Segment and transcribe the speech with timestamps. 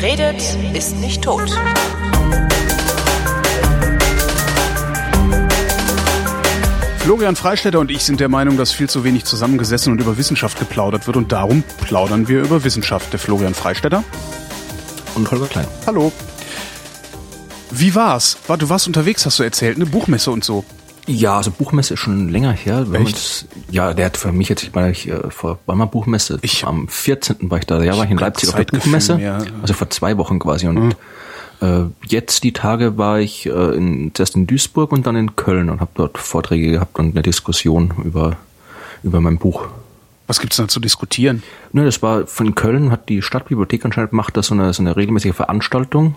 [0.00, 0.42] Wer redet,
[0.72, 1.50] ist nicht tot.
[7.00, 10.58] Florian Freistetter und ich sind der Meinung, dass viel zu wenig zusammengesessen und über Wissenschaft
[10.58, 13.12] geplaudert wird und darum plaudern wir über Wissenschaft.
[13.12, 14.02] Der Florian Freistetter.
[15.16, 15.66] Und Holger Klein.
[15.86, 16.12] Hallo.
[17.70, 18.38] Wie war's?
[18.46, 20.64] War, du warst unterwegs, hast du erzählt, eine Buchmesse und so.
[21.06, 22.86] Ja, also Buchmesse ist schon länger her.
[23.70, 26.38] Ja, der hat für mich jetzt, ich meine, ich äh, vor war mal Buchmesse.
[26.42, 27.50] Ich- am 14.
[27.50, 27.82] war ich da.
[27.82, 29.16] Ja, war ich in Leipzig auf der Buchmesse.
[29.16, 29.44] mehr.
[29.62, 30.66] Also vor zwei Wochen quasi.
[30.68, 30.96] Und
[31.60, 35.68] äh, jetzt die Tage war ich äh, in, zuerst in Duisburg und dann in Köln
[35.70, 38.36] und habe dort Vorträge gehabt und eine Diskussion über
[39.02, 39.66] über mein Buch.
[40.26, 41.42] Was gibt's da zu diskutieren?
[41.72, 44.94] Ne, das war von Köln, hat die Stadtbibliothek anscheinend macht das so eine, so eine
[44.96, 46.14] regelmäßige Veranstaltung,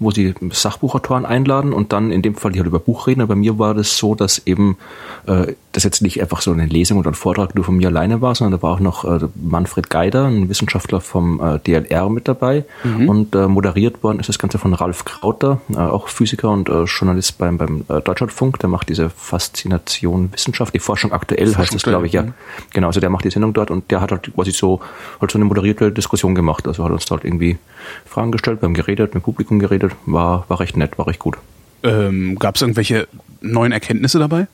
[0.00, 3.20] wo sie Sachbuchautoren einladen und dann in dem Fall die halt über Buch reden.
[3.20, 4.78] Aber bei mir war das so, dass eben
[5.26, 8.20] äh, das jetzt nicht einfach so eine Lesung oder ein Vortrag nur von mir alleine
[8.20, 12.26] war, sondern da war auch noch äh, Manfred Geider, ein Wissenschaftler vom äh, DLR mit
[12.26, 12.64] dabei
[13.06, 16.84] und äh, moderiert worden ist das Ganze von Ralf Krauter, äh, auch Physiker und äh,
[16.84, 18.58] Journalist beim, beim äh, Deutschlandfunk.
[18.58, 22.24] Der macht diese Faszination Wissenschaft, die Forschung aktuell heißt Forschung es, glaube ich, ja.
[22.72, 24.80] Genau, also der macht die Sendung dort und der hat halt quasi so,
[25.20, 26.66] halt so eine moderierte Diskussion gemacht.
[26.66, 27.58] Also hat uns da halt irgendwie
[28.06, 31.18] Fragen gestellt, wir haben geredet, mit dem Publikum geredet, war, war recht nett, war recht
[31.18, 31.36] gut.
[31.82, 33.08] Ähm, gab's irgendwelche
[33.40, 34.46] neuen Erkenntnisse dabei?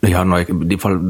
[0.00, 1.00] Naja, in dem Fall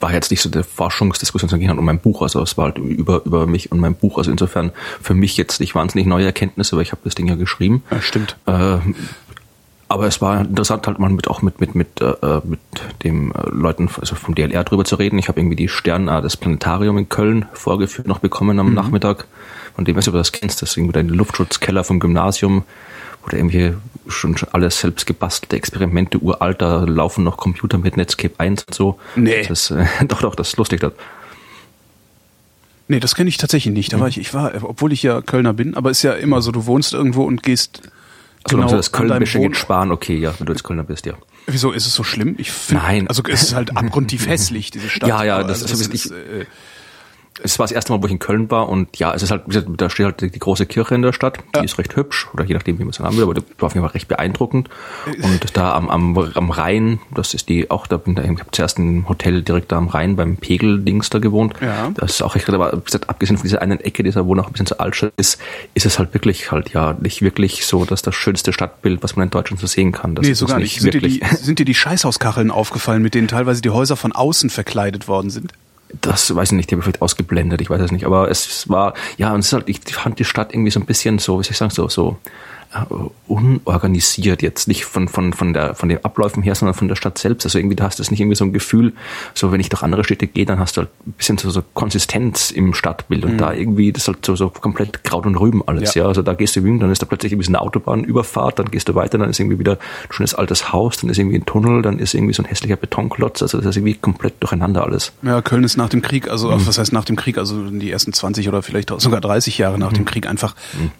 [0.00, 2.22] war jetzt nicht so eine Forschungsdiskussion, sondern ging halt um mein Buch.
[2.22, 4.18] Also es war halt über, über mich und mein Buch.
[4.18, 7.34] Also insofern für mich jetzt nicht wahnsinnig neue Erkenntnisse, weil ich habe das Ding ja
[7.34, 7.82] geschrieben.
[7.90, 8.36] Ja, stimmt.
[8.46, 8.78] Äh,
[9.88, 12.58] aber es war interessant, halt mal mit auch mit mit mit äh, mit
[13.04, 15.18] dem äh, Leuten also vom DLR drüber zu reden.
[15.18, 19.26] Ich habe irgendwie die Sternart des Planetarium in Köln vorgeführt noch bekommen am Nachmittag.
[19.76, 22.64] Von dem, weiß ich, ob du das kennst, das ist irgendwie der Luftschutzkeller vom Gymnasium,
[23.22, 23.74] wo da irgendwie
[24.08, 28.98] schon, schon alles selbst gebastelte Experimente, uralter, laufen noch Computer mit Netscape 1 und so.
[29.16, 29.44] Nee.
[29.46, 30.80] Das, äh, doch, doch, das ist lustig.
[30.80, 30.92] Das.
[32.88, 33.92] Nee, das kenne ich tatsächlich nicht.
[33.92, 36.52] Da war ich, ich war, obwohl ich ja Kölner bin, aber ist ja immer so,
[36.52, 37.82] du wohnst irgendwo und gehst
[38.48, 41.04] Genau, also das deinem Köln-Mische Wohn- geht sparen, okay, ja, wenn du jetzt Kölner bist,
[41.04, 41.14] ja.
[41.48, 42.36] Wieso ist es so schlimm?
[42.38, 43.08] Ich finde, Nein.
[43.08, 45.08] also es ist halt abgrundtief hässlich, diese Stadt.
[45.08, 46.46] Ja, ja, das also ist- ich- äh,
[47.42, 49.42] Es war das erste Mal, wo ich in Köln war und ja, es ist halt,
[49.76, 51.64] da steht halt die, die große Kirche in der Stadt, die Ja.
[51.64, 53.74] ist recht hübsch oder je nachdem, wie man es haben will, aber die war auf
[53.74, 54.68] jeden Fall recht beeindruckend.
[55.22, 58.50] Und da am, am, am Rhein, das ist die auch, da bin da, ich habe
[58.52, 61.54] zuerst ein Hotel direkt da am Rhein beim Pegel-Dings da gewohnt.
[61.60, 61.90] Ja.
[61.94, 62.72] Das ist auch recht, aber
[63.06, 65.40] abgesehen von dieser einen Ecke, dieser wo noch ein bisschen zu Altstadt ist,
[65.74, 69.24] ist es halt wirklich halt ja nicht wirklich so, dass das schönste Stadtbild, was man
[69.24, 70.14] in Deutschland so sehen kann.
[70.14, 70.80] Das nee, ist sogar nicht.
[70.80, 71.38] Sind dir, die, wirklich.
[71.40, 75.52] sind dir die Scheißhauskacheln aufgefallen, mit denen teilweise die Häuser von außen verkleidet worden sind?
[76.00, 78.06] Das weiß ich nicht, die habe ich vielleicht ausgeblendet, ich weiß es nicht.
[78.06, 80.86] Aber es war, ja, und es ist halt, ich fand die Stadt irgendwie so ein
[80.86, 82.18] bisschen so, wie soll ich sagen, so, so
[83.28, 87.18] unorganisiert jetzt nicht von, von, von, der, von den Abläufen her, sondern von der Stadt
[87.18, 87.44] selbst.
[87.44, 88.92] Also irgendwie, da hast du nicht irgendwie so ein Gefühl,
[89.34, 91.62] so wenn ich durch andere Städte gehe, dann hast du halt ein bisschen so, so
[91.74, 95.62] Konsistenz im Stadtbild und da irgendwie, das ist halt so, so komplett Kraut und Rüben
[95.66, 96.02] alles, Ja.
[96.02, 96.08] ja.
[96.08, 98.88] Also da gehst du hin, dann ist da plötzlich irgendwie so eine Autobahnüberfahrt, dann gehst
[98.88, 99.78] du weiter, dann ist irgendwie wieder ein
[100.12, 103.42] schönes altes Haus, dann ist irgendwie ein Tunnel, dann ist irgendwie so ein hässlicher Betonklotz,
[103.42, 105.12] also das ist irgendwie komplett durcheinander alles.
[105.22, 106.66] Ja, Köln ist nach dem Krieg, also Mhm.
[106.66, 109.92] was heißt nach dem Krieg, also die ersten 20 oder vielleicht sogar 30 Jahre nach
[109.92, 110.06] dem Mhm.
[110.06, 110.54] Krieg einfach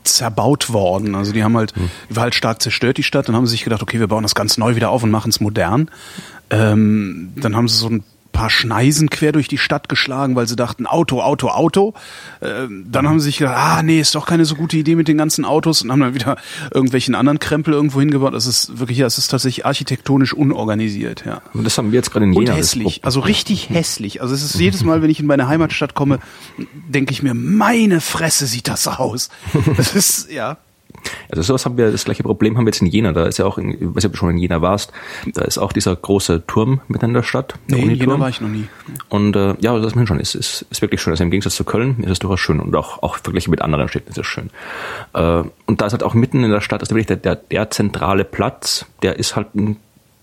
[0.04, 1.14] zerbaut worden.
[1.14, 1.74] Also die haben halt,
[2.10, 4.22] die war halt stark zerstört, die Stadt, dann haben sie sich gedacht, okay, wir bauen
[4.22, 5.90] das ganz neu wieder auf und machen es modern.
[6.50, 8.04] Ähm, dann haben sie so ein
[8.36, 11.94] paar Schneisen quer durch die Stadt geschlagen, weil sie dachten, Auto, Auto, Auto.
[12.42, 15.08] Ähm, dann haben sie sich gedacht, ah nee, ist doch keine so gute Idee mit
[15.08, 16.36] den ganzen Autos und haben dann wieder
[16.72, 18.34] irgendwelchen anderen Krempel irgendwo hingebaut.
[18.34, 21.40] Das ist wirklich, ja, es ist tatsächlich architektonisch unorganisiert, ja.
[21.54, 22.50] Und das haben wir jetzt gerade in Und Jena.
[22.50, 24.20] das hässlich, also richtig hässlich.
[24.20, 26.18] Also es ist jedes Mal, wenn ich in meine Heimatstadt komme,
[26.88, 29.30] denke ich mir, meine Fresse sieht das aus.
[29.78, 30.58] Das ist, ja.
[31.28, 33.12] Also sowas haben wir, das gleiche Problem haben wir jetzt in Jena.
[33.12, 34.92] Da ist ja auch, in, ich weiß nicht, ob du schon in Jena warst,
[35.34, 37.54] da ist auch dieser große Turm mitten in der Stadt.
[37.70, 37.94] der Nee, in.
[37.94, 38.68] Jena war ich noch nie.
[39.08, 41.12] Und äh, ja, das ist schon, ist, ist, ist wirklich schön.
[41.12, 43.88] Also im Gegensatz zu Köln ist es durchaus schön und auch, auch verglichen mit anderen
[43.88, 44.50] Städten ist es schön.
[45.14, 47.70] Äh, und da ist halt auch mitten in der Stadt, ist wirklich der, der, der
[47.70, 49.76] zentrale Platz, der ist halt ein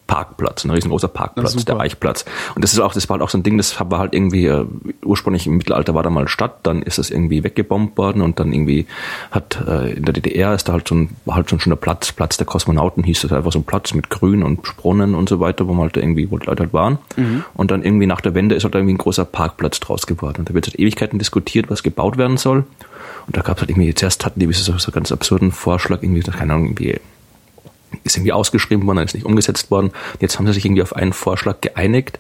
[0.08, 2.26] Parkplatz, ein riesengroßer Parkplatz, der Eichplatz.
[2.56, 4.46] Und das ist auch, das war halt auch so ein Ding, das war halt irgendwie,
[4.46, 4.66] äh,
[5.04, 8.52] ursprünglich im Mittelalter war da mal Stadt, dann ist das irgendwie weggebombt worden und dann
[8.52, 8.86] irgendwie
[9.32, 12.12] hat äh, in der DDR ist da halt so ein, halt so ein schöner Platz,
[12.12, 15.40] Platz der Kosmonauten hieß das einfach so ein Platz mit Grün und Brunnen und so
[15.40, 16.98] weiter, wo man halt irgendwie, wo die Leute halt waren.
[17.54, 20.40] Und dann irgendwie nach der Wende ist halt irgendwie ein großer Parkplatz draus geworden.
[20.40, 22.66] Und da wird seit Ewigkeiten diskutiert, was gebaut werden soll.
[23.26, 26.22] Und da gab es halt irgendwie, zuerst hatten die so, so ganz absurden Vorschlag, irgendwie,
[26.22, 27.00] keine Ahnung, irgendwie
[28.04, 29.92] ist irgendwie ausgeschrieben worden, dann ist nicht umgesetzt worden.
[30.20, 32.20] Jetzt haben sie sich irgendwie auf einen Vorschlag geeinigt,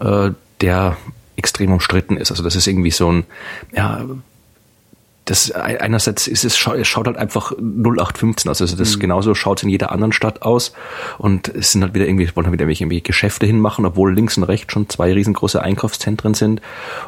[0.00, 0.30] äh,
[0.60, 0.96] der
[1.36, 2.30] extrem umstritten ist.
[2.30, 3.24] Also das ist irgendwie so ein,
[3.74, 4.04] ja,
[5.24, 8.60] das einerseits ist es, es schaut halt einfach 0815 aus.
[8.60, 9.00] Also das mhm.
[9.00, 10.72] genauso schaut es in jeder anderen Stadt aus.
[11.16, 14.44] Und es sind halt wieder irgendwie, wollen halt wieder irgendwie Geschäfte hinmachen, obwohl links und
[14.44, 16.60] rechts schon zwei riesengroße Einkaufszentren sind.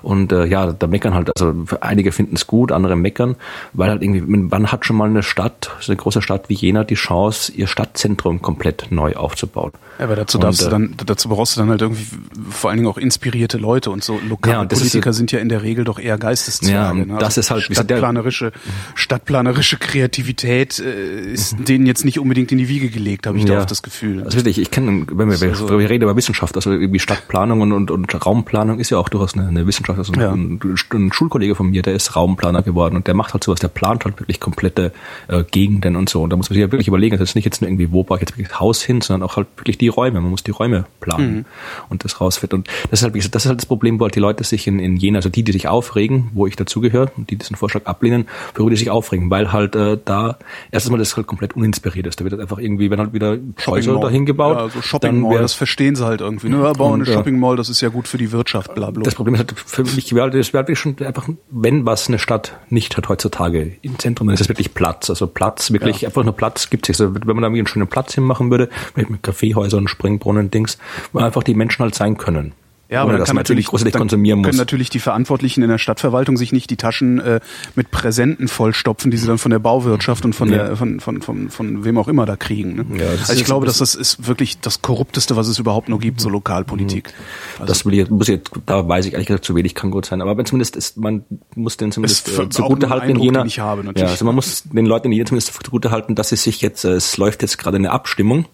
[0.02, 3.36] Und äh, ja, da meckern halt, also einige finden es gut, andere meckern,
[3.74, 6.84] weil halt irgendwie, wann hat schon mal eine Stadt, so eine große Stadt wie Jena,
[6.84, 9.72] die Chance, ihr Stadtzentrum komplett neu aufzubauen?
[9.98, 12.06] Ja, aber dazu, und, du äh, dann, dazu brauchst du dann halt irgendwie
[12.50, 15.50] vor allen Dingen auch inspirierte Leute und so lokale ja, Politiker ist, sind ja in
[15.50, 16.72] der Regel doch eher Geisteszweige.
[16.72, 17.06] Ja, ne?
[17.18, 17.62] das also ist halt
[18.06, 18.52] stadtplanerische,
[18.94, 21.64] stadtplanerische Kreativität äh, ist mhm.
[21.64, 23.54] denen jetzt nicht unbedingt in die Wiege gelegt, habe ich ja.
[23.54, 24.22] da oft das Gefühl.
[24.22, 27.72] Also wirklich, ich kenne, wenn wir, also, wir reden über Wissenschaft, also irgendwie Stadtplanung und,
[27.72, 29.98] und, und Raumplanung ist ja auch durchaus eine, eine Wissenschaft.
[29.98, 30.32] Also ja.
[30.32, 30.60] ein,
[30.92, 34.04] ein, Schulkollege von mir, der ist Raumplaner geworden und der macht halt sowas, der plant
[34.04, 34.92] halt wirklich komplette
[35.28, 36.22] äh, Gegenden und so.
[36.22, 38.02] Und da muss man sich ja wirklich überlegen, das ist nicht jetzt nur irgendwie, wo
[38.02, 40.20] baue ich jetzt wirklich das Haus hin, sondern auch halt wirklich die Räume.
[40.20, 41.44] Man muss die Räume planen mhm.
[41.88, 42.54] und das rausfällt.
[42.54, 44.44] Und das ist halt, wie gesagt, das ist halt das Problem, wo halt die Leute
[44.44, 47.56] sich in, in Jena, also die, die sich aufregen, wo ich dazugehöre und die diesen
[47.56, 50.38] Vorschlag ablehnen, worüber die sich aufregen, weil halt äh, da
[50.70, 52.20] erstens mal das halt komplett uninspiriert ist.
[52.20, 54.56] Da wird halt einfach irgendwie, wenn halt wieder Häuser dahin gebaut.
[54.56, 56.48] Ja, so Shopping Mall, das verstehen sie halt irgendwie.
[56.48, 56.62] Ne?
[56.62, 59.02] Ja, bauen eine Shopping Mall, das ist ja gut für die Wirtschaft, bla, bla.
[59.02, 62.58] Das Problem ist halt für mich, das wäre halt schon einfach, wenn was eine Stadt
[62.68, 65.08] nicht hat heutzutage im Zentrum, dann ist es wirklich Platz.
[65.10, 66.08] Also Platz, wirklich ja.
[66.08, 67.00] einfach nur Platz gibt es.
[67.00, 70.78] Also wenn man da irgendwie einen schönen Platz hinmachen würde, mit Kaffeehäusern, Springbrunnen, Dings,
[71.12, 72.52] wo einfach die Menschen halt sein können.
[72.88, 74.46] Ja, aber dann kann natürlich, dann konsumieren muss.
[74.46, 77.40] können natürlich die Verantwortlichen in der Stadtverwaltung sich nicht die Taschen äh,
[77.74, 80.58] mit Präsenten vollstopfen, die sie dann von der Bauwirtschaft und von ja.
[80.68, 82.76] der von, von, von, von wem auch immer da kriegen.
[82.76, 83.00] Ne?
[83.00, 86.20] Ja, also ich glaube, dass das ist wirklich das korrupteste, was es überhaupt nur gibt,
[86.20, 87.08] so Lokalpolitik.
[87.08, 87.62] Mhm.
[87.62, 90.06] Also das will ich, muss ich, da weiß ich ehrlich gesagt zu wenig, kann gut
[90.06, 90.20] sein.
[90.20, 91.24] Aber wenn zumindest ist, man
[91.56, 93.44] muss den zumindest äh, zugute halten in Jena.
[93.44, 96.36] Ich habe, ja, also man muss den Leuten in Jena zumindest zugute halten, dass sie
[96.36, 98.46] sich jetzt, äh, es läuft jetzt gerade eine Abstimmung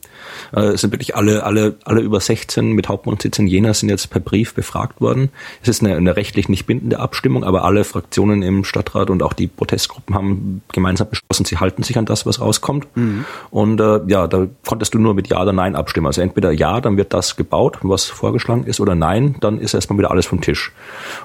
[0.54, 4.10] äh, es sind wirklich alle, alle, alle über 16 mit Hauptwohnsitz in Jena sind jetzt
[4.10, 5.30] per Brief befragt worden.
[5.62, 9.32] Es ist eine, eine rechtlich nicht bindende Abstimmung, aber alle Fraktionen im Stadtrat und auch
[9.32, 12.86] die Protestgruppen haben gemeinsam beschlossen, sie halten sich an das, was rauskommt.
[12.96, 13.24] Mhm.
[13.50, 16.06] Und äh, ja, da konntest du nur mit Ja oder Nein abstimmen.
[16.06, 19.98] Also entweder Ja, dann wird das gebaut, was vorgeschlagen ist, oder Nein, dann ist erstmal
[19.98, 20.72] wieder alles vom Tisch.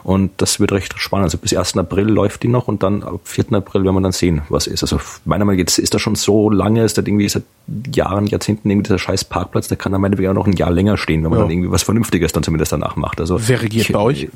[0.03, 1.25] Und das wird recht spannend.
[1.25, 1.77] Also bis 1.
[1.77, 3.53] April läuft die noch und dann ab 4.
[3.53, 4.83] April werden wir dann sehen, was ist.
[4.83, 7.43] Also meiner Meinung nach ist das schon so lange, ist das irgendwie seit
[7.93, 10.97] Jahren, Jahrzehnten irgendwie dieser scheiß Parkplatz, der kann dann meinetwegen auch noch ein Jahr länger
[10.97, 11.45] stehen, wenn man ja.
[11.45, 13.19] dann irgendwie was Vernünftiges dann zumindest danach macht.
[13.19, 14.27] Also Wer regiert ich, bei euch?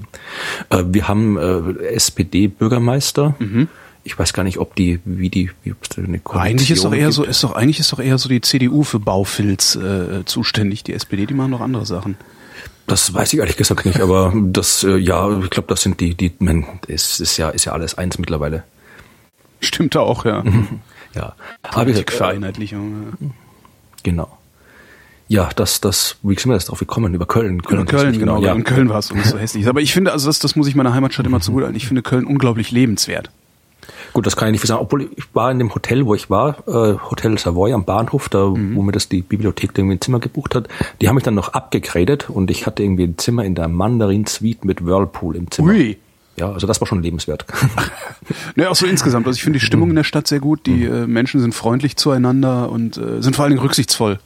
[0.69, 3.35] Äh, wir haben äh, SPD-Bürgermeister.
[3.39, 3.67] Mhm.
[4.03, 7.07] Ich weiß gar nicht, ob die, wie die, wie eine Koalition Eigentlich ist doch eher
[7.07, 7.13] gibt.
[7.13, 10.83] so, ist doch, eigentlich ist doch eher so die CDU für Baufilz äh, zuständig.
[10.83, 12.17] Die SPD, die machen noch andere Sachen.
[12.87, 16.15] Das weiß ich ehrlich gesagt nicht, aber das, äh, ja, ich glaube, das sind die,
[16.15, 18.63] die, man, es ist ja, ist ja alles eins mittlerweile.
[19.59, 20.43] Stimmt auch, ja.
[21.13, 21.35] ja.
[21.61, 23.13] Politikvereinheitlichung.
[23.21, 23.25] Äh,
[24.01, 24.37] genau.
[25.31, 27.13] Ja, das, das, wie sind wir das drauf gekommen?
[27.13, 27.61] Über Köln.
[27.61, 28.41] Köln, Über Köln genau.
[28.41, 28.51] Ja.
[28.51, 29.65] In Köln war es so hässlich.
[29.65, 31.77] Aber ich finde, also das, das muss ich meiner Heimatstadt immer zugutehalten.
[31.77, 33.31] Ich finde Köln unglaublich lebenswert.
[34.11, 34.81] Gut, das kann ich nicht sagen.
[34.81, 38.49] Obwohl ich war in dem Hotel, wo ich war, äh, Hotel Savoy am Bahnhof, da
[38.49, 38.75] mhm.
[38.75, 40.67] wo mir das die Bibliothek irgendwie ein Zimmer gebucht hat,
[40.99, 44.25] die haben mich dann noch abgegradet und ich hatte irgendwie ein Zimmer in der Mandarin
[44.25, 45.69] Suite mit Whirlpool im Zimmer.
[45.69, 45.97] Ui.
[46.35, 47.45] Ja, also das war schon lebenswert.
[48.57, 49.27] ne, auch so insgesamt.
[49.27, 50.65] Also ich finde die Stimmung in der Stadt sehr gut.
[50.65, 50.93] Die mhm.
[50.93, 54.19] äh, Menschen sind freundlich zueinander und äh, sind vor allen Dingen rücksichtsvoll.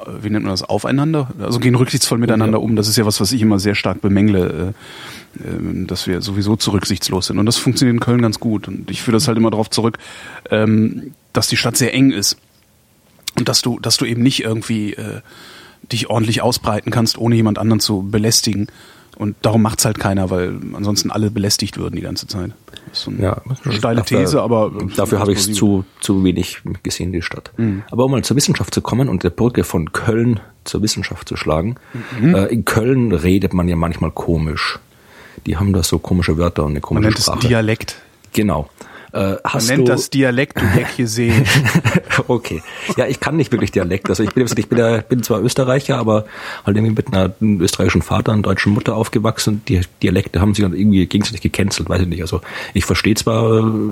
[0.00, 1.30] Äh, wie nennt man das, aufeinander?
[1.40, 2.64] Also gehen rücksichtsvoll miteinander ja.
[2.64, 2.76] um.
[2.76, 4.74] Das ist ja was, was ich immer sehr stark bemängle,
[5.38, 7.38] äh, äh, dass wir sowieso zu rücksichtslos sind.
[7.38, 8.68] Und das funktioniert in Köln ganz gut.
[8.68, 9.98] Und ich führe das halt immer darauf zurück,
[10.50, 12.36] ähm, dass die Stadt sehr eng ist.
[13.38, 14.96] Und dass du, dass du eben nicht irgendwie
[15.90, 18.66] dich ordentlich ausbreiten kannst, ohne jemand anderen zu belästigen.
[19.20, 22.52] Und darum macht's halt keiner, weil ansonsten alle belästigt würden die ganze Zeit.
[22.88, 26.62] Das ist so eine ja, steile dafür, These, aber dafür habe ich zu zu wenig
[26.82, 27.52] gesehen die Stadt.
[27.58, 27.82] Mhm.
[27.90, 31.36] Aber um mal zur Wissenschaft zu kommen und der Brücke von Köln zur Wissenschaft zu
[31.36, 31.76] schlagen.
[32.18, 32.34] Mhm.
[32.34, 34.78] Äh, in Köln redet man ja manchmal komisch.
[35.44, 37.40] Die haben da so komische Wörter und eine komische man nennt Sprache.
[37.40, 37.96] Es Dialekt.
[38.32, 38.70] Genau.
[39.12, 40.58] Äh, hast Man nennt du das Dialekt,
[40.96, 41.44] du sehen.
[42.28, 42.62] okay.
[42.96, 44.08] Ja, ich kann nicht wirklich Dialekt.
[44.08, 46.26] Also ich bin, ich bin, ja, bin zwar Österreicher, aber
[46.64, 49.62] halt irgendwie mit einer österreichischen Vater und deutschen Mutter aufgewachsen.
[49.68, 52.22] Die Dialekte haben sich dann irgendwie gegenseitig gecancelt, weiß ich nicht.
[52.22, 52.40] Also
[52.74, 53.82] ich verstehe zwar äh,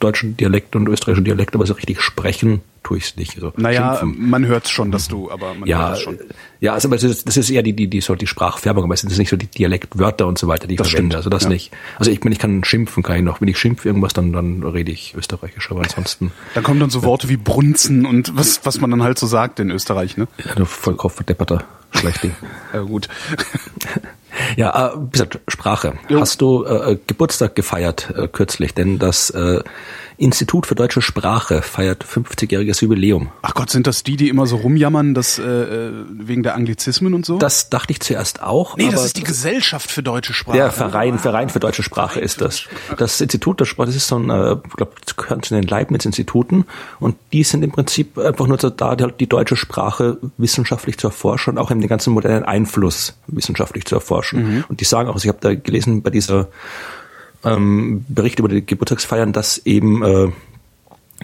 [0.00, 3.34] deutschen Dialekt und österreichischen Dialekt, aber so richtig sprechen tue ich es nicht.
[3.34, 4.30] Also naja, schimpfen.
[4.30, 6.18] man hört es schon, dass du, aber man ja, hört es schon.
[6.60, 9.00] Ja, also das ist, das ist eher die, die, die, so die Sprachfärbung, aber es
[9.00, 11.14] sind nicht so die Dialektwörter und so weiter, die ich das verwende.
[11.14, 11.16] Stimmt.
[11.16, 11.48] Also das ja.
[11.48, 11.72] nicht.
[11.98, 13.40] Also ich meine, ich kann schimpfen, kann ich noch.
[13.40, 16.30] Wenn ich schimpfe irgendwas, dann, dann rede ich österreichisch, aber ansonsten.
[16.54, 19.58] Da kommen dann so Worte wie Brunzen und was, was man dann halt so sagt
[19.58, 20.28] in Österreich, ne?
[20.44, 22.36] Ja, du vollkommen verdepperter Schlechtling.
[22.72, 23.08] ja, gut.
[24.56, 25.94] Ja, äh, wie gesagt, Sprache.
[26.10, 26.20] Jo.
[26.20, 28.74] Hast du äh, Geburtstag gefeiert äh, kürzlich?
[28.74, 29.62] Denn das äh,
[30.18, 33.30] Institut für deutsche Sprache feiert 50-jähriges Jubiläum.
[33.42, 37.12] Ach Gott, sind das die, die immer so rumjammern, dass äh, äh, wegen der Anglizismen
[37.12, 37.38] und so?
[37.38, 38.76] Das dachte ich zuerst auch.
[38.76, 40.56] nee, das ist die Gesellschaft für deutsche Sprache.
[40.56, 42.64] Der Verein, Verein für deutsche Sprache ist das.
[42.96, 45.64] Das Institut der Sprache, das ist so ein, äh, ich glaube, das gehört zu den
[45.64, 46.64] Leibniz-Instituten
[46.98, 50.96] und die sind im Prinzip einfach nur so da, die, halt die deutsche Sprache wissenschaftlich
[50.96, 54.64] zu erforschen und auch eben den ganzen modernen Einfluss wissenschaftlich zu erforschen.
[54.68, 56.48] Und die sagen auch, also ich habe da gelesen bei dieser
[57.44, 60.28] ähm, Bericht über die Geburtstagsfeiern, dass eben äh,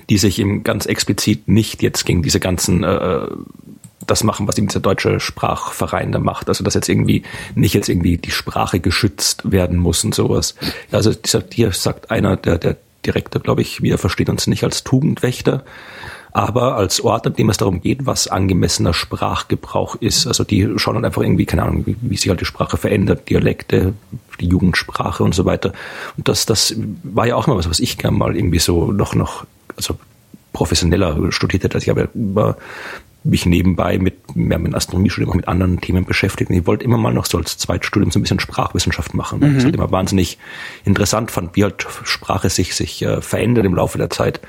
[0.09, 3.27] die sich eben ganz explizit nicht jetzt gegen diese ganzen äh,
[4.07, 6.49] das machen, was eben dieser deutsche Sprachverein da macht.
[6.49, 7.23] Also dass jetzt irgendwie
[7.55, 10.55] nicht jetzt irgendwie die Sprache geschützt werden muss und sowas.
[10.91, 12.77] Also dieser, hier sagt einer, der, der
[13.07, 15.65] Direktor, glaube ich, wir verstehen uns nicht als Tugendwächter,
[16.33, 20.27] aber als Ort, an dem es darum geht, was angemessener Sprachgebrauch ist.
[20.27, 23.29] Also die schauen dann einfach irgendwie, keine Ahnung, wie, wie sich halt die Sprache verändert,
[23.29, 23.93] Dialekte,
[24.41, 25.75] die Jugendsprache und so weiter.
[26.17, 29.15] Und das, das war ja auch mal was, was ich gerne mal irgendwie so noch,
[29.15, 29.45] noch,
[29.77, 29.99] also
[30.55, 31.75] professioneller studiert hätte.
[31.75, 32.57] Also ich habe ja über
[33.25, 36.51] mich nebenbei mit, mehr mit Astronomiestudium, auch mit anderen Themen beschäftigt.
[36.51, 39.53] Und ich wollte immer mal noch so als Zweitstudium so ein bisschen Sprachwissenschaft machen, weil
[39.53, 40.39] ich es halt immer wahnsinnig
[40.85, 44.41] interessant fand, wie halt Sprache sich, sich äh, verändert im Laufe der Zeit.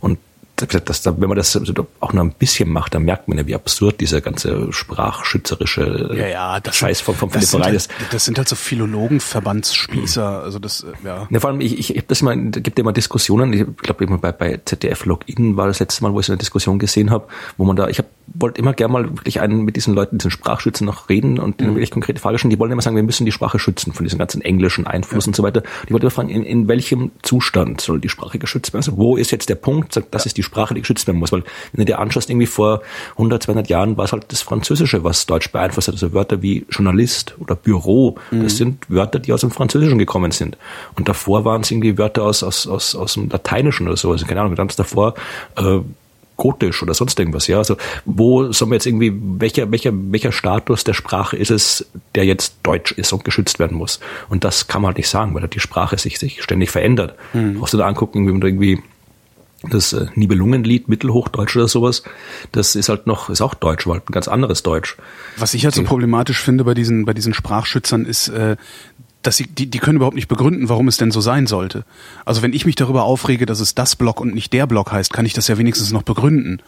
[0.00, 0.18] Und
[0.66, 1.56] das, wenn man das
[2.00, 6.26] auch noch ein bisschen macht, dann merkt man ja, wie absurd dieser ganze sprachschützerische ja,
[6.26, 7.90] ja, das Scheiß vom, vom das Philipp Rein halt, ist.
[8.10, 11.28] das sind halt so Philologen, Verbandsspießer, also das, äh, ja.
[11.30, 14.06] Ja, vor allem, ich, ich, ich das immer, da gibt ja immer Diskussionen, ich glaube
[14.18, 17.28] bei, bei ZDF Login war das letzte Mal, wo ich so eine Diskussion gesehen habe,
[17.56, 20.30] wo man da, ich hab, wollte immer gerne mal wirklich einen mit diesen Leuten, diesen
[20.30, 22.50] Sprachschützen noch reden und denen wirklich konkrete Frage stellen.
[22.50, 25.34] Die wollen immer sagen, wir müssen die Sprache schützen von diesem ganzen englischen Einfluss und
[25.34, 25.62] so weiter.
[25.88, 28.80] Die wollten immer fragen, in, in welchem Zustand soll die Sprache geschützt werden?
[28.80, 31.32] Also wo ist jetzt der Punkt, sagt, das ist die Sprache, die geschützt werden muss?
[31.32, 31.42] Weil
[31.72, 32.82] wenn du dir anschaust, irgendwie vor
[33.12, 35.94] 100, 200 Jahren war es halt das Französische, was Deutsch beeinflusst hat.
[35.94, 40.56] Also Wörter wie Journalist oder Büro, das sind Wörter, die aus dem Französischen gekommen sind.
[40.96, 44.12] Und davor waren es irgendwie Wörter aus, aus, aus, aus dem Lateinischen oder so.
[44.12, 45.14] Also keine Ahnung, ganz davor
[45.56, 45.80] äh,
[46.38, 47.58] Gotisch oder sonst irgendwas, ja.
[47.58, 47.76] Also
[48.06, 52.54] wo soll man jetzt irgendwie, welcher, welcher, welcher Status der Sprache ist es, der jetzt
[52.62, 54.00] deutsch ist und geschützt werden muss?
[54.30, 57.14] Und das kann man halt nicht sagen, weil halt die Sprache sich, sich ständig verändert.
[57.58, 58.82] Brauchst du da angucken, wie man irgendwie
[59.68, 62.04] das äh, Nibelungenlied, Mittelhochdeutsch oder sowas,
[62.52, 64.96] das ist halt noch, ist auch Deutsch, aber halt ein ganz anderes Deutsch.
[65.36, 68.56] Was ich halt so problematisch finde bei diesen, bei diesen Sprachschützern ist, äh,
[69.22, 71.84] dass sie, die, die können überhaupt nicht begründen, warum es denn so sein sollte.
[72.24, 75.12] Also wenn ich mich darüber aufrege, dass es das Block und nicht der Block heißt,
[75.12, 76.60] kann ich das ja wenigstens noch begründen.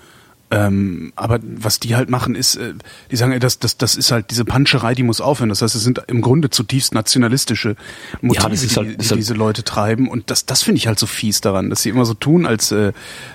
[0.53, 2.75] Ähm, aber was die halt machen ist, äh,
[3.13, 5.49] die sagen, das, das, das ist halt diese Panscherei, die muss aufhören.
[5.49, 7.77] Das heißt, es sind im Grunde zutiefst nationalistische
[8.21, 10.09] Motive, Ja, halt- die, die halt- diese Leute treiben.
[10.09, 12.73] Und das, das finde ich halt so fies daran, dass sie immer so tun, als,
[12.73, 12.93] äh,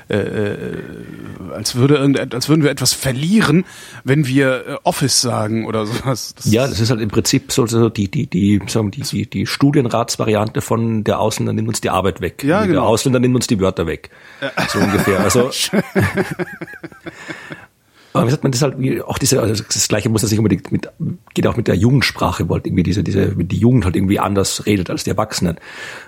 [0.08, 0.56] äh,
[1.54, 3.66] als, würde als würden wir etwas verlieren,
[4.04, 6.34] wenn wir äh, Office sagen oder sowas.
[6.36, 9.30] Das Ja, das ist halt im Prinzip so, so die, die, die, sagen die, die,
[9.30, 12.44] die Studienratsvariante von der Ausländer nimmt uns die Arbeit weg.
[12.44, 12.74] Ja, genau.
[12.74, 14.10] Der Ausländer nimmt uns die Wörter weg.
[14.70, 15.20] So ungefähr.
[15.20, 15.50] Also,
[18.16, 20.72] aber wie sagt man, das halt auch diese, also das Gleiche muss das nicht unbedingt
[20.72, 20.90] mit,
[21.34, 24.66] geht auch mit der Jugendsprache, weil halt irgendwie diese, diese, die Jugend halt irgendwie anders
[24.66, 25.58] redet als die Erwachsenen.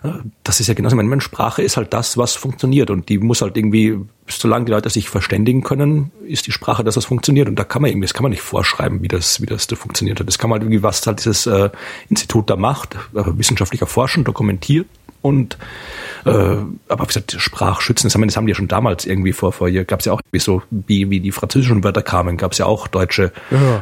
[0.04, 0.10] Äh,
[0.44, 3.42] Das ist ja genauso, ich meine, Sprache ist halt das, was funktioniert und die muss
[3.42, 3.98] halt irgendwie,
[4.28, 7.82] solange die Leute sich verständigen können, ist die Sprache das, was funktioniert und da kann
[7.82, 10.28] man irgendwie, das kann man nicht vorschreiben, wie das, wie das da funktioniert hat.
[10.28, 11.70] Das kann man halt irgendwie, was halt dieses äh,
[12.10, 14.88] Institut da macht, äh, wissenschaftlich erforschen, dokumentiert
[15.22, 15.58] und
[16.26, 19.54] äh, aber wie gesagt, Sprachschützen, das haben, das haben die ja schon damals irgendwie vor,
[19.54, 22.52] vor hier gab es ja auch irgendwie so, wie, wie die französischen Wörter kamen, gab
[22.52, 23.32] es ja auch deutsche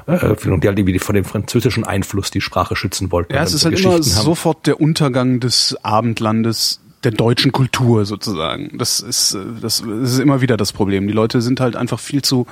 [0.08, 3.34] äh, und die halt irgendwie von dem französischen Einfluss die Sprache schützen wollten.
[3.34, 4.04] Ja, es ist so halt immer haben.
[4.04, 8.78] sofort der Untergang des Abendlandes der deutschen Kultur sozusagen.
[8.78, 11.08] Das ist, äh, das ist immer wieder das Problem.
[11.08, 12.48] Die Leute sind halt einfach viel zu,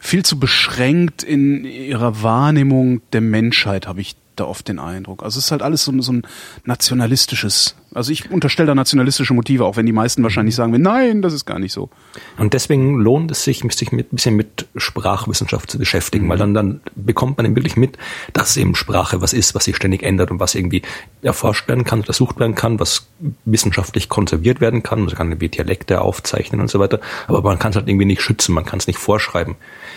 [0.00, 5.22] viel zu beschränkt in ihrer Wahrnehmung der Menschheit, habe ich da oft den Eindruck.
[5.22, 6.22] Also es ist halt alles so, so ein
[6.64, 11.32] nationalistisches, also ich unterstelle da nationalistische Motive, auch wenn die meisten wahrscheinlich sagen, nein, das
[11.32, 11.90] ist gar nicht so.
[12.38, 16.54] Und deswegen lohnt es sich, sich mit, ein bisschen mit Sprachwissenschaft zu beschäftigen, weil dann,
[16.54, 17.98] dann bekommt man eben wirklich mit,
[18.32, 20.82] dass eben Sprache was ist, was sich ständig ändert und was irgendwie
[21.22, 23.08] erforscht werden kann, untersucht werden kann, was
[23.44, 25.00] wissenschaftlich konserviert werden kann.
[25.00, 27.00] Man kann irgendwie Dialekte aufzeichnen und so weiter.
[27.26, 29.56] Aber man kann es halt irgendwie nicht schützen, man kann es nicht vorschreiben.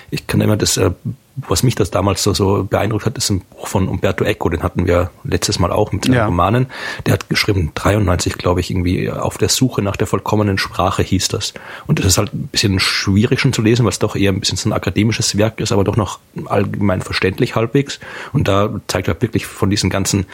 [0.10, 0.92] Ich kann immer das, äh,
[1.36, 4.62] was mich das damals so, so beeindruckt hat, ist ein Buch von Umberto Eco, den
[4.62, 6.26] hatten wir letztes Mal auch mit seinen Ja.
[6.26, 6.68] Romanen.
[7.06, 11.28] Der hat geschrieben, 93, glaube ich, irgendwie auf der Suche nach der vollkommenen Sprache hieß
[11.28, 11.54] das.
[11.86, 14.40] Und das ist halt ein bisschen schwierig schon zu lesen, weil es doch eher ein
[14.40, 18.00] bisschen so ein akademisches Werk ist, aber doch noch allgemein verständlich halbwegs.
[18.32, 20.26] Und da zeigt er wirklich von diesen ganzen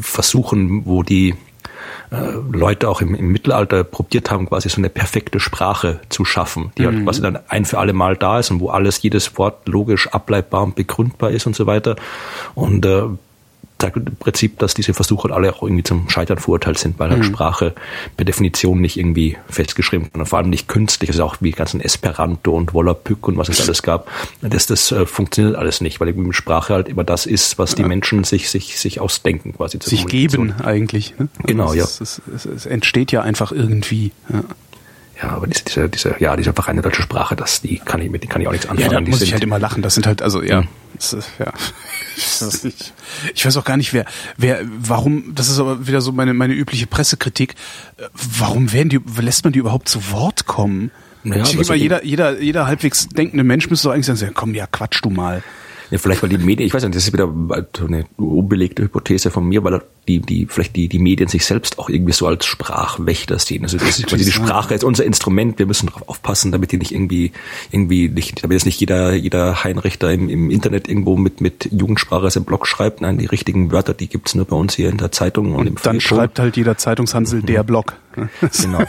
[0.00, 1.34] Versuchen, wo die
[2.10, 2.16] äh,
[2.52, 6.84] Leute auch im, im Mittelalter probiert haben, quasi so eine perfekte Sprache zu schaffen, die
[6.84, 10.08] halt quasi dann ein für alle Mal da ist und wo alles, jedes Wort logisch
[10.08, 11.96] ableitbar und begründbar ist und so weiter.
[12.54, 13.04] Und äh,
[13.80, 17.24] zeigt im Prinzip, dass diese Versuche alle auch irgendwie zum Scheitern verurteilt sind, weil halt
[17.24, 17.74] Sprache
[18.16, 22.52] per Definition nicht irgendwie festgeschrieben und vor allem nicht künstlich, also auch wie ganzen Esperanto
[22.52, 24.08] und Volapük und was es alles gab.
[24.42, 27.84] Das, das äh, funktioniert alles nicht, weil eben Sprache halt immer das ist, was die
[27.84, 29.78] Menschen sich, sich, sich ausdenken quasi.
[29.82, 31.14] Sich geben eigentlich.
[31.18, 31.28] Ne?
[31.44, 31.84] Genau, ja.
[31.84, 34.12] Es, es, es, es entsteht ja einfach irgendwie.
[34.28, 34.44] Ja.
[35.22, 38.22] Ja, aber diese, diese, diese, ja, diese reine deutsche Sprache, das, die kann ich mit,
[38.22, 38.90] die kann ich auch nichts Ja, anfangen.
[38.92, 39.82] da die muss ich sind- halt immer lachen.
[39.82, 41.52] Das sind halt, also ja, das ist, ja.
[43.34, 44.04] Ich weiß auch gar nicht, wer,
[44.36, 47.54] wer, warum, das ist aber wieder so meine, meine übliche Pressekritik.
[47.96, 48.04] Äh,
[48.38, 50.90] Warum werden die, lässt man die überhaupt zu Wort kommen?
[51.22, 54.54] Naja, ich denke jeder, jeder, jeder halbwegs denkende Mensch müsste doch eigentlich sagen, ja, komm,
[54.54, 55.42] ja, quatsch du mal.
[55.90, 57.28] Ja, vielleicht weil die Medien, ich weiß nicht, das ist wieder
[57.76, 61.78] so eine unbelegte Hypothese von mir, weil die, die, vielleicht die, die Medien sich selbst
[61.78, 63.62] auch irgendwie so als Sprachwächter sehen.
[63.62, 64.32] Also das ist quasi die.
[64.32, 67.32] Sprache ist unser Instrument, wir müssen darauf aufpassen, damit die nicht irgendwie,
[67.70, 71.68] irgendwie nicht, damit jetzt nicht jeder, jeder Heinrich da im, im Internet irgendwo mit, mit
[71.70, 73.00] Jugendsprache seinen Blog schreibt.
[73.00, 75.74] Nein, die richtigen Wörter, die gibt's nur bei uns hier in der Zeitung und, im
[75.74, 76.00] Dann Feuilleton.
[76.00, 77.94] schreibt halt jeder Zeitungshansel der Blog.
[78.60, 78.78] Genau.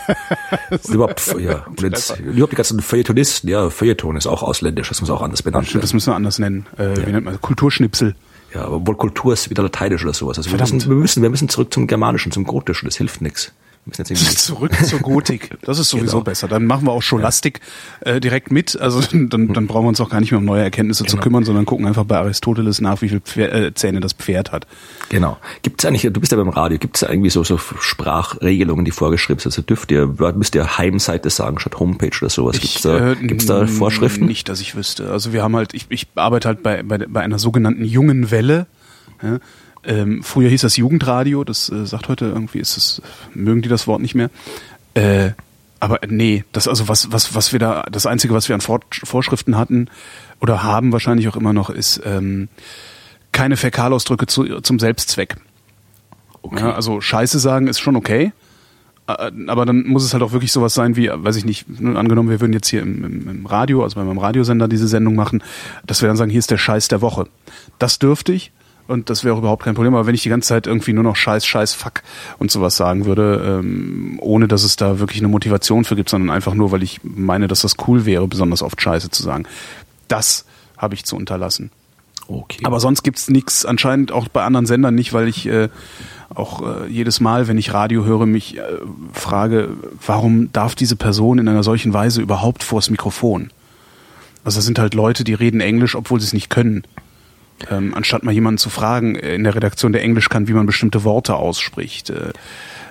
[0.71, 4.99] Und überhaupt, ja, und jetzt, überhaupt die ganzen Feuilletonisten, ja, Feuilleton ist auch ausländisch, das
[4.99, 5.97] muss auch anders benannt Stimmt, das werden.
[5.97, 6.65] müssen wir anders nennen.
[6.77, 7.41] Äh, Wie nennt man das?
[7.41, 8.15] Kulturschnipsel.
[8.53, 10.37] Ja, aber wohl Kultur ist wieder lateinisch oder sowas.
[10.37, 13.53] Also wir müssen, wir müssen, wir müssen zurück zum Germanischen, zum Gotischen, das hilft nichts.
[13.93, 15.57] Zurück zur Gotik.
[15.63, 16.23] Das ist sowieso Genau.
[16.23, 16.47] besser.
[16.47, 17.59] Dann machen wir auch Scholastik
[18.01, 18.79] äh, direkt mit.
[18.79, 21.23] Also dann, dann brauchen wir uns auch gar nicht mehr um neue Erkenntnisse zu Genau.
[21.23, 24.67] kümmern, sondern gucken einfach bei Aristoteles nach, wie viele Pfer äh, Zähne das Pferd hat.
[25.09, 25.37] genau.
[25.63, 29.39] Gibt's eigentlich, du bist ja beim Radio, gibt's da irgendwie so, so Sprachregelungen, die vorgeschrieben
[29.39, 29.51] sind?
[29.51, 32.59] Also dürft ihr, müsst ihr Heimseite sagen statt Homepage oder sowas?
[32.59, 34.25] Gibt's da, äh, gibt's da Vorschriften?
[34.25, 35.11] Nicht, dass ich wüsste.
[35.11, 38.67] Also wir haben halt, ich, ich arbeite halt bei, bei, bei einer sogenannten jungen Welle.
[39.23, 39.39] Ja.
[39.83, 43.01] Ähm, früher hieß das Jugendradio, das äh, sagt heute irgendwie, ist es,
[43.33, 44.29] mögen die das Wort nicht mehr.
[44.93, 45.31] Äh,
[45.79, 48.81] aber nee, das also was, was, was wir da, das Einzige, was wir an Vor
[48.91, 49.89] Vorschriften hatten
[50.39, 52.49] oder haben wahrscheinlich auch immer noch, ist ähm,
[53.31, 55.37] keine Fäkalausdrücke zu, zum Selbstzweck.
[56.55, 58.31] Ja, also Scheiße sagen ist schon okay.
[59.07, 61.97] Äh, Aber dann muss es halt auch wirklich sowas sein wie, weiß ich nicht, ne,
[61.97, 65.15] angenommen, wir würden jetzt hier im, im, im Radio, also bei meinem Radiosender diese Sendung
[65.15, 65.43] machen,
[65.87, 67.25] dass wir dann sagen, hier ist der Scheiß der Woche.
[67.79, 68.51] Das dürfte ich
[68.87, 69.95] und das wäre überhaupt kein Problem.
[69.95, 72.03] Aber wenn ich die ganze Zeit irgendwie nur noch Scheiß, Scheiß, Fuck
[72.39, 76.29] und sowas sagen würde, ähm, ohne dass es da wirklich eine Motivation für gibt, sondern
[76.29, 79.45] einfach nur, weil ich meine, dass das cool wäre, besonders oft Scheiße zu sagen,
[80.07, 80.45] das
[80.77, 81.71] habe ich zu unterlassen.
[82.27, 82.61] Okay.
[82.63, 85.69] Aber sonst gibt's nichts, anscheinend auch bei anderen Sendern nicht, weil ich äh,
[86.33, 88.61] auch äh, jedes Mal, wenn ich Radio höre, mich äh,
[89.13, 89.69] frage,
[90.05, 93.51] warum darf diese Person in einer solchen Weise überhaupt vors Mikrofon?
[94.43, 96.83] Also das sind halt Leute, die reden Englisch, obwohl sie es nicht können.
[97.69, 100.65] Ähm, anstatt mal jemanden zu fragen äh, in der Redaktion, der Englisch kann, wie man
[100.65, 102.09] bestimmte Worte ausspricht.
[102.09, 102.29] Äh,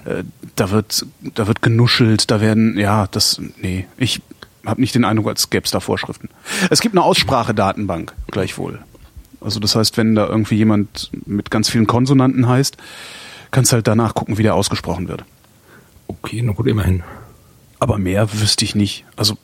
[0.04, 0.24] äh,
[0.56, 4.22] da wird, da wird genuschelt, da werden, ja, das, nee, ich
[4.64, 6.28] habe nicht den Eindruck, als gäbe es da Vorschriften.
[6.70, 8.80] Es gibt eine Aussprachedatenbank, gleichwohl.
[9.40, 12.76] Also das heißt, wenn da irgendwie jemand mit ganz vielen Konsonanten heißt,
[13.50, 15.24] kannst halt danach gucken, wie der ausgesprochen wird.
[16.06, 17.02] okay, na gut, immerhin.
[17.78, 19.06] Aber mehr wüsste ich nicht.
[19.16, 19.38] Also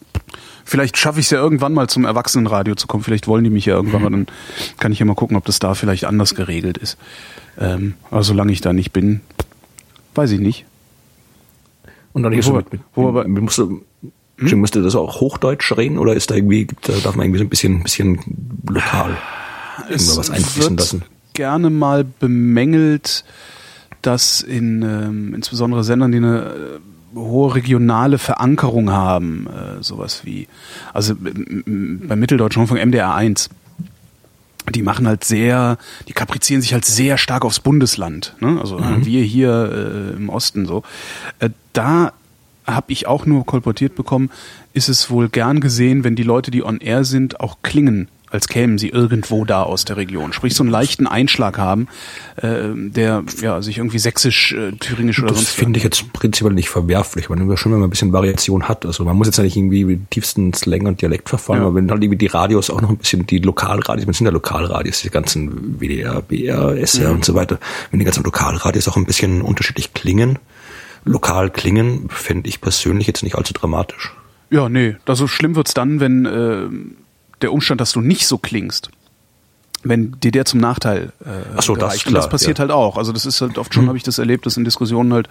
[0.66, 3.02] vielleicht schaffe ich es ja irgendwann mal zum Erwachsenenradio zu kommen.
[3.02, 4.10] Vielleicht wollen die mich ja irgendwann mal.
[4.10, 4.26] Dann
[4.78, 6.98] kann ich ja mal gucken, ob das da vielleicht anders geregelt ist.
[7.58, 9.20] Ähm, aber solange ich da nicht bin,
[10.14, 10.66] weiß ich nicht.
[12.12, 13.82] Und dann ist Wo mit, mit, wo mit, musst du,
[14.32, 17.38] Entschuldigung, musst du das auch Hochdeutsch reden oder ist da irgendwie, da darf man irgendwie
[17.38, 18.18] so ein bisschen, bisschen
[18.68, 19.16] lokal
[19.88, 21.04] irgendwas was einfließen wird lassen?
[21.34, 23.24] gerne mal bemängelt,
[24.02, 26.78] dass in ähm, insbesondere Sendern, die eine äh,
[27.16, 30.48] hohe regionale Verankerung haben, äh, sowas wie,
[30.92, 33.50] also beim Mitteldeutschen Rundfunk MDR 1,
[34.74, 38.34] die machen halt sehr, die kaprizieren sich halt sehr stark aufs Bundesland.
[38.40, 38.58] Ne?
[38.60, 40.82] Also äh, wir hier äh, im Osten so.
[41.38, 42.12] Äh, da
[42.66, 44.30] habe ich auch nur kolportiert bekommen,
[44.72, 48.46] ist es wohl gern gesehen, wenn die Leute, die on air sind, auch klingen, als
[48.48, 50.32] kämen sie irgendwo da aus der Region.
[50.32, 51.88] Sprich, so einen leichten Einschlag haben,
[52.36, 56.54] äh, der ja sich irgendwie sächsisch, äh, thüringisch oder Das sonst finde ich jetzt prinzipiell
[56.54, 58.86] nicht verwerflich, weil man schon wenn man ein bisschen Variation hat.
[58.86, 61.66] Also man muss jetzt nicht irgendwie mit tiefsten Slang und Dialekt verfahren, Ja.
[61.66, 64.32] aber wenn halt irgendwie die Radios auch noch ein bisschen, die Lokalradios, man sind ja
[64.32, 67.58] Lokalradios, die ganzen WDR, BR, SR und so weiter,
[67.90, 70.38] wenn die ganzen Lokalradios auch ein bisschen unterschiedlich klingen,
[71.04, 74.12] lokal klingen, fände ich persönlich jetzt nicht allzu dramatisch.
[74.50, 76.68] Ja, nee, also schlimm wird's dann, wenn äh,
[77.42, 78.90] der Umstand, dass du nicht so klingst,
[79.84, 82.62] wenn dir der zum Nachteil äh, so, das Und das klar, passiert ja.
[82.62, 82.96] halt auch.
[82.96, 85.28] Also das ist halt oft schon, habe ich das erlebt, dass in Diskussionen halt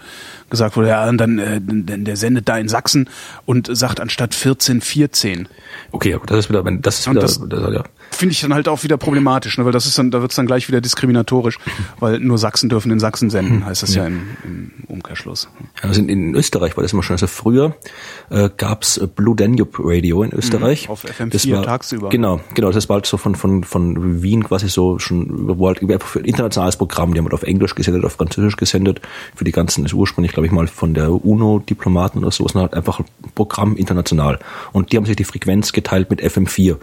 [0.50, 3.10] gesagt wurde, ja, und dann äh, der sendet da in Sachsen
[3.46, 5.50] und sagt anstatt 14 14.
[5.92, 7.84] Okay, aber das ist wieder, wenn das ist wieder, das- das, ja.
[8.12, 9.66] Finde ich dann halt auch wieder problematisch, ne?
[9.66, 11.58] weil das ist dann, da wird's dann gleich wieder diskriminatorisch,
[12.00, 15.50] weil nur Sachsen dürfen in Sachsen senden, heißt das ja, ja im, im Umkehrschluss.
[15.82, 17.76] Also in, in Österreich war das immer schon, also früher
[18.30, 20.88] äh, gab's Blue Danube Radio in Österreich.
[20.88, 22.10] Mhm, auf FM4 das war, tagsüber.
[22.10, 25.82] Genau, genau, das war halt so von, von, von Wien quasi so schon, wo halt
[25.82, 29.02] einfach für ein internationales Programm, die haben halt auf Englisch gesendet, auf Französisch gesendet,
[29.36, 32.74] für die ganzen, das ursprünglich glaube ich mal von der UNO-Diplomaten oder so, ist halt
[32.74, 34.40] einfach ein Programm international.
[34.72, 36.78] Und die haben sich die Frequenz geteilt mit FM4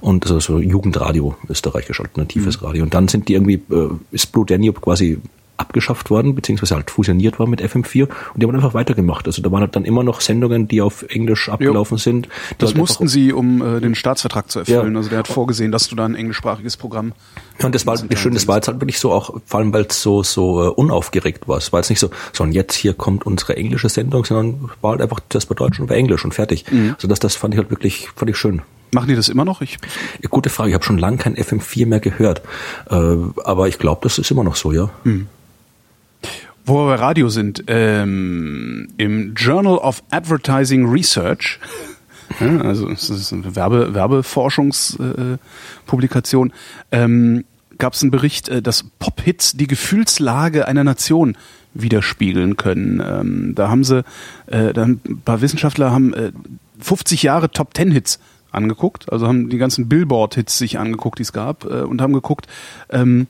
[0.00, 2.66] und also so Jugendradio, österreichisch alternatives mhm.
[2.66, 2.82] Radio.
[2.84, 5.18] Und dann sind die irgendwie, äh, ist Blue Danube quasi
[5.60, 9.26] abgeschafft worden, beziehungsweise halt fusioniert worden mit FM4 und die haben einfach weitergemacht.
[9.26, 12.02] Also da waren halt dann immer noch Sendungen, die auf Englisch abgelaufen jo.
[12.02, 12.28] sind.
[12.58, 14.92] Das halt mussten sie, um äh, den Staatsvertrag zu erfüllen.
[14.92, 14.98] Ja.
[14.98, 17.12] Also der hat vorgesehen, dass du da ein englischsprachiges Programm.
[17.58, 19.72] Ja, und das war wirklich schön, das war jetzt halt wirklich so auch, vor allem
[19.74, 21.58] weil es so, so uh, unaufgeregt war.
[21.58, 24.92] Es war jetzt nicht so, so und jetzt hier kommt unsere englische Sendung, sondern war
[24.92, 26.64] halt einfach das bei Deutsch und bei Englisch und fertig.
[26.70, 26.94] Mhm.
[26.94, 28.62] Also das, das fand ich halt wirklich, fand ich schön.
[28.92, 29.60] Machen die das immer noch?
[29.60, 29.78] Ich
[30.30, 30.70] Gute Frage.
[30.70, 32.42] Ich habe schon lange kein FM4 mehr gehört.
[32.90, 34.90] Äh, aber ich glaube, das ist immer noch so, ja.
[35.04, 35.26] Hm.
[36.66, 41.60] Wo wir bei Radio sind, ähm, im Journal of Advertising Research,
[42.40, 46.52] ja, also es ist eine Werbe, Werbeforschungspublikation,
[46.90, 47.44] äh, ähm,
[47.78, 51.36] gab es einen Bericht, äh, dass Pop-Hits die Gefühlslage einer Nation
[51.74, 53.02] widerspiegeln können.
[53.04, 54.04] Ähm, da haben sie,
[54.46, 56.32] äh, da haben ein paar Wissenschaftler haben äh,
[56.80, 58.18] 50 Jahre Top-10-Hits
[58.52, 62.46] angeguckt, also haben die ganzen Billboard-Hits sich angeguckt, die es gab, äh, und haben geguckt,
[62.90, 63.26] ähm,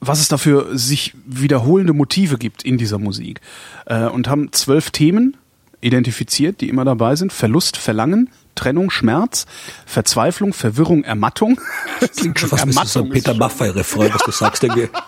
[0.00, 3.40] was es dafür sich wiederholende Motive gibt in dieser Musik.
[3.86, 5.36] Äh, und haben zwölf Themen
[5.80, 7.32] identifiziert, die immer dabei sind.
[7.32, 9.46] Verlust, Verlangen, Trennung, Schmerz,
[9.86, 11.60] Verzweiflung, Verwirrung, Ermattung.
[12.00, 14.90] Das klingt schon fast Ermattung so ein Peter Maffay-Refrain, was du sagst, denke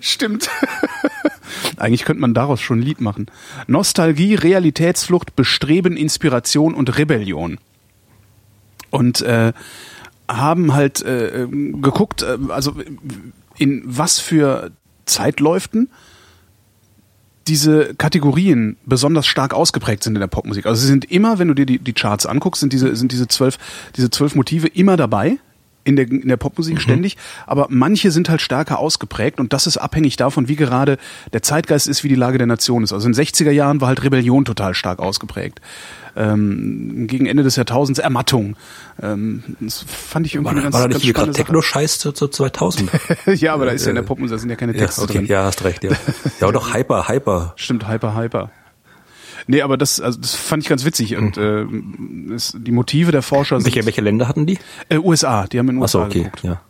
[0.00, 0.48] Stimmt.
[1.76, 3.26] Eigentlich könnte man daraus schon ein Lied machen.
[3.66, 7.58] Nostalgie, Realitätsflucht, Bestreben, Inspiration und Rebellion.
[8.90, 9.52] Und äh,
[10.28, 12.74] haben halt äh, geguckt, äh, also
[13.58, 14.70] in was für
[15.06, 15.88] Zeitläuften
[17.46, 20.66] diese Kategorien besonders stark ausgeprägt sind in der Popmusik.
[20.66, 23.28] Also sie sind immer, wenn du dir die, die Charts anguckst, sind diese, sind diese
[23.28, 23.58] zwölf,
[23.96, 25.38] diese zwölf Motive immer dabei
[25.84, 26.80] in der, in der Popmusik mhm.
[26.80, 27.16] ständig,
[27.46, 30.98] aber manche sind halt stärker ausgeprägt und das ist abhängig davon, wie gerade
[31.32, 32.92] der Zeitgeist ist, wie die Lage der Nation ist.
[32.92, 35.60] Also in den 60er Jahren war halt Rebellion total stark ausgeprägt.
[36.16, 38.54] Ähm, gegen Ende des Jahrtausends Ermattung.
[39.02, 42.28] Ähm, das fand ich irgendwie war, ganz, war da nicht ganz gerade Techno-Scheiß zu, zu
[42.28, 42.88] 2000?
[43.34, 45.18] ja, aber da ist ja in der Popmusik, da sind ja keine Texte ja, okay,
[45.18, 45.26] drin.
[45.26, 45.90] Ja, hast recht, ja.
[45.90, 45.96] Ja,
[46.42, 47.54] aber doch Hyper, Hyper.
[47.56, 48.50] Stimmt, Hyper, Hyper.
[49.46, 51.16] Nee, aber das, also das fand ich ganz witzig.
[51.16, 51.64] Und äh,
[52.34, 53.86] es, die Motive der Forscher welche, sind.
[53.86, 54.58] Welche Länder hatten die?
[54.88, 56.44] Äh, USA, die haben in USA Ach so, okay, geguckt.
[56.44, 56.60] Ja.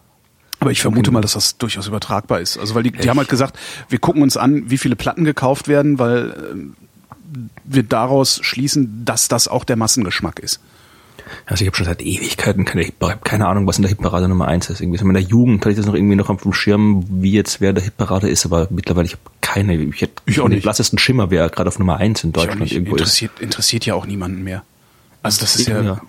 [0.60, 2.58] Aber ich vermute mal, dass das durchaus übertragbar ist.
[2.58, 3.58] Also weil die, die haben halt gesagt,
[3.88, 9.28] wir gucken uns an, wie viele Platten gekauft werden, weil äh, wir daraus schließen, dass
[9.28, 10.60] das auch der Massengeschmack ist.
[11.46, 12.90] Also ich habe schon seit Ewigkeiten keine,
[13.24, 14.80] keine Ahnung, was in der Hitparade Nummer eins ist.
[14.80, 17.32] Irgendwie so in der Jugend hatte ich das noch irgendwie noch auf dem Schirm, wie
[17.32, 19.74] jetzt wer der Hitparade ist, aber mittlerweile ich habe keine.
[19.76, 22.92] Ich hätte ich auch den blassesten Schimmer, wer gerade auf Nummer eins in Deutschland irgendwo
[22.92, 23.42] interessiert, ist.
[23.42, 24.62] Interessiert ja auch niemanden mehr.
[25.22, 26.00] Also das ist ja, ja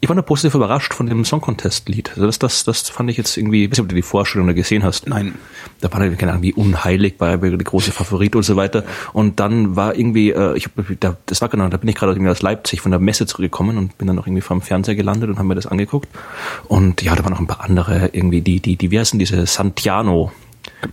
[0.00, 2.10] ich war nur positiv überrascht von dem Song Contest Lied.
[2.10, 4.46] Also das, das, das fand ich jetzt irgendwie, ich weiß nicht, ob du die Vorstellung
[4.46, 5.08] da gesehen hast.
[5.08, 5.34] Nein.
[5.80, 8.84] Da war keine Ahnung, wie unheilig war der große Favorit und so weiter.
[9.12, 10.68] Und dann war irgendwie, äh, ich
[11.00, 13.78] da, das war genau, da bin ich gerade irgendwie aus Leipzig von der Messe zurückgekommen
[13.78, 16.08] und bin dann noch irgendwie vom Fernseher gelandet und haben mir das angeguckt.
[16.68, 19.46] Und ja, da waren noch ein paar andere irgendwie, die, die, die, wie heißen diese
[19.46, 20.30] Santiano?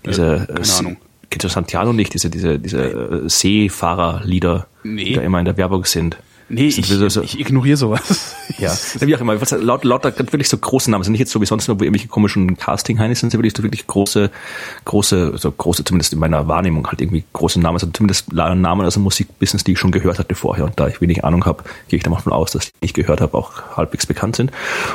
[0.05, 0.97] Diese, äh, keine Ahnung.
[1.29, 5.03] Geht Santiano nicht, diese, diese, diese äh, Seefahrerlieder, nee.
[5.03, 6.17] die da immer in der Werbung sind.
[6.53, 8.35] Nee, ich, so, ich ignoriere sowas.
[8.59, 9.35] Ja, wie auch immer.
[9.61, 11.03] Laut, laut wirklich so große Namen.
[11.03, 13.63] sind nicht jetzt so wie sonst nur, wo irgendwelche komischen Casting-Heinis sind, sind wirklich so
[13.63, 14.29] wirklich große,
[14.85, 17.77] große, so große, zumindest in meiner Wahrnehmung halt irgendwie große Namen.
[17.77, 20.65] Also zumindest Namen aus dem Musikbusiness, die ich schon gehört hatte vorher.
[20.65, 23.21] Und da ich wenig Ahnung habe, gehe ich davon aus, dass die, die ich gehört
[23.21, 24.51] habe, auch halbwegs bekannt sind.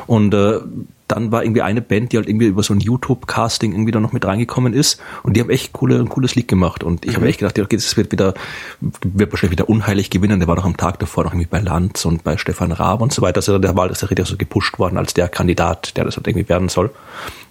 [0.06, 0.60] Und äh,
[1.08, 4.12] dann war irgendwie eine Band, die halt irgendwie über so ein YouTube-Casting irgendwie da noch
[4.12, 7.16] mit reingekommen ist und die haben echt coole, ein cooles Lied gemacht und ich mhm.
[7.16, 8.34] habe echt gedacht, okay, das wird wieder,
[8.80, 10.38] wird wahrscheinlich wieder unheilig gewinnen.
[10.38, 13.12] Der war doch am Tag davor noch irgendwie bei Lanz und bei Stefan Raab und
[13.12, 13.38] so weiter.
[13.38, 16.48] Also der war das richtig so gepusht worden als der Kandidat, der das halt irgendwie
[16.48, 16.90] werden soll.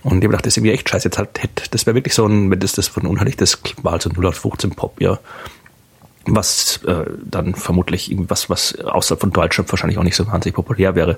[0.04, 1.08] Und ich habe gedacht, das ist irgendwie echt scheiße.
[1.08, 1.30] Jetzt halt,
[1.72, 4.28] das wäre wirklich so ein, wenn das das von unheilig, das war halt so 0
[4.28, 5.20] auf 15 Pop, ja
[6.27, 10.95] was äh, dann vermutlich irgendwas, was außerhalb von Deutschland wahrscheinlich auch nicht so wahnsinnig populär
[10.95, 11.17] wäre.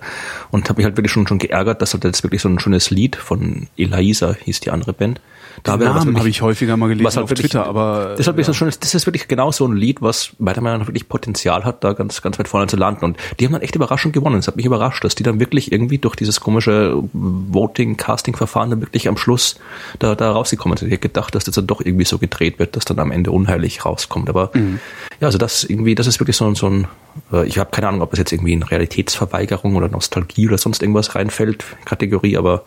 [0.51, 2.89] Und habe mich halt wirklich schon, schon geärgert, dass halt jetzt wirklich so ein schönes
[2.89, 5.21] Lied von Elisa hieß die andere Band.
[5.63, 8.25] Da Den Namen habe ich häufiger mal gelesen was halt auf wirklich, Twitter, aber das,
[8.25, 8.43] ja.
[8.43, 11.65] so schön, das ist wirklich genau so ein Lied, was meiner Meinung nach wirklich Potenzial
[11.65, 13.05] hat, da ganz ganz weit vorne zu landen.
[13.05, 14.37] Und die haben dann echt überraschend gewonnen.
[14.37, 19.07] Es hat mich überrascht, dass die dann wirklich irgendwie durch dieses komische Voting-Casting-Verfahren dann wirklich
[19.07, 19.59] am Schluss
[19.99, 20.87] da, da rausgekommen sind.
[20.87, 23.31] Ich hätte gedacht, dass das dann doch irgendwie so gedreht wird, dass dann am Ende
[23.31, 24.29] unheilig rauskommt.
[24.29, 24.79] Aber mhm
[25.19, 26.87] Ja, also das irgendwie, das ist wirklich so, so ein,
[27.31, 30.81] äh, ich habe keine Ahnung, ob das jetzt irgendwie in Realitätsverweigerung oder Nostalgie oder sonst
[30.81, 32.63] irgendwas reinfällt, Kategorie, aber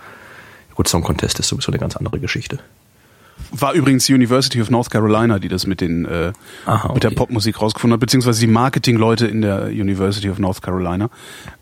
[0.75, 2.59] gut, Song Contest ist sowieso eine ganz andere Geschichte.
[3.51, 6.33] War übrigens die University of North Carolina, die das mit den äh,
[6.67, 6.95] Aha, okay.
[6.95, 11.11] mit der Popmusik rausgefunden hat, beziehungsweise die Marketingleute in der University of North Carolina,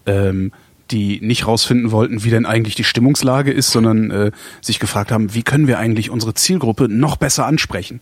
[0.06, 0.52] ähm,
[0.90, 5.34] die nicht rausfinden wollten, wie denn eigentlich die Stimmungslage ist, sondern äh, sich gefragt haben,
[5.34, 8.00] wie können wir eigentlich unsere Zielgruppe noch besser ansprechen?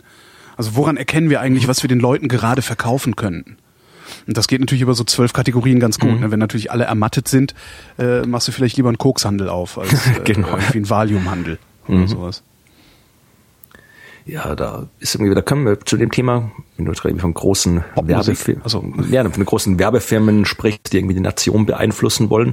[0.56, 3.58] Also woran erkennen wir eigentlich, was wir den Leuten gerade verkaufen könnten?
[4.26, 6.12] Und das geht natürlich über so zwölf Kategorien ganz gut.
[6.12, 6.20] Mhm.
[6.20, 6.30] Ne?
[6.30, 7.54] Wenn natürlich alle ermattet sind,
[7.98, 10.48] äh, machst du vielleicht lieber einen Kokshandel auf als äh, Genau.
[10.48, 12.06] irgendwie einen Valiumhandel oder Mhm.
[12.08, 12.42] sowas.
[14.28, 17.32] Ja, da ist irgendwie, da können wir zu dem Thema, wenn du jetzt gerade von
[17.32, 17.82] großen.
[17.96, 22.52] Werbefirmen, Also- ja, von großen Werbefirmen sprichst, die irgendwie die Nation beeinflussen wollen,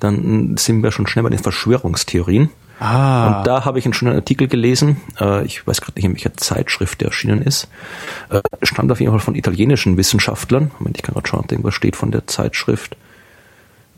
[0.00, 2.50] dann sind wir schon schnell bei den Verschwörungstheorien.
[2.80, 3.38] Ah.
[3.38, 6.34] Und da habe ich einen schönen Artikel gelesen, äh, ich weiß gerade nicht, in welcher
[6.36, 7.68] Zeitschrift der erschienen ist,
[8.30, 10.72] äh, stand auf jeden Fall von italienischen Wissenschaftlern.
[10.80, 12.96] Moment, ich kann gerade schauen, ob da irgendwas steht von der Zeitschrift.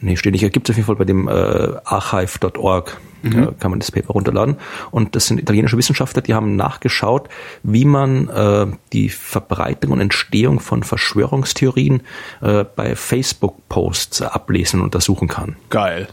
[0.04, 0.52] Nee, steht nicht.
[0.52, 4.56] Gibt es auf jeden Fall bei dem äh, archive.org, äh, kann man das Paper runterladen.
[4.90, 7.30] Und das sind italienische Wissenschaftler, die haben nachgeschaut,
[7.62, 12.02] wie man äh, die Verbreitung und Entstehung von Verschwörungstheorien
[12.42, 15.56] äh, bei Facebook-Posts ablesen und untersuchen kann.
[15.70, 16.08] Geil.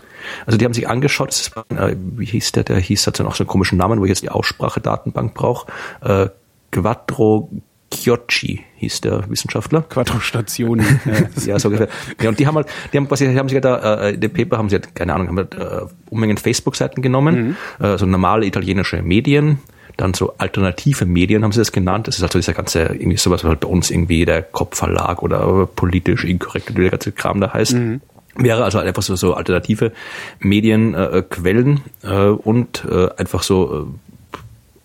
[0.45, 3.25] Also die haben sich angeschaut, das ist, äh, wie hieß der, der hieß, hat so
[3.25, 5.69] einen komischen Namen, wo ich jetzt die Aussprachedatenbank brauche.
[5.99, 6.29] Äh,
[6.71, 7.49] Quattro
[7.93, 9.83] Chiocci hieß der Wissenschaftler.
[9.83, 10.99] Quattro Stationen.
[11.45, 11.59] ja.
[11.59, 11.87] So ungefähr.
[12.21, 14.33] Ja, und die haben halt, die haben quasi, haben sich halt da, äh, in dem
[14.33, 18.45] Paper haben sie halt, keine Ahnung, haben halt, äh, Unmengen Facebook-Seiten genommen, äh, so normale
[18.45, 19.59] italienische Medien,
[19.97, 22.07] dann so alternative Medien haben sie das genannt.
[22.07, 25.21] Das ist halt so dieser ganze, irgendwie sowas, was halt bei uns irgendwie der Kopfverlag
[25.21, 27.75] oder politisch inkorrekt, wie der ganze Kram da heißt.
[28.35, 29.91] Wäre also halt einfach so, so alternative
[30.39, 34.10] Medienquellen äh, Quellen, äh, und äh, einfach so äh,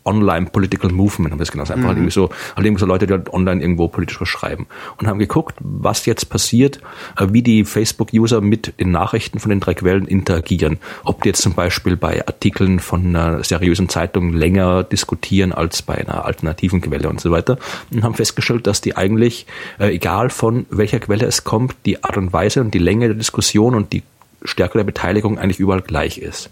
[0.07, 1.71] Online Political Movement haben wir es genannt.
[1.71, 4.67] Einfach halt irgendwie so, halt irgendwie so Leute, die halt online irgendwo politisch was schreiben.
[4.97, 6.81] Und haben geguckt, was jetzt passiert,
[7.19, 10.79] äh, wie die Facebook-User mit den Nachrichten von den drei Quellen interagieren.
[11.05, 15.95] Ob die jetzt zum Beispiel bei Artikeln von einer seriösen Zeitung länger diskutieren als bei
[15.95, 17.59] einer alternativen Quelle und so weiter.
[17.91, 19.47] Und haben festgestellt, dass die eigentlich,
[19.79, 23.17] äh, egal von welcher Quelle es kommt, die Art und Weise und die Länge der
[23.17, 24.03] Diskussion und die
[24.45, 26.51] Stärke der Beteiligung eigentlich überall gleich ist.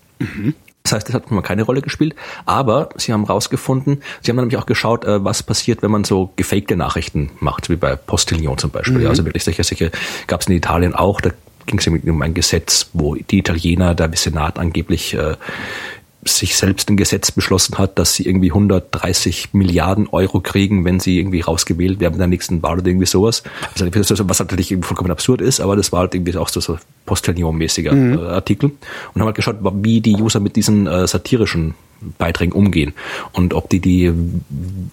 [0.84, 4.58] Das heißt, das hat mal keine Rolle gespielt, aber sie haben rausgefunden, sie haben nämlich
[4.58, 8.70] auch geschaut, äh, was passiert, wenn man so gefakte Nachrichten macht, wie bei Postillon zum
[8.70, 9.00] Beispiel.
[9.00, 9.90] Ja, Also wirklich solche, solche
[10.26, 11.30] gab es in Italien auch, da
[11.64, 15.36] ging es um ein Gesetz, wo die Italiener, der Senat angeblich äh,
[16.26, 21.18] sich selbst ein Gesetz beschlossen hat, dass sie irgendwie 130 Milliarden Euro kriegen, wenn sie
[21.18, 23.42] irgendwie rausgewählt werden in der nächsten Wahl oder irgendwie sowas.
[23.72, 27.92] Also, was natürlich vollkommen absurd ist, aber das war halt irgendwie auch so, so Postillon-mäßiger
[27.92, 28.70] äh, Artikel
[29.12, 31.74] und haben halt geschaut, wie die User mit diesen äh, satirischen
[32.18, 32.92] Beiträgen umgehen
[33.32, 34.12] und ob die die,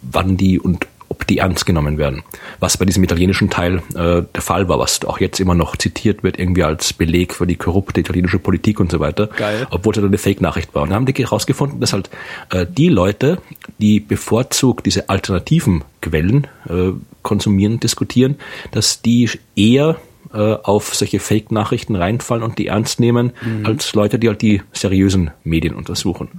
[0.01, 0.87] wann die und
[1.21, 2.23] ob die ernst genommen werden.
[2.59, 6.23] Was bei diesem italienischen Teil äh, der Fall war, was auch jetzt immer noch zitiert
[6.23, 9.27] wird, irgendwie als Beleg für die korrupte italienische Politik und so weiter.
[9.27, 9.67] Geil.
[9.69, 10.83] Obwohl es eine Fake-Nachricht war.
[10.83, 12.09] Und da haben die herausgefunden, dass halt
[12.49, 13.37] äh, die Leute,
[13.77, 18.37] die bevorzugt diese alternativen Quellen äh, konsumieren, diskutieren,
[18.71, 19.97] dass die eher
[20.33, 23.31] äh, auf solche Fake-Nachrichten reinfallen und die ernst nehmen,
[23.63, 26.29] als Leute, die halt die seriösen Medien untersuchen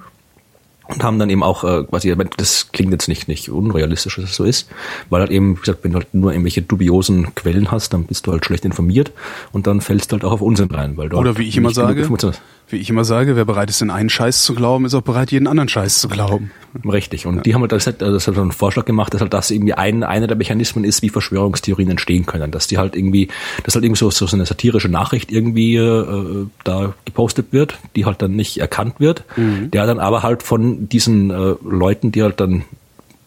[0.88, 4.36] und haben dann eben auch äh, quasi, das klingt jetzt nicht nicht unrealistisch, dass es
[4.36, 4.68] so ist,
[5.10, 8.26] weil halt eben, wie gesagt, wenn du halt nur irgendwelche dubiosen Quellen hast, dann bist
[8.26, 9.12] du halt schlecht informiert
[9.52, 11.56] und dann fällst du halt auch auf Unsinn rein, weil du Oder halt wie ich
[11.56, 12.08] immer sage,
[12.72, 15.30] wie ich immer sage, wer bereit ist, in einen Scheiß zu glauben, ist auch bereit,
[15.30, 16.50] jeden anderen Scheiß zu glauben.
[16.90, 17.26] Richtig.
[17.26, 19.74] Und die haben halt das, halt, das hat einen Vorschlag gemacht, dass halt das irgendwie
[19.74, 22.50] ein, einer der Mechanismen ist, wie Verschwörungstheorien entstehen können.
[22.50, 23.28] Dass die halt irgendwie,
[23.64, 28.22] dass halt irgendwie so, so eine satirische Nachricht irgendwie äh, da gepostet wird, die halt
[28.22, 32.64] dann nicht erkannt wird, der dann aber halt von diesen äh, Leuten, die halt dann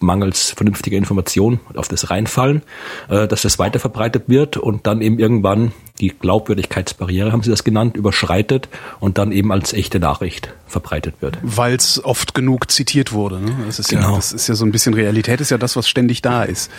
[0.02, 2.62] mangels vernünftiger Information auf das reinfallen,
[3.10, 7.64] äh, dass das weiter verbreitet wird und dann eben irgendwann die Glaubwürdigkeitsbarriere, haben sie das
[7.64, 8.68] genannt, überschreitet
[9.00, 11.38] und dann eben als echte Nachricht verbreitet wird.
[11.42, 13.40] Weil es oft genug zitiert wurde.
[13.40, 13.56] Ne?
[13.66, 14.16] Das, ist ja, Genau.
[14.18, 16.70] das ist ja so ein bisschen Realität, ist ja das, was ständig da ist.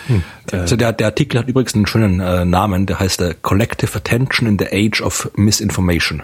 [0.51, 4.47] Also der, der Artikel hat übrigens einen schönen äh, Namen, der heißt äh, Collective Attention
[4.47, 6.21] in the Age of Misinformation.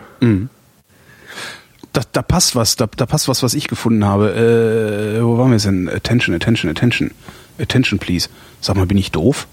[1.93, 4.33] Da, da passt was, da, da passt was, was ich gefunden habe.
[4.33, 5.87] Äh, wo waren wir denn?
[5.87, 7.11] Attention, attention, attention.
[7.59, 8.29] Attention, please.
[8.61, 9.47] Sag mal, bin ich doof?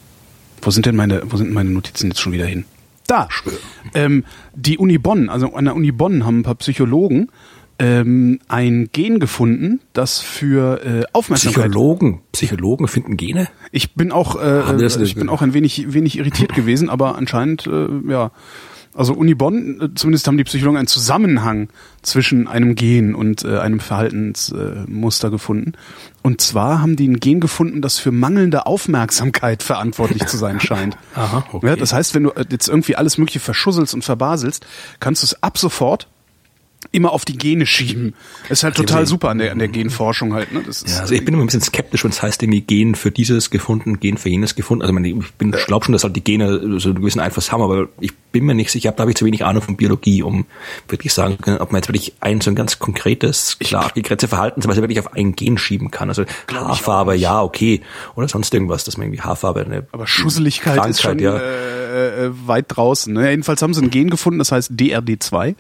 [0.63, 2.65] Wo sind denn meine, wo sind meine Notizen jetzt schon wieder hin?
[3.07, 3.29] Da.
[3.95, 4.25] Ähm,
[4.55, 7.29] die Uni Bonn, also an der Uni Bonn haben ein paar Psychologen
[7.81, 11.65] ähm, ein Gen gefunden, das für äh, Aufmerksamkeit.
[11.65, 13.49] Psychologen, Psychologen finden Gene?
[13.73, 17.87] Ich bin auch, äh, ich bin auch ein wenig, wenig irritiert gewesen, aber anscheinend, äh,
[18.09, 18.33] ja,
[19.01, 21.71] Also Uni Bonn, äh, zumindest haben die Psychologen einen Zusammenhang
[22.03, 25.73] zwischen einem Gen und äh, einem Verhaltensmuster äh, gefunden.
[26.21, 30.99] Und zwar haben die ein Gen gefunden, das für mangelnde Aufmerksamkeit verantwortlich zu sein scheint.
[31.15, 31.69] Aha, okay.
[31.69, 34.67] Ja, das heißt, wenn du äh, jetzt irgendwie alles Mögliche verschusselst und verbaselst,
[35.01, 36.07] kannst du es ab sofort
[36.93, 38.15] immer auf die Gene schieben.
[38.49, 40.53] Das ist halt total super an der, an der Genforschung halt.
[40.53, 40.63] Ne?
[40.67, 42.95] Das ist Ja, also ich bin immer ein bisschen skeptisch, wenn es heißt irgendwie Gen
[42.95, 44.83] für dieses gefunden, Gen für jenes gefunden.
[44.83, 47.53] Also ich, meine, ich bin, glaube schon, dass halt die Gene so einen gewissen Einfluss
[47.53, 50.23] haben, aber ich bin mir nicht sicher, da habe ich zu wenig Ahnung von Biologie,
[50.23, 50.47] um
[50.89, 54.83] wirklich sagen können, ob man jetzt wirklich ein so ein ganz konkretes, klar abgegrenzte Verhaltensweise
[54.83, 56.09] wirklich auf ein Gen schieben kann.
[56.09, 57.83] Also Haarfarbe, ja, okay.
[58.15, 61.37] Oder sonst irgendwas, dass man irgendwie Haarfarbe eine Aber Schusseligkeit Krankheit, ist schon ja.
[61.37, 63.13] äh, äh, weit draußen.
[63.13, 63.31] Ne?
[63.31, 65.55] Jedenfalls haben sie ein Gen gefunden, das heißt DRD2,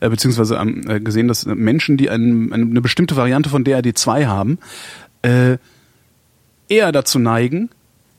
[0.00, 4.58] äh, beziehungsweise äh, gesehen, dass Menschen, die ein, eine, eine bestimmte Variante von DRD2 haben,
[5.22, 5.58] äh,
[6.68, 7.70] eher dazu neigen,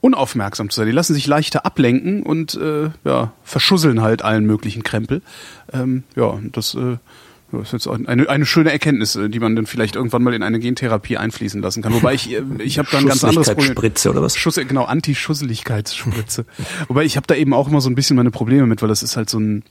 [0.02, 0.88] unaufmerksam zu sein.
[0.88, 5.22] Die lassen sich leichter ablenken und äh, ja, verschusseln halt allen möglichen Krempel.
[5.74, 6.98] Ähm, ja, das äh,
[7.52, 10.34] ja, ist jetzt auch eine, eine schöne Erkenntnis, äh, die man dann vielleicht irgendwann mal
[10.34, 11.94] in eine Gentherapie einfließen lassen kann.
[11.94, 13.68] Wobei ich, äh, ich habe da ein ganz anderes Problem.
[13.68, 14.36] Schusseligkeitsspritze oder was?
[14.38, 16.46] Schuss, genau, Anti-Schusseligkeitsspritze.
[16.88, 19.04] Wobei ich habe da eben auch immer so ein bisschen meine Probleme mit, weil das
[19.04, 19.64] ist halt so ein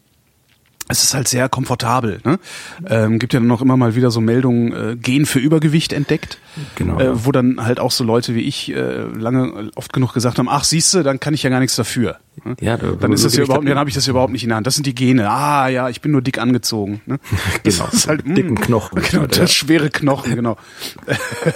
[0.90, 2.20] es ist halt sehr komfortabel.
[2.24, 2.38] Ne?
[2.86, 6.38] Ähm, gibt ja dann noch immer mal wieder so Meldungen, äh, Gen für Übergewicht entdeckt,
[6.76, 6.98] Genau.
[6.98, 10.48] äh, wo dann halt auch so Leute wie ich äh, lange oft genug gesagt haben,
[10.48, 12.16] ach siehste, dann kann ich ja gar nichts dafür.
[12.44, 12.56] Ne?
[12.60, 14.48] Ja, da- dann ist das ja überhaupt, dann habe ich das ja überhaupt nicht in
[14.50, 14.66] der Hand.
[14.66, 15.28] Das sind die Gene.
[15.30, 17.00] Ah ja, ich bin nur dick angezogen.
[17.06, 17.18] Ne?
[17.64, 17.88] Das Genau.
[17.92, 19.00] ist halt, mm, Dicken Knochen.
[19.10, 19.26] Genau, Ja.
[19.28, 20.56] das schwere Knochen, genau.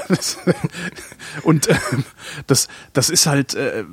[0.08, 0.38] Das-
[1.42, 1.74] Und äh,
[2.46, 3.84] das, das ist halt, äh,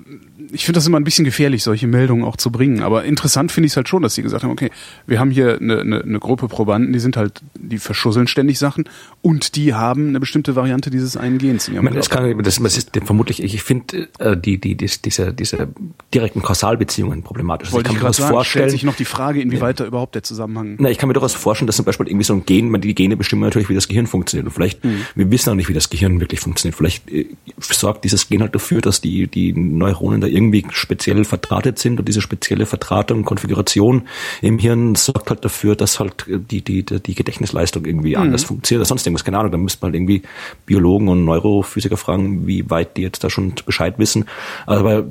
[0.51, 2.81] ich finde das immer ein bisschen gefährlich, solche Meldungen auch zu bringen.
[2.81, 4.71] Aber interessant finde ich es halt schon, dass sie gesagt haben, okay,
[5.07, 8.85] wir haben hier eine, eine, eine Gruppe Probanden, die sind halt, die verschusseln ständig Sachen
[9.21, 12.59] und die haben eine bestimmte Variante dieses einen Gens in Ich meine, das, kann, das,
[12.61, 15.69] das ist vermutlich, ich finde äh, die, die, die, diese, diese
[16.13, 16.41] direkten
[16.79, 17.67] Kausalbeziehungen problematisch.
[17.67, 20.15] Also Wollte ich mir durchaus sagen, stellt vorstellen, sich noch die Frage, inwieweit da überhaupt
[20.15, 22.79] der Zusammenhang Na, ich kann mir durchaus vorstellen, dass zum Beispiel irgendwie so ein Gen,
[22.81, 24.47] die Gene bestimmen natürlich, wie das Gehirn funktioniert.
[24.47, 25.01] Und vielleicht, Mhm.
[25.15, 26.75] wir wissen auch nicht, wie das Gehirn wirklich funktioniert.
[26.77, 27.25] Vielleicht äh,
[27.59, 32.07] sorgt dieses Gen halt dafür, dass die, die Neuronen da irgendwie speziell verdrahtet sind und
[32.07, 34.03] diese spezielle Verdrahtung, Konfiguration
[34.41, 38.21] im Hirn sorgt halt dafür, dass halt die, die, die die Gedächtnisleistung irgendwie Mhm.
[38.21, 39.23] anders funktioniert oder sonst irgendwas.
[39.25, 40.21] Keine Ahnung, da müsste man halt irgendwie
[40.65, 44.25] Biologen und Neurophysiker fragen, wie weit die jetzt da schon Bescheid wissen.
[44.65, 45.05] Aber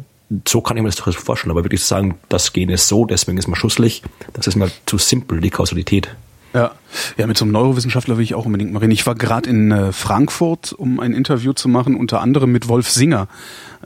[0.47, 1.51] so kann ich mir das durchaus vorstellen.
[1.51, 4.71] Aber wirklich zu sagen, das Gen ist so, deswegen ist man schusslich, das ist mir
[4.87, 6.15] zu simpel, die Kausalität.
[6.55, 6.73] Ja.
[7.19, 8.93] ja, mit so einem Neurowissenschaftler will ich auch unbedingt mal reden.
[8.93, 12.91] Ich war gerade in äh, Frankfurt, um ein Interview zu machen, unter anderem mit Wolf
[12.91, 13.29] Singer.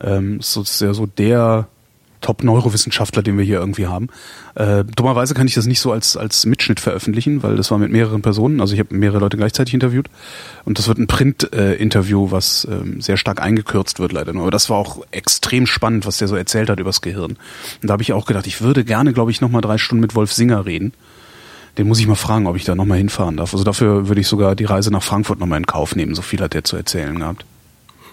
[0.01, 1.67] Ähm, so ist ja so der
[2.23, 4.07] Top-Neurowissenschaftler, den wir hier irgendwie haben.
[4.55, 7.91] Äh, dummerweise kann ich das nicht so als, als Mitschnitt veröffentlichen, weil das war mit
[7.91, 8.61] mehreren Personen.
[8.61, 10.09] Also ich habe mehrere Leute gleichzeitig interviewt.
[10.65, 14.43] Und das wird ein Print-Interview, was ähm, sehr stark eingekürzt wird leider nur.
[14.43, 17.37] Aber das war auch extrem spannend, was der so erzählt hat übers Gehirn.
[17.81, 20.15] Und da habe ich auch gedacht, ich würde gerne, glaube ich, nochmal drei Stunden mit
[20.15, 20.93] Wolf Singer reden.
[21.77, 23.53] Den muss ich mal fragen, ob ich da nochmal hinfahren darf.
[23.53, 26.15] Also dafür würde ich sogar die Reise nach Frankfurt nochmal in Kauf nehmen.
[26.15, 27.45] So viel hat der zu erzählen gehabt.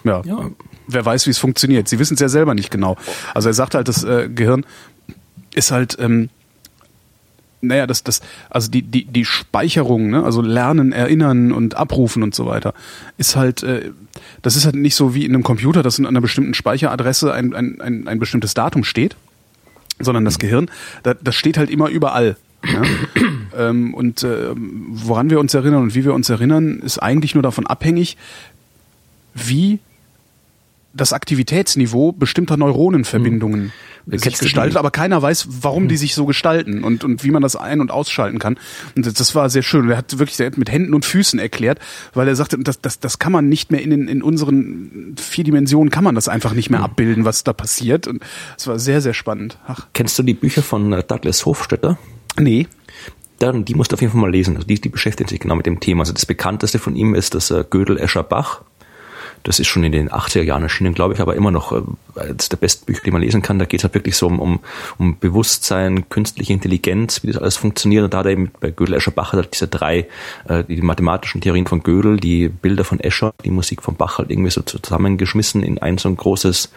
[0.03, 0.21] Ja.
[0.25, 0.49] Ja.
[0.93, 1.87] Wer weiß, wie es funktioniert.
[1.87, 2.97] Sie wissen es ja selber nicht genau.
[3.33, 4.65] Also er sagt halt, das äh, Gehirn
[5.53, 6.29] ist halt, ähm,
[7.61, 12.33] naja, das, das, also die, die, die Speicherung, ne, also Lernen, Erinnern und Abrufen und
[12.33, 12.73] so weiter,
[13.17, 13.91] ist halt, äh,
[14.41, 17.53] das ist halt nicht so wie in einem Computer, dass in einer bestimmten Speicheradresse ein,
[17.53, 19.15] ein, ein, ein bestimmtes Datum steht,
[19.99, 20.69] sondern das Gehirn,
[21.03, 22.35] da, das steht halt immer überall.
[22.65, 22.81] Ja?
[23.57, 27.43] ähm, und äh, woran wir uns erinnern und wie wir uns erinnern, ist eigentlich nur
[27.43, 28.17] davon abhängig,
[29.33, 29.79] wie
[30.93, 33.71] das Aktivitätsniveau bestimmter Neuronenverbindungen
[34.07, 37.29] sich Kennst du gestaltet, aber keiner weiß, warum die sich so gestalten und, und wie
[37.29, 38.57] man das ein- und ausschalten kann.
[38.95, 39.81] Und das, das war sehr schön.
[39.83, 41.77] Und er hat wirklich mit Händen und Füßen erklärt,
[42.15, 45.43] weil er sagte, das, das, das kann man nicht mehr in, den- in unseren vier
[45.43, 48.07] Dimensionen kann man das einfach nicht mehr abbilden, was da passiert.
[48.07, 48.23] Und
[48.57, 49.59] es war sehr, sehr spannend.
[49.67, 51.97] Ach, Kennst du die Bücher von Douglas Hofstetter?
[52.39, 52.67] nee.
[53.39, 54.55] Dann, die musst du auf jeden Fall mal lesen.
[54.55, 56.01] Also die, die beschäftigen sich genau mit dem Thema.
[56.01, 58.61] Also das bekannteste von ihm ist das äh, Gödel Escher Bach.
[59.43, 61.81] Das ist schon in den 80er Jahren erschienen, glaube ich, aber immer noch äh,
[62.15, 63.59] eines der besten Bücher, die man lesen kann.
[63.59, 64.59] Da geht es halt wirklich so um, um,
[64.97, 68.03] um Bewusstsein, künstliche Intelligenz, wie das alles funktioniert.
[68.03, 70.07] Und da hat er eben bei Gödel Escher Bach halt diese drei,
[70.47, 74.29] äh, die mathematischen Theorien von Gödel, die Bilder von Escher, die Musik von Bach halt
[74.29, 76.71] irgendwie so zusammengeschmissen in ein so ein großes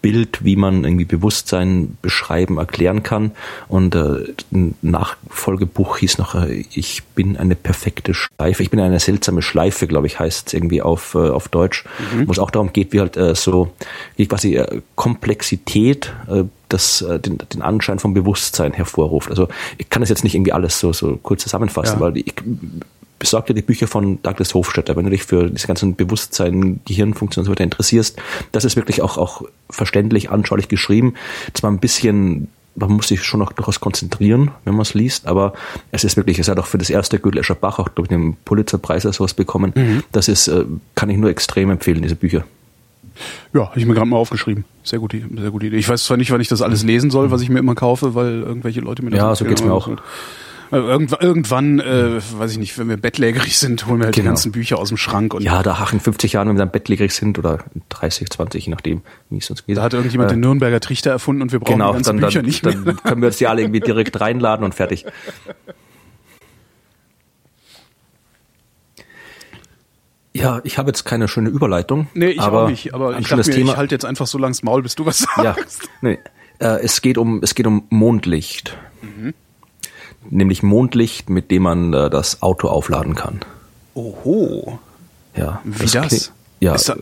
[0.00, 3.32] Bild, wie man irgendwie Bewusstsein beschreiben, erklären kann.
[3.68, 9.00] Und äh, ein Nachfolgebuch hieß noch, äh, ich bin eine perfekte Schleife, ich bin eine
[9.00, 11.84] seltsame Schleife, glaube ich, heißt es irgendwie auf, äh, auf Deutsch,
[12.26, 13.72] wo es auch darum geht, wie halt äh, so,
[14.16, 19.30] wie quasi äh, Komplexität äh, das, äh, den, den Anschein vom Bewusstsein hervorruft.
[19.30, 22.00] Also ich kann das jetzt nicht irgendwie alles so, so kurz zusammenfassen, Ja.
[22.00, 22.34] weil ich
[23.18, 27.44] besorg dir die Bücher von Douglas Hofstetter, wenn du dich für diese ganzen Bewusstsein, Gehirnfunktionen
[27.44, 28.18] und so weiter interessierst.
[28.52, 31.14] Das ist wirklich auch, auch verständlich, anschaulich geschrieben.
[31.54, 32.48] Zwar ein bisschen
[32.80, 35.52] man muss sich schon noch durchaus konzentrieren, wenn man es liest, aber
[35.90, 38.36] es ist wirklich, es hat auch für das erste Gödelscher Bach auch, glaube ich, einen
[38.44, 39.72] Pulitzerpreis oder sowas bekommen.
[39.74, 40.04] Mhm.
[40.12, 42.44] Das ist, äh, kann ich nur extrem empfehlen, diese Bücher.
[43.52, 44.64] Ja, habe ich mir gerade mal aufgeschrieben.
[44.84, 45.76] Sehr gute, sehr gute Idee.
[45.76, 48.14] Ich weiß zwar nicht, wann ich das alles lesen soll, was ich mir immer kaufe,
[48.14, 49.88] weil irgendwelche Leute mir das Ja, so geht's mir auch.
[49.88, 49.96] Äh,
[50.70, 54.24] irgendwann, irgendwann äh, weiß ich nicht, wenn wir bettlägerig sind, holen wir halt genau.
[54.24, 55.34] die ganzen Bücher aus dem Schrank.
[55.34, 58.70] Und ja, da in 50 Jahren, wenn wir dann bettlägerig sind oder 30, 20, je
[58.70, 59.76] nachdem, wie es uns geht.
[59.76, 62.28] Da hat irgendjemand äh, den Nürnberger Trichter erfunden und wir brauchen genau, die ganzen dann,
[62.28, 62.74] Bücher nicht mehr.
[62.74, 65.06] Dann können wir uns die alle irgendwie direkt reinladen und fertig.
[70.34, 72.08] Ja, ich habe jetzt keine schöne Überleitung.
[72.14, 73.72] Nee, ich aber auch nicht, aber ich dachte mir, Thema.
[73.72, 75.82] ich halte jetzt einfach so langs Maul, bis du was sagst.
[75.82, 76.18] Ja, nee,
[76.60, 78.76] äh, es geht um es geht um Mondlicht.
[79.02, 79.34] Mhm
[80.28, 83.40] nämlich Mondlicht, mit dem man äh, das Auto aufladen kann.
[83.94, 84.78] Oho.
[85.36, 85.60] Ja.
[85.64, 85.92] Wie das?
[85.92, 86.32] das?
[86.60, 86.72] Ja.
[86.72, 86.92] Das,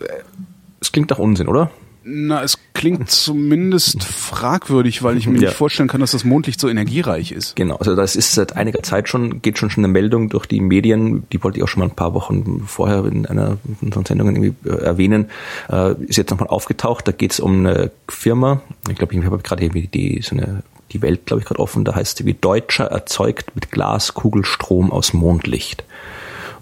[0.79, 1.71] es klingt nach Unsinn, oder?
[2.09, 5.47] Na, es klingt zumindest fragwürdig, weil ich mir ja.
[5.47, 7.57] nicht vorstellen kann, dass das Mondlicht so energiereich ist.
[7.57, 10.61] Genau, also das ist seit einiger Zeit schon, geht schon schon eine Meldung durch die
[10.61, 13.57] Medien, die wollte ich auch schon mal ein paar Wochen vorher in einer
[13.91, 15.29] von Sendungen irgendwie äh, erwähnen,
[15.69, 17.07] äh, ist jetzt nochmal aufgetaucht.
[17.07, 20.63] Da geht es um eine Firma, ich glaube, ich habe gerade irgendwie die so eine
[20.91, 25.13] die Welt, glaube ich, gerade offen, da heißt sie wie Deutscher erzeugt mit Glaskugelstrom aus
[25.13, 25.83] Mondlicht.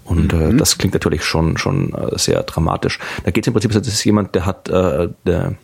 [0.04, 0.58] Und äh, mhm.
[0.58, 2.98] das klingt natürlich schon schon äh, sehr dramatisch.
[3.24, 5.54] Da geht es im Prinzip, das ist jemand, der hat äh, der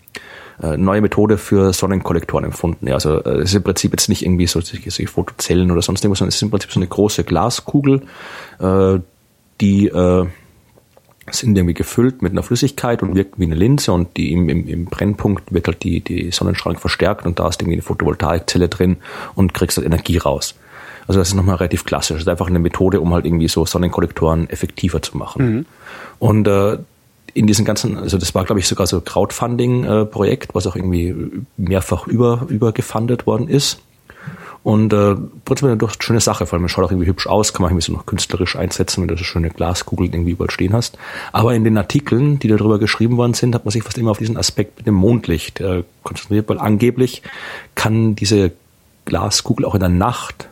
[0.62, 2.86] äh, neue Methode für Sonnenkollektoren empfunden.
[2.88, 6.04] Ja, also äh, es ist im Prinzip jetzt nicht irgendwie so solche Fotozellen oder sonst
[6.04, 8.02] irgendwas, sondern es ist im Prinzip so eine große Glaskugel,
[8.58, 8.98] äh,
[9.60, 10.26] die äh,
[11.30, 14.66] sind irgendwie gefüllt mit einer Flüssigkeit und wirken wie eine Linse und die im, im,
[14.66, 18.96] im Brennpunkt wird halt die, die Sonnenstrahlung verstärkt und da ist irgendwie eine Photovoltaikzelle drin
[19.34, 20.56] und kriegst halt Energie raus.
[21.06, 22.16] Also das ist nochmal relativ klassisch.
[22.16, 25.44] Das ist einfach eine Methode, um halt irgendwie so Sonnenkollektoren effektiver zu machen.
[25.44, 25.66] Mhm.
[26.18, 26.78] Und äh,
[27.34, 31.14] in diesen ganzen, also das war glaube ich sogar so Crowdfunding-Projekt, äh, was auch irgendwie
[31.56, 33.80] mehrfach über, übergefundet worden ist.
[34.64, 37.62] Und äh, prinzipiell eine doch schöne Sache, vor allem schaut auch irgendwie hübsch aus, kann
[37.62, 40.98] man irgendwie so noch künstlerisch einsetzen, wenn du so schöne Glaskugeln irgendwie überall stehen hast.
[41.32, 44.18] Aber in den Artikeln, die darüber geschrieben worden sind, hat man sich fast immer auf
[44.18, 47.22] diesen Aspekt mit dem Mondlicht äh, konzentriert, weil angeblich
[47.74, 48.52] kann diese
[49.04, 50.48] Glaskugel auch in der Nacht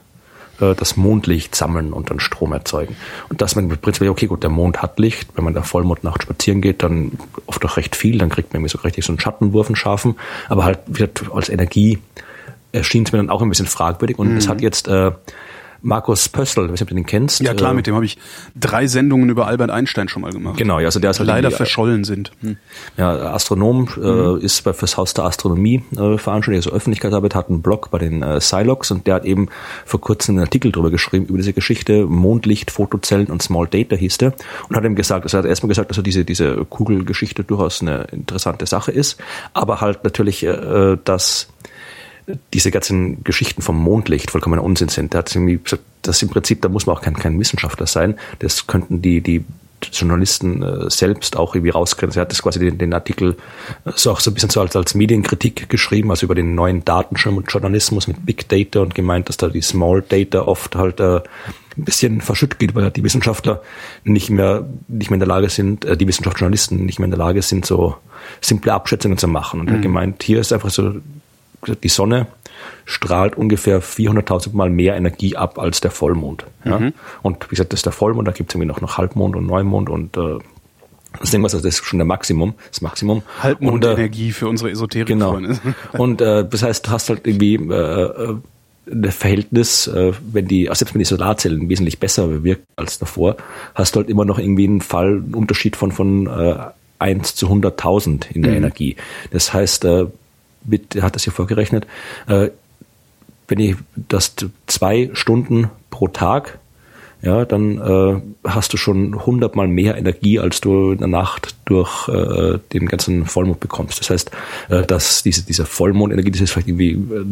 [0.60, 2.96] äh, das Mondlicht sammeln und dann Strom erzeugen.
[3.28, 6.60] Und dass man prinzipiell, okay, gut, der Mond hat Licht, wenn man da Vollmondnacht spazieren
[6.60, 7.12] geht, dann
[7.46, 10.16] oft auch recht viel, dann kriegt man irgendwie so richtig so einen Schattenwurf, einen scharfen,
[10.48, 11.98] aber halt wird als Energie
[12.72, 14.18] erschien es mir dann auch ein bisschen fragwürdig.
[14.18, 14.36] Und mhm.
[14.36, 15.12] es hat jetzt äh,
[15.82, 17.40] Markus Pöstl, ich weiß nicht, ob du den kennst.
[17.40, 18.18] Ja klar, äh, mit dem habe ich
[18.54, 20.58] drei Sendungen über Albert Einstein schon mal gemacht.
[20.58, 22.32] Genau, ja, also der ist halt leider verschollen sind.
[22.42, 22.56] Hm.
[22.96, 24.40] Ja, Astronom äh, mhm.
[24.40, 28.22] ist bei fürs Haus der Astronomie äh, veranstaltet, also Öffentlichkeitsarbeit, hat einen Blog bei den
[28.22, 29.48] äh, Silox und der hat eben
[29.86, 34.18] vor kurzem einen Artikel drüber geschrieben über diese Geschichte Mondlicht, Fotozellen und Small Data hieß
[34.18, 34.34] der
[34.68, 37.80] und hat ihm gesagt, also er hat erstmal gesagt, dass er diese diese Kugelgeschichte durchaus
[37.80, 39.18] eine interessante Sache ist,
[39.54, 41.48] aber halt natürlich, äh, dass
[42.52, 45.14] diese ganzen Geschichten vom Mondlicht vollkommener Unsinn sind.
[45.14, 48.18] Da hat irgendwie gesagt, das im Prinzip, da muss man auch kein, kein Wissenschaftler sein.
[48.38, 49.44] Das könnten die, die
[49.92, 52.14] Journalisten äh, selbst auch irgendwie rauskriegen.
[52.14, 53.36] Er hat das quasi den, den Artikel
[53.84, 56.84] äh, so auch so ein bisschen so als, als Medienkritik geschrieben, also über den neuen
[56.84, 61.20] Datenjournalismus mit Big Data und gemeint, dass da die Small Data oft halt äh,
[61.76, 63.62] ein bisschen verschütt geht, weil die Wissenschaftler
[64.04, 67.18] nicht mehr nicht mehr in der Lage sind, äh, die Wissenschaftsjournalisten nicht mehr in der
[67.18, 67.96] Lage sind, so
[68.40, 69.60] simple Abschätzungen zu machen.
[69.60, 69.84] Und er hat mhm.
[69.84, 70.94] gemeint, hier ist einfach so
[71.66, 72.26] die Sonne
[72.84, 76.44] strahlt ungefähr 400.000 Mal mehr Energie ab als der Vollmond.
[76.64, 76.78] Ja?
[76.78, 76.92] Mhm.
[77.22, 79.46] Und wie gesagt, das ist der Vollmond, da gibt es irgendwie noch, noch Halbmond und
[79.46, 80.38] Neumond und äh,
[81.18, 83.22] das Ding, was also das ist schon der Maximum, das Maximum.
[83.42, 85.08] Halbmondenergie äh, für unsere Esoterik.
[85.08, 85.38] Genau.
[85.92, 88.36] und äh, das heißt, du hast halt irgendwie äh, äh
[88.90, 93.36] ein Verhältnis, äh, wenn die, also selbst wenn die Solarzellen wesentlich besser wirken als davor,
[93.74, 96.56] hast du halt immer noch irgendwie einen Fall, einen Unterschied von von äh,
[96.98, 98.58] 1 zu 100.000 in der mhm.
[98.58, 98.96] Energie.
[99.30, 100.06] Das heißt, äh,
[100.64, 101.86] mit, er hat das hier vorgerechnet,
[102.26, 102.50] äh,
[103.48, 104.34] wenn ich das
[104.66, 106.58] zwei Stunden pro Tag,
[107.22, 112.08] ja, dann äh, hast du schon hundertmal mehr Energie, als du in der Nacht durch
[112.08, 114.00] äh, den ganzen Vollmond bekommst.
[114.00, 114.30] Das heißt,
[114.70, 117.24] äh, dass diese, diese Vollmondenergie, das ist vielleicht irgendwie äh,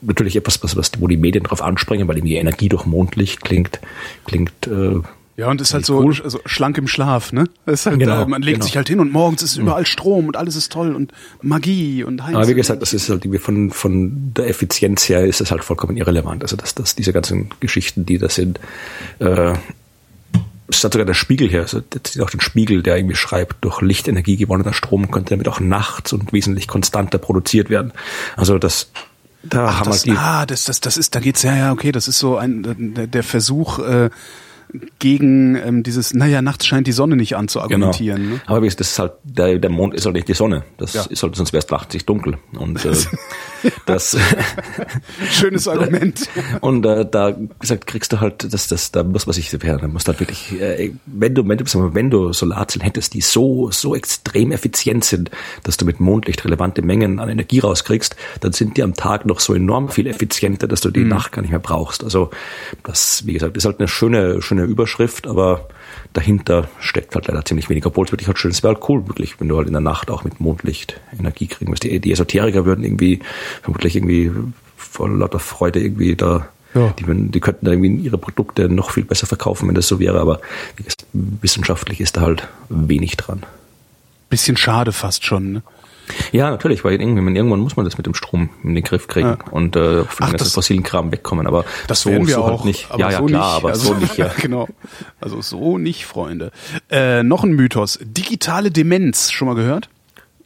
[0.00, 3.80] natürlich etwas, was, was, wo die Medien drauf anspringen, weil irgendwie Energie durch Mondlicht klingt,
[4.24, 5.00] klingt äh,
[5.40, 6.14] ja, und ist halt so cool.
[6.22, 7.46] also schlank im Schlaf, ne?
[7.64, 8.66] Ist halt, genau, äh, man legt genau.
[8.66, 12.22] sich halt hin und morgens ist überall Strom und alles ist toll und Magie und
[12.22, 12.36] Heinz.
[12.36, 15.96] Aber wie gesagt, das ist halt von, von der Effizienz her ist das halt vollkommen
[15.96, 16.42] irrelevant.
[16.42, 18.60] Also dass, dass diese ganzen Geschichten, die da sind,
[19.18, 19.54] äh,
[20.68, 21.80] es hat sogar der Spiegel hier, also
[22.20, 26.34] auch den Spiegel, der irgendwie schreibt, durch Lichtenergie gewonnener Strom könnte damit auch nachts und
[26.34, 27.92] wesentlich konstanter produziert werden.
[28.36, 28.90] Also das
[29.42, 31.72] da Ach, haben das, wir die, ah, das, das, das ist, da geht's ja, ja,
[31.72, 34.10] okay, das ist so ein der, der Versuch, äh,
[34.98, 38.22] gegen ähm, dieses, naja, nachts scheint die Sonne nicht an zu argumentieren.
[38.22, 38.34] Genau.
[38.36, 38.40] Ne?
[38.46, 40.64] Aber das ist halt, der, der Mond ist halt nicht die Sonne.
[40.78, 41.02] Das Ja.
[41.02, 42.38] ist halt, sonst wäre es nachts nicht dunkel.
[42.58, 42.92] Und äh,
[43.86, 44.16] das
[45.30, 46.28] Schönes Argument.
[46.60, 49.88] und äh, da gesagt kriegst du halt, das, das, da muss man sich, ja, da
[49.88, 53.94] musst halt wirklich, äh, wenn du, wenn du, wenn du Solarzellen hättest, die so, so
[53.94, 55.30] extrem effizient sind,
[55.62, 59.40] dass du mit Mondlicht relevante Mengen an Energie rauskriegst, dann sind die am Tag noch
[59.40, 62.04] so enorm viel effizienter, dass du die Nacht gar nicht mehr brauchst.
[62.04, 62.30] Also
[62.84, 65.68] das, wie gesagt, ist halt eine schöne, schöne Überschrift, aber
[66.12, 68.58] dahinter steckt halt leider ziemlich wenig, obwohl es wirklich halt schön ist.
[68.58, 71.46] Es wäre halt cool, wirklich, wenn du halt in der Nacht auch mit Mondlicht Energie
[71.46, 71.84] kriegen würdest.
[71.84, 73.20] Die, die Esoteriker würden irgendwie
[73.62, 74.30] vermutlich irgendwie
[74.76, 76.94] voll lauter Freude irgendwie da Ja.
[76.98, 80.20] die, die könnten da irgendwie ihre Produkte noch viel besser verkaufen, wenn das so wäre,
[80.20, 80.40] aber
[81.12, 83.42] wissenschaftlich ist da halt wenig dran.
[84.28, 85.52] Bisschen schade fast schon.
[85.52, 85.62] Ne?
[86.32, 89.28] Ja, natürlich, weil irgendwann, irgendwann muss man das mit dem Strom in den Griff kriegen
[89.28, 89.38] Ja.
[89.50, 92.42] und äh, von dem ganzen das- fossilen Kram wegkommen, aber Das so, werden wir so
[92.44, 92.50] auch.
[92.50, 92.88] halt nicht.
[92.96, 93.56] Ja, ja, so klar, nicht.
[93.56, 94.30] aber also, so nicht, ja.
[94.40, 94.68] genau.
[95.20, 96.52] Also so nicht, Freunde.
[96.90, 97.98] Äh, noch ein Mythos.
[98.02, 99.30] Digitale Demenz.
[99.30, 99.88] Schon mal gehört?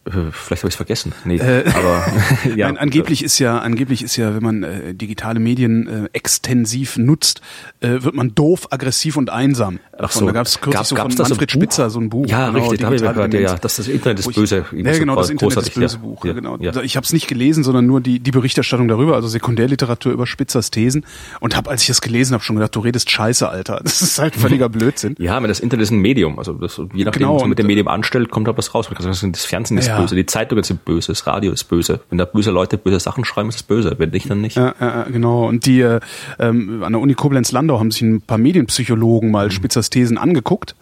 [0.07, 1.13] Äh, Vielleicht habe ich es vergessen.
[1.25, 2.05] Nee, Äh, aber
[2.57, 2.67] ja.
[2.69, 7.41] Nein, angeblich ist ja, angeblich ist ja, wenn man äh, digitale Medien äh, extensiv nutzt,
[7.81, 9.79] äh, wird man doof, aggressiv und einsam.
[9.99, 10.27] Ach so.
[10.27, 11.51] da gab es kürzlich Gab- so von Manfred?
[11.51, 12.27] Spitzer so ein Buch.
[12.27, 14.57] Ja, richtig, da habe ich gehört, ja, ja, dass das Internet ist ich- böse.
[14.71, 16.03] irgendwie Ja, genau, das Internet ist böse ja.
[16.03, 16.25] Buch.
[16.25, 16.57] Ja, genau.
[16.59, 16.75] ja.
[16.83, 20.71] Ich habe es nicht gelesen, sondern nur die, die Berichterstattung darüber, also Sekundärliteratur über Spitzers
[20.71, 21.07] Thesen.
[21.41, 23.81] Und habe, als ich das gelesen habe, schon gedacht, du redest Scheiße, Alter.
[23.95, 25.15] Das ist halt völliger Blödsinn.
[25.19, 26.39] Ja, aber das Internet ist ein Medium.
[26.39, 28.75] Also das, je nachdem, Genau, was man mit dem und- Medium anstellt, kommt da was
[28.75, 28.89] raus.
[28.99, 30.01] Das Fernsehen ist Ja.
[30.01, 32.01] böse, die Zeitungen sind böse, das Radio ist böse.
[32.11, 33.95] Wenn da böse Leute böse Sachen schreiben, ist es böse.
[33.99, 34.57] Wenn nicht, dann nicht.
[34.57, 35.49] Ja, ja, genau.
[35.49, 36.01] Und die äh,
[36.39, 40.75] ähm, an der Uni Koblenz-Landau haben sich ein paar Medienpsychologen mal Spitzers Thesen angeguckt.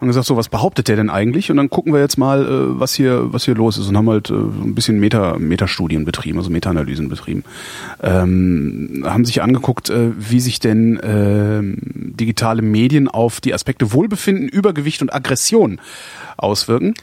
[0.00, 1.50] Haben gesagt, so was behauptet der denn eigentlich?
[1.50, 4.10] Und dann gucken wir jetzt mal, äh, was hier was hier los ist und haben
[4.10, 7.44] halt äh, ein bisschen Meta Metastudien betrieben, also Meta-Analysen betrieben.
[8.02, 14.48] Ähm, haben sich angeguckt, äh, wie sich denn ähm, digitale Medien auf die Aspekte Wohlbefinden,
[14.48, 15.80] Übergewicht und Aggression
[16.36, 16.94] auswirken.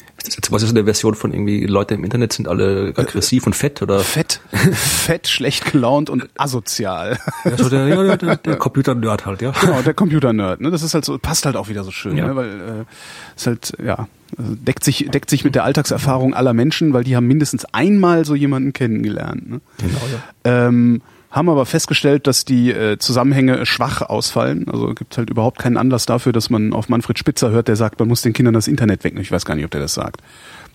[0.50, 4.00] Was ist eine Version von irgendwie Leute im Internet sind alle aggressiv und fett oder?
[4.00, 4.40] Fett,
[4.74, 7.18] fett, schlecht gelaunt und asozial.
[7.44, 9.52] Ja, so der, ja, ja, der, der Computer-Nerd halt, ja.
[9.60, 10.62] Genau, der Computer-Nerd.
[10.62, 10.72] Ne?
[10.72, 12.28] Das ist halt so, passt halt auch wieder so schön, Ja.
[12.28, 12.36] ne?
[12.36, 14.08] weil äh, ist halt, ja,
[14.38, 18.26] also deckt sich, deckt sich mit der Alltagserfahrung aller Menschen, weil die haben mindestens einmal
[18.26, 19.50] so jemanden kennengelernt.
[19.50, 19.62] Ne?
[19.80, 20.68] Genau, ja.
[20.68, 21.02] Ähm,
[21.34, 24.70] haben aber festgestellt, dass die äh, Zusammenhänge schwach ausfallen.
[24.70, 28.00] Also gibt halt überhaupt keinen Anlass dafür, dass man auf Manfred Spitzer hört, der sagt,
[28.00, 29.24] man muss den Kindern das Internet wegnehmen.
[29.24, 30.22] Ich weiß gar nicht, ob der das sagt.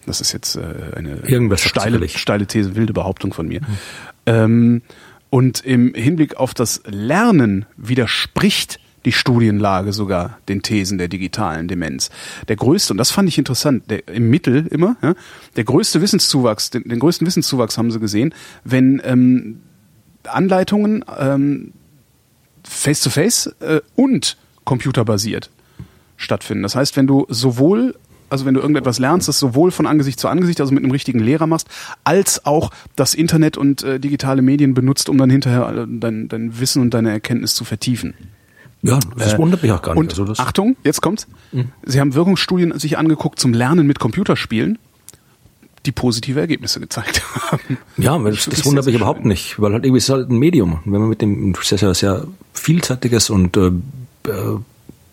[0.04, 3.60] Das ist jetzt äh, eine Irgendwas steile, steile These, wilde Behauptung von mir.
[4.26, 4.82] Ähm,
[5.30, 12.10] und im Hinblick auf das Lernen widerspricht die Studienlage sogar den Thesen der digitalen Demenz.
[12.48, 15.14] Der größte, und das fand ich interessant, der, im Mittel immer, ja,
[15.54, 18.34] der größte Wissenszuwachs, den, den größten Wissenszuwachs haben sie gesehen,
[18.64, 19.60] wenn ähm,
[20.26, 21.72] Anleitungen ähm,
[22.64, 25.50] face-to-face äh, und computerbasiert
[26.16, 26.62] stattfinden.
[26.62, 27.94] Das heißt, wenn du sowohl,
[28.28, 31.20] also wenn du irgendetwas lernst, das sowohl von Angesicht zu Angesicht, also mit einem richtigen
[31.20, 31.68] Lehrer machst,
[32.04, 36.58] als auch das Internet und äh, digitale Medien benutzt, um dann hinterher äh, dein, dein
[36.60, 38.14] Wissen und deine Erkenntnis zu vertiefen.
[38.82, 40.18] Ja, das Äh, wundert mich auch gar nicht.
[40.18, 41.26] Und Also Achtung, jetzt kommt's.
[41.84, 44.78] Sie haben Wirkungsstudien sich angeguckt zum Lernen mit Computerspielen,
[45.86, 47.78] die positive Ergebnisse gezeigt haben.
[47.96, 50.38] Ja, weil das, das wundert mich überhaupt nicht, weil halt irgendwie ist es halt ein
[50.38, 50.80] Medium.
[50.84, 53.66] Wenn man mit dem sehr, sehr, sehr vielseitiges und äh,
[54.28, 54.58] äh,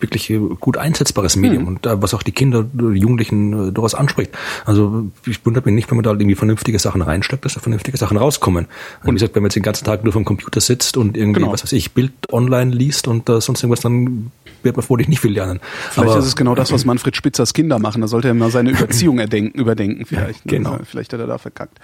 [0.05, 1.67] wirklich äh, gut einsetzbares Medium Mhm.
[1.67, 4.31] und äh, was auch die Kinder, die Jugendlichen äh, durchaus anspricht.
[4.65, 7.97] Also ich wundert mich nicht, wenn man da irgendwie vernünftige Sachen reinsteckt, dass da vernünftige
[7.97, 8.67] Sachen rauskommen.
[9.03, 11.41] Und wie gesagt, wenn man jetzt den ganzen Tag nur vom Computer sitzt und irgendwie,
[11.41, 11.51] Genau.
[11.51, 14.31] was weiß ich, Bild online liest und äh, sonst irgendwas, dann
[14.63, 15.59] wird man vermutlich nicht viel lernen.
[15.91, 18.01] Vielleicht Aber- ist es genau das, was Manfred Spitzers Kinder machen.
[18.01, 20.45] Da sollte er mal seine Überziehung erdenken, überdenken vielleicht.
[20.45, 20.51] ne?
[20.57, 20.79] Genau.
[20.83, 21.77] Vielleicht hat er da verkackt.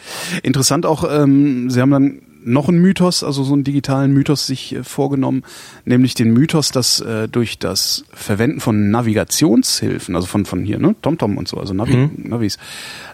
[0.43, 4.75] Interessant auch, ähm, Sie haben dann noch einen Mythos, also so einen digitalen Mythos sich
[4.75, 5.43] äh, vorgenommen,
[5.85, 10.95] nämlich den Mythos, dass äh, durch das Verwenden von Navigationshilfen, also von, von hier, ne,
[11.01, 12.11] TomTom und so, also Navi, Mhm.
[12.17, 12.57] Navis,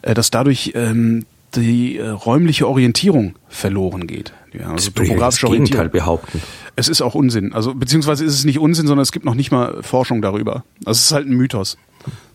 [0.01, 1.25] äh, dass dadurch ähm,
[1.55, 4.33] die äh, räumliche Orientierung verloren geht.
[4.53, 6.41] Ja, also das ich das Gegenteil behaupten.
[6.75, 7.53] es ist auch Unsinn.
[7.53, 10.63] Also beziehungsweise ist es nicht Unsinn, sondern es gibt noch nicht mal Forschung darüber.
[10.85, 11.77] Also es ist halt ein Mythos.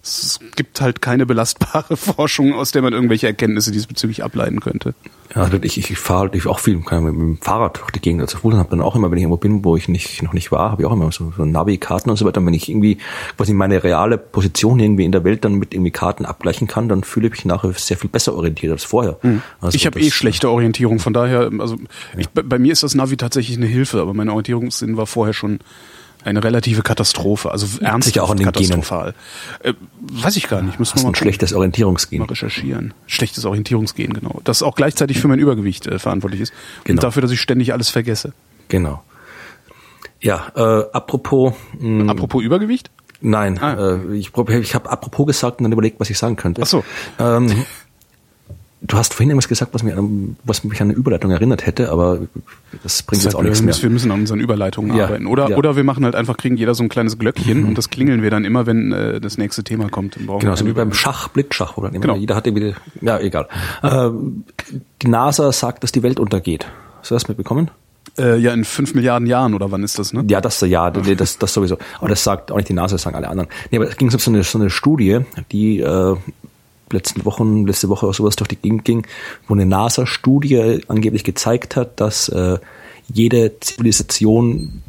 [0.04, 4.94] Es gibt halt keine belastbare Forschung, aus der man irgendwelche Erkenntnisse diesbezüglich ableiten könnte.
[5.34, 8.20] Ja, also ich, ich fahre halt auch viel mit dem Fahrrad durch die Gegend.
[8.20, 10.50] Also Fußball habe dann auch immer, wenn ich irgendwo bin, wo ich nicht, noch nicht
[10.50, 12.40] war, habe ich auch immer so, so Navi-Karten und so weiter.
[12.40, 12.98] Und wenn ich irgendwie
[13.36, 17.04] quasi meine reale Position irgendwie in der Welt dann mit irgendwie Karten abgleichen kann, dann
[17.04, 19.18] fühle ich mich nachher sehr viel besser orientiert als vorher.
[19.60, 21.76] Also ich habe eh schlechte Orientierung, von daher, also
[22.16, 25.32] ich, bei, bei mir ist das Navi tatsächlich eine Hilfe, aber mein Orientierungssinn war vorher
[25.32, 25.60] schon
[26.24, 28.68] eine relative Katastrophe, also ernsthaft auch an den Genen.
[28.82, 29.14] katastrophal.
[29.60, 32.20] Äh, weiß ich gar nicht, müssen wir mal ein schlechtes Orientierungsgehen.
[32.20, 32.94] mal recherchieren.
[33.06, 34.40] Schlechtes Orientierungsgehen, genau.
[34.44, 36.52] Das auch gleichzeitig für mein Übergewicht äh, verantwortlich ist.
[36.84, 36.98] Genau.
[36.98, 38.32] Und dafür, dass ich ständig alles vergesse.
[38.68, 39.02] Genau.
[40.20, 41.54] Ja, äh, apropos.
[41.78, 42.90] Mh, Apropos Übergewicht?
[43.20, 43.94] Nein, Ah.
[43.94, 46.62] äh, ich, ich habe apropos gesagt und dann überlegt, was ich sagen könnte.
[46.62, 46.84] Ach so.
[47.18, 47.64] Ähm,
[48.84, 51.90] du hast vorhin irgendwas gesagt, was, mir, an- was mich an eine Überleitung erinnert hätte,
[51.90, 52.18] aber
[52.82, 53.74] das bringt jetzt auch nichts mehr.
[53.80, 55.26] wir müssen an unseren Überleitungen Ja, arbeiten.
[55.26, 55.56] Oder, ja.
[55.56, 58.30] oder wir machen halt einfach, kriegen jeder so ein kleines Glöckchen und das klingeln wir
[58.30, 60.16] dann immer, wenn äh, das nächste Thema kommt.
[60.16, 62.16] Genau, so wie beim Schach, Blitzschach, immer Genau.
[62.16, 63.48] jeder hat irgendwie, ja, egal.
[63.82, 64.44] Ähm,
[65.02, 66.66] die NASA sagt, dass die Welt untergeht.
[67.00, 67.70] Hast du das mitbekommen?
[68.18, 70.22] Äh, ja, in fünf Milliarden Jahren oder wann ist das, ne?
[70.28, 71.78] Ja, das ja, das, das sowieso.
[71.98, 73.48] Aber das sagt auch nicht die NASA, das sagen alle anderen.
[73.70, 75.20] Nee, aber es ging um so eine, so eine Studie,
[75.50, 76.16] die äh,
[76.92, 79.06] letzten Wochen, letzte Woche oder sowas durch die Gegend ging,
[79.48, 82.58] wo eine NASA-Studie angeblich gezeigt hat, dass äh,
[83.12, 84.82] jede Zivilisation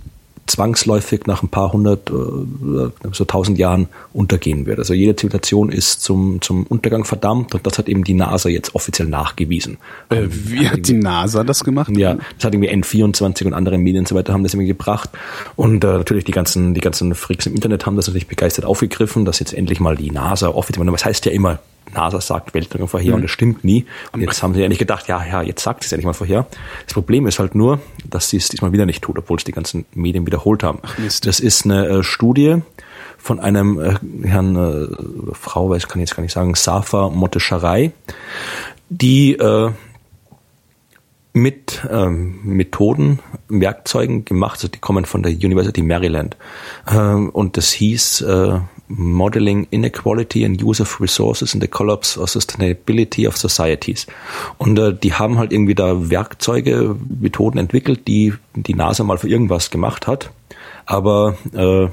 [0.46, 4.80] zwangsläufig nach ein paar hundert, äh, so tausend Jahren untergehen wird.
[4.80, 8.76] Also jede Zivilisation ist zum, zum Untergang verdammt und das hat eben die NASA jetzt
[8.76, 9.78] offiziell nachgewiesen.
[10.10, 11.96] Äh, wie hat die NASA das gemacht?
[11.96, 15.10] Ja, das hat irgendwie N24 und andere Medien und so weiter haben das irgendwie gebracht.
[15.56, 19.24] Und äh, natürlich die ganzen, die ganzen Freaks im Internet haben das natürlich begeistert aufgegriffen,
[19.26, 21.60] dass jetzt endlich mal die NASA offiziell, was heißt ja immer,
[21.94, 23.86] NASA sagt Weltuntergang vorher und das stimmt nie.
[24.12, 26.14] Und jetzt haben sie ja nicht gedacht, ja, ja, jetzt sagt sie es endlich mal
[26.14, 26.46] vorher.
[26.86, 27.80] Das Problem ist halt nur,
[28.10, 30.80] dass sie es diesmal wieder nicht tut, obwohl es die ganzen Medien wiederholt haben.
[30.98, 31.26] Mist.
[31.26, 32.62] das ist eine äh, Studie
[33.18, 37.94] von einem äh, Herrn, äh, Frau, weiß kann ich jetzt gar nicht sagen, Safa Mottescherei,
[38.90, 39.72] die äh,
[41.34, 43.20] mit ähm, Methoden,
[43.50, 46.38] Werkzeugen gemacht, also die kommen von der University Maryland.
[46.92, 52.30] Ähm, und das hieß äh, Modeling Inequality and Use of Resources in the Collapse of
[52.30, 54.08] Sustainability of Societies.
[54.58, 59.30] Und äh, die haben halt irgendwie da Werkzeuge, Methoden entwickelt, die die NASA mal für
[59.30, 60.32] irgendwas gemacht hat.
[60.86, 61.88] Aber äh,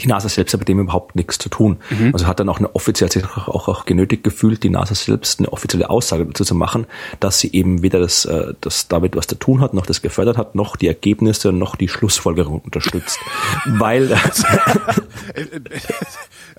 [0.00, 1.78] die NASA selbst hat mit dem überhaupt nichts zu tun.
[2.12, 5.52] Also hat dann auch eine offiziell sich auch, auch, genötigt gefühlt, die NASA selbst eine
[5.52, 6.86] offizielle Aussage dazu zu machen,
[7.20, 10.36] dass sie eben weder das, äh, das damit was zu tun hat, noch das gefördert
[10.38, 13.18] hat, noch die Ergebnisse, noch die Schlussfolgerung unterstützt.
[13.66, 14.16] Weil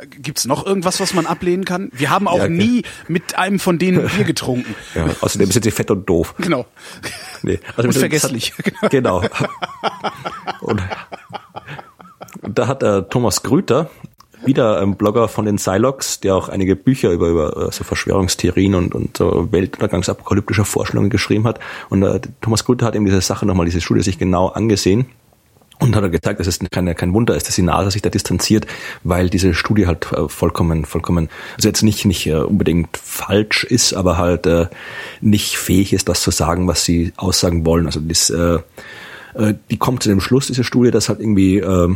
[0.10, 1.90] Gibt's noch irgendwas, was man ablehnen kann?
[1.94, 4.76] Wir haben auch Ja, nie mit einem von denen Bier getrunken.
[4.96, 6.34] ja, außerdem sind sie fett und doof.
[6.38, 6.66] Genau.
[7.44, 8.54] Nee, also Und vergesslich.
[8.82, 9.24] Hat, genau.
[10.62, 10.82] Und
[12.48, 13.90] da hat äh, Thomas Grüter,
[14.46, 18.76] wieder ein Blogger von den Silox, der auch einige Bücher über, über äh, so Verschwörungstheorien
[18.76, 21.60] und, und so Weltuntergangsapokalyptische Vorstellungen geschrieben hat.
[21.90, 25.06] Und äh, Thomas Grüter hat eben diese Sache nochmal, diese Studie sich genau angesehen.
[25.80, 28.10] Und hat er gezeigt, dass es keine, kein Wunder ist, dass die NASA sich da
[28.10, 28.68] distanziert,
[29.04, 33.94] weil diese Studie halt äh, vollkommen, vollkommen, also jetzt nicht, nicht äh, unbedingt falsch ist,
[33.94, 34.68] aber halt äh,
[35.20, 37.88] nicht fähig ist, das zu sagen, was sie aussagen wollen.
[37.88, 38.60] Also das, äh,
[39.34, 41.96] äh, die kommt zu dem Schluss, diese Studie, dass halt irgendwie äh,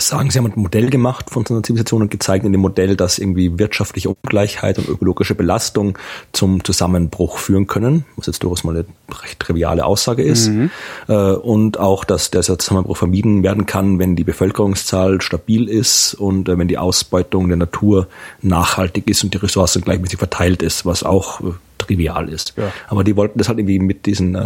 [0.00, 2.96] sagen, sie haben ein Modell gemacht von so einer Zivilisation und gezeigt in dem Modell,
[2.96, 5.98] dass irgendwie wirtschaftliche Ungleichheit und ökologische Belastung
[6.32, 8.84] zum Zusammenbruch führen können, was jetzt durchaus mal eine
[9.22, 10.48] recht triviale Aussage ist.
[11.08, 16.48] Äh, und auch, dass dieser Zusammenbruch vermieden werden kann, wenn die Bevölkerungszahl stabil ist und
[16.48, 18.06] äh, wenn die Ausbeutung der Natur
[18.40, 21.44] nachhaltig ist und die Ressourcen gleichmäßig verteilt ist, was auch äh,
[21.78, 22.54] trivial ist.
[22.56, 22.72] Ja.
[22.88, 24.36] Aber die wollten das halt irgendwie mit diesen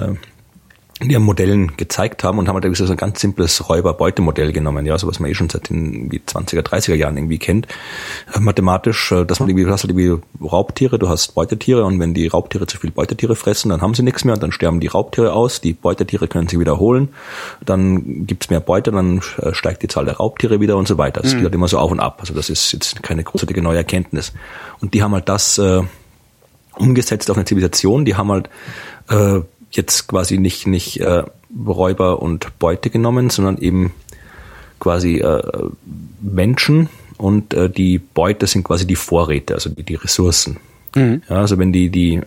[1.03, 4.97] in ihren Modellen gezeigt haben und haben halt so ein ganz simples Räuber-Beute-Modell genommen, ja,
[4.99, 7.67] so was man eh schon seit den irgendwie 20er, 30er Jahren irgendwie kennt.
[8.33, 11.99] Äh, mathematisch, äh, dass man irgendwie, du hast halt irgendwie Raubtiere, du hast Beutetiere und
[11.99, 14.79] wenn die Raubtiere zu viel Beutetiere fressen, dann haben sie nichts mehr und dann sterben
[14.79, 17.09] die Raubtiere aus, die Beutetiere können sie wiederholen,
[17.65, 21.21] dann gibt's mehr Beute, dann äh, steigt die Zahl der Raubtiere wieder und so weiter.
[21.21, 22.19] Das geht halt immer so auf und ab.
[22.21, 24.33] Also das ist jetzt keine großartige neue Erkenntnis.
[24.81, 25.81] Und die haben halt das äh,
[26.77, 28.49] umgesetzt auf eine Zivilisation, die haben halt
[29.11, 29.41] äh,
[29.73, 31.25] jetzt quasi nicht, nicht äh,
[31.67, 33.93] Räuber und Beute genommen, sondern eben
[34.79, 35.43] quasi äh,
[36.21, 40.59] Menschen und äh, die Beute sind quasi die Vorräte, also die, die Ressourcen.
[41.29, 42.23] Ja, also wenn die, die äh,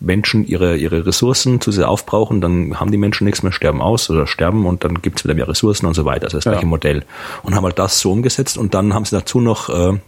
[0.00, 4.10] Menschen ihre, ihre Ressourcen zu sehr aufbrauchen, dann haben die Menschen nichts mehr, sterben aus
[4.10, 6.24] oder sterben und dann gibt's wieder mehr Ressourcen und so weiter.
[6.24, 7.04] Also das gleiche Modell.
[7.42, 9.98] Und haben halt das so umgesetzt und dann haben sie dazu noch äh,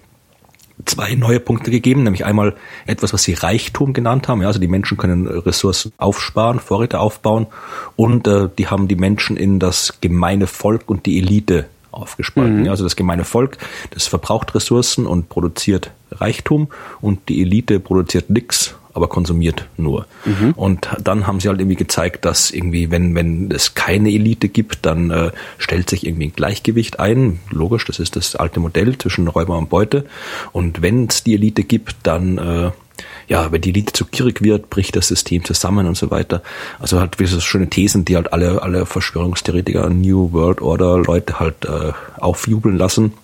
[0.84, 2.54] zwei neue Punkte gegeben, nämlich einmal
[2.86, 4.42] etwas, was sie Reichtum genannt haben.
[4.42, 7.46] Ja, also die Menschen können Ressourcen aufsparen, Vorräte aufbauen
[7.96, 12.64] und äh, die haben die Menschen in das gemeine Volk und die Elite aufgespalten.
[12.64, 13.58] Ja, also das gemeine Volk,
[13.90, 16.68] das verbraucht Ressourcen und produziert Reichtum
[17.00, 20.06] und die Elite produziert nix, aber konsumiert nur.
[20.56, 24.86] Und dann haben sie halt irgendwie gezeigt, dass irgendwie, wenn, wenn es keine Elite gibt,
[24.86, 27.40] dann äh, stellt sich irgendwie ein Gleichgewicht ein.
[27.50, 30.06] Logisch, das ist das alte Modell zwischen Räuber und Beute.
[30.52, 32.70] Und wenn es die Elite gibt, dann äh,
[33.26, 36.42] ja, wenn die Elite zu gierig wird, bricht das System zusammen und so weiter.
[36.78, 41.40] Also halt wie so schöne Thesen, die halt alle, alle Verschwörungstheoretiker, New World Order Leute
[41.40, 43.14] halt äh, aufjubeln lassen.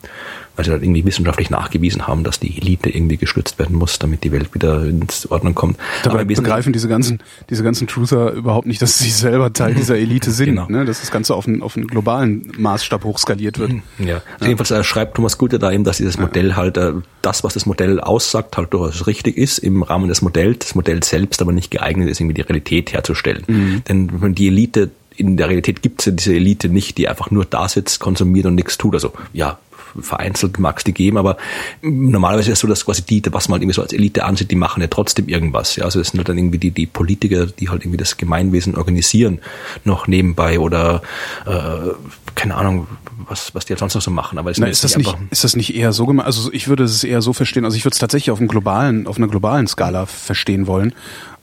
[0.61, 4.24] Weil sie halt irgendwie wissenschaftlich nachgewiesen haben, dass die Elite irgendwie gestützt werden muss, damit
[4.24, 5.78] die Welt wieder ins Ordnung kommt.
[6.02, 10.30] Dabei begreifen diese ganzen, diese ganzen Truther überhaupt nicht, dass sie selber Teil dieser Elite
[10.30, 10.66] sind, genau.
[10.68, 10.84] ne?
[10.84, 13.70] dass das Ganze auf einen, auf einen globalen Maßstab hochskaliert wird.
[13.98, 14.46] Ja, also ja.
[14.48, 16.92] jedenfalls äh, schreibt Thomas Guter da eben, dass dieses Modell halt, äh,
[17.22, 21.02] das, was das Modell aussagt, halt durchaus richtig ist im Rahmen des Modells, das Modell
[21.02, 23.44] selbst aber nicht geeignet ist, irgendwie die Realität herzustellen.
[23.46, 23.82] Mhm.
[23.88, 27.30] Denn wenn die Elite in der Realität gibt es ja diese Elite nicht, die einfach
[27.30, 28.94] nur da sitzt, konsumiert und nichts tut.
[28.94, 29.58] Also ja,
[29.99, 31.36] vereinzelt mag es die geben, aber
[31.82, 34.51] normalerweise ist es so, dass quasi die, was man halt irgendwie so als Elite ansieht,
[34.51, 35.76] die machen ja trotzdem irgendwas.
[35.76, 38.76] Ja, also es sind halt dann irgendwie die, die Politiker, die halt irgendwie das Gemeinwesen
[38.76, 39.41] organisieren,
[39.84, 41.03] noch nebenbei oder
[41.47, 41.91] äh,
[42.34, 42.86] keine Ahnung,
[43.28, 44.38] was, was die halt sonst noch so machen.
[44.38, 46.26] Aber Na, ist, das nicht, ist das nicht eher so gemacht?
[46.26, 49.06] Also ich würde es eher so verstehen, also ich würde es tatsächlich auf einem globalen,
[49.06, 50.94] auf einer globalen Skala verstehen wollen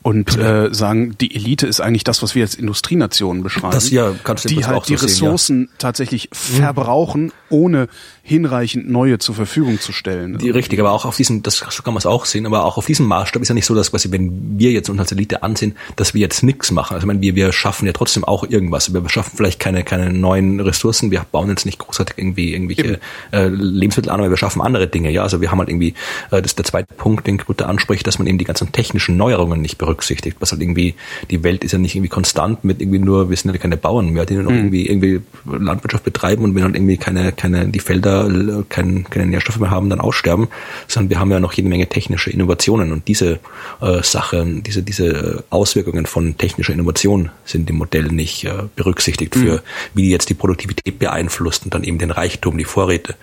[0.07, 3.73] und äh, sagen, die Elite ist eigentlich das, was wir als Industrienationen beschreiben.
[3.73, 5.75] Das ja, kannst du die halt auch die Ressourcen sehen, ja.
[5.79, 7.89] tatsächlich verbrauchen, ohne
[8.23, 10.37] hinreichend neue zur Verfügung zu stellen.
[10.37, 12.77] Die, richtig, aber auch auf diesem, das so kann man es auch sehen, aber auch
[12.77, 15.43] auf diesem Maßstab ist ja nicht so, dass quasi, wenn wir jetzt uns als Elite
[15.43, 16.93] ansehen, dass wir jetzt nichts machen.
[16.93, 18.93] Also ich meine, wir, wir schaffen ja trotzdem auch irgendwas.
[18.93, 22.99] Wir schaffen vielleicht keine, keine neuen Ressourcen, wir bauen jetzt nicht großartig irgendwie irgendwelche
[23.31, 25.11] äh, Lebensmittel an, aber wir schaffen andere Dinge.
[25.11, 25.93] Ja, also wir haben halt irgendwie,
[26.31, 29.17] äh, das ist der zweite Punkt, den Grutte anspricht, dass man eben die ganzen technischen
[29.17, 30.37] Neuerungen nicht berücksichtigt.
[30.39, 30.95] Was halt irgendwie,
[31.29, 34.09] die Welt ist ja nicht irgendwie konstant mit irgendwie nur, wir sind ja keine Bauern
[34.09, 34.57] mehr, die nur noch mhm.
[34.57, 39.59] irgendwie, irgendwie Landwirtschaft betreiben und wenn halt irgendwie keine, keine, die Felder kein, keine Nährstoffe
[39.59, 40.47] mehr haben, dann aussterben,
[40.87, 43.39] sondern wir haben ja noch jede Menge technische Innovationen und diese
[43.81, 49.55] äh, Sachen, diese, diese Auswirkungen von technischer Innovation sind im Modell nicht äh, berücksichtigt für,
[49.55, 49.61] mhm.
[49.93, 53.15] wie die jetzt die Produktivität beeinflusst und dann eben den Reichtum, die Vorräte.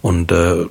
[0.00, 0.66] Und äh,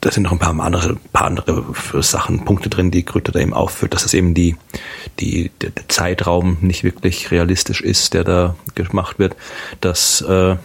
[0.00, 1.64] da sind noch ein paar andere, paar andere
[2.00, 4.56] Sachen, Punkte drin, die Grütter da eben aufführt, dass das eben die,
[5.18, 9.34] die, der, der Zeitraum nicht wirklich realistisch ist, der da gemacht wird,
[9.80, 10.56] dass äh,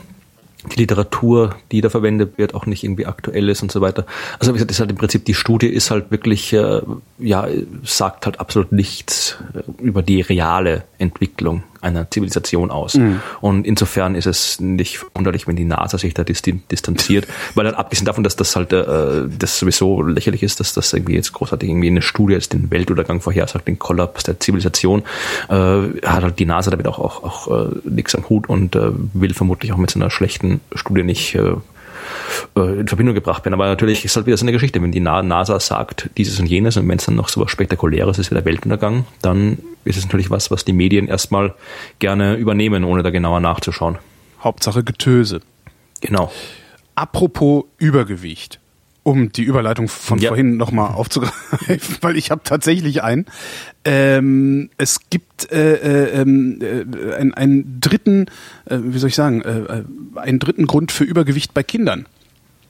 [0.72, 4.06] die Literatur, die da verwendet wird, auch nicht irgendwie aktuell ist und so weiter.
[4.38, 6.82] Also wie gesagt, ist halt im Prinzip die Studie ist halt wirklich, äh,
[7.18, 7.48] ja,
[7.84, 12.96] sagt halt absolut nichts äh, über die reale Entwicklung einer Zivilisation aus.
[12.96, 13.22] Mhm.
[13.42, 18.06] Und insofern ist es nicht verwunderlich, wenn die NASA sich da distanziert, weil dann abgesehen
[18.06, 21.88] davon, dass das halt äh, das sowieso lächerlich ist, dass das irgendwie jetzt großartig irgendwie
[21.88, 25.04] eine Studie jetzt den Weltuntergang vorhersagt, den Kollaps der Zivilisation,
[25.50, 28.92] äh, hat halt die NASA damit auch auch, auch äh, nichts am Hut und äh,
[29.14, 31.54] will vermutlich auch mit so einer schlechten Studie nicht äh,
[32.56, 33.54] äh, in Verbindung gebracht werden.
[33.54, 36.78] Aber natürlich ist halt wieder so eine Geschichte, wenn die NASA sagt dieses und jenes
[36.78, 40.06] und wenn es dann noch so was Spektakuläres ist wie der Weltuntergang, dann ist es
[40.06, 41.54] natürlich was, was die Medien erstmal
[42.00, 43.98] gerne übernehmen, ohne da genauer nachzuschauen.
[44.42, 45.42] Hauptsache Getöse.
[46.02, 46.32] Genau.
[46.96, 48.61] Apropos Übergewicht
[49.04, 50.30] um die Überleitung von ja.
[50.30, 53.26] vorhin nochmal aufzugreifen, weil ich habe tatsächlich einen.
[53.84, 58.28] Ähm, es gibt äh, äh, äh, einen, einen dritten,
[58.66, 59.84] äh, wie soll ich sagen, äh, äh,
[60.16, 62.06] einen dritten Grund für Übergewicht bei Kindern.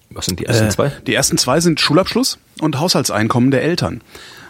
[0.09, 0.91] Was sind die ersten äh, zwei?
[1.05, 4.01] Die ersten zwei sind Schulabschluss und Haushaltseinkommen der Eltern.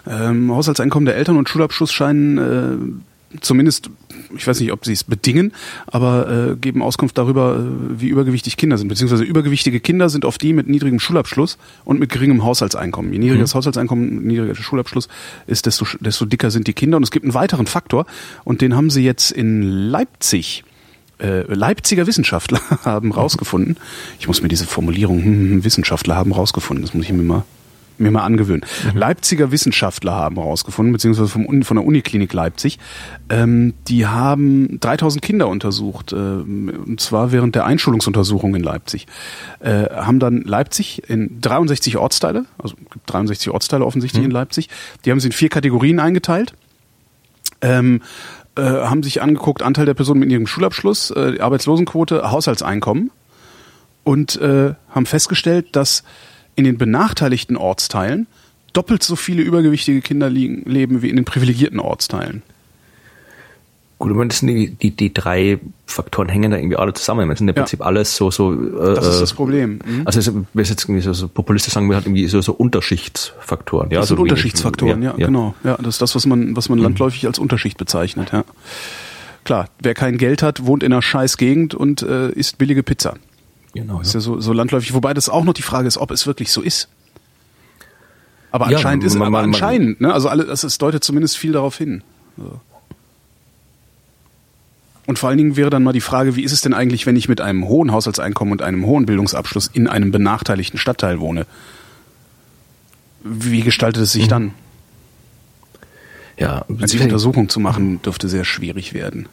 [0.07, 3.89] Ähm, Haushaltseinkommen der Eltern und Schulabschluss scheinen äh, zumindest
[4.35, 5.53] ich weiß nicht, ob sie es bedingen,
[5.87, 8.87] aber äh, geben Auskunft darüber, äh, wie übergewichtig Kinder sind.
[8.87, 13.11] Beziehungsweise übergewichtige Kinder sind oft die mit niedrigem Schulabschluss und mit geringem Haushaltseinkommen.
[13.13, 13.43] Je niedriger mhm.
[13.43, 15.07] das Haushaltseinkommen, niedriger der Schulabschluss
[15.47, 16.97] ist, desto, desto dicker sind die Kinder.
[16.97, 18.05] Und es gibt einen weiteren Faktor
[18.43, 20.63] und den haben sie jetzt in Leipzig
[21.19, 23.77] äh, Leipziger Wissenschaftler haben rausgefunden.
[24.19, 27.43] Ich muss mir diese Formulierung hm, hm, Wissenschaftler haben rausgefunden, das muss ich mir mal
[27.97, 28.65] mir mal angewöhnen.
[28.91, 28.97] Mhm.
[28.97, 32.79] Leipziger Wissenschaftler haben herausgefunden, beziehungsweise vom, von der Uniklinik Leipzig,
[33.29, 39.07] ähm, die haben 3000 Kinder untersucht, äh, und zwar während der Einschulungsuntersuchung in Leipzig.
[39.59, 44.29] Äh, haben dann Leipzig in 63 Ortsteile, also gibt 63 Ortsteile offensichtlich mhm.
[44.29, 44.69] in Leipzig,
[45.05, 46.53] die haben sie in vier Kategorien eingeteilt.
[47.61, 48.01] Ähm,
[48.55, 53.11] äh, haben sich angeguckt, Anteil der Personen mit ihrem Schulabschluss, äh, Arbeitslosenquote, Haushaltseinkommen
[54.03, 56.03] und äh, haben festgestellt, dass
[56.61, 58.27] in den benachteiligten Ortsteilen
[58.71, 62.43] doppelt so viele übergewichtige Kinder liegen, leben wie in den privilegierten Ortsteilen.
[63.97, 67.29] Gut, aber das sind die, die, die drei Faktoren hängen da irgendwie alle zusammen.
[67.29, 67.61] Das sind im ja.
[67.61, 69.79] Prinzip alles so, so, äh, Das ist das Problem.
[69.85, 70.01] Mhm.
[70.05, 73.91] Also, wenn wir jetzt irgendwie so, so populistisch sagen, wir halt irgendwie so, so Unterschichtsfaktoren.
[73.91, 75.53] Ja, das sind so Unterschichtsfaktoren, ja, ja, genau.
[75.63, 76.85] Ja, das ist das, was man, was man mhm.
[76.85, 78.43] landläufig als Unterschicht bezeichnet, ja.
[79.43, 83.15] Klar, wer kein Geld hat, wohnt in einer scheiß Gegend und äh, isst billige Pizza.
[83.73, 84.01] Genau.
[84.01, 84.93] Ist ja so, so landläufig.
[84.93, 86.89] Wobei das auch noch die Frage ist, ob es wirklich so ist.
[88.51, 90.13] Aber ja, anscheinend ist, man, aber anscheinend, ne?
[90.13, 92.03] Also alle, das, es deutet zumindest viel darauf hin.
[92.37, 92.59] So.
[95.07, 97.15] Und vor allen Dingen wäre dann mal die Frage, wie ist es denn eigentlich, wenn
[97.15, 101.45] ich mit einem hohen Haushaltseinkommen und einem hohen Bildungsabschluss in einem benachteiligten Stadtteil wohne?
[103.23, 104.29] Wie gestaltet es sich mhm.
[104.29, 104.53] dann?
[106.37, 109.27] Ja, also die Untersuchung zu machen dürfte sehr schwierig werden.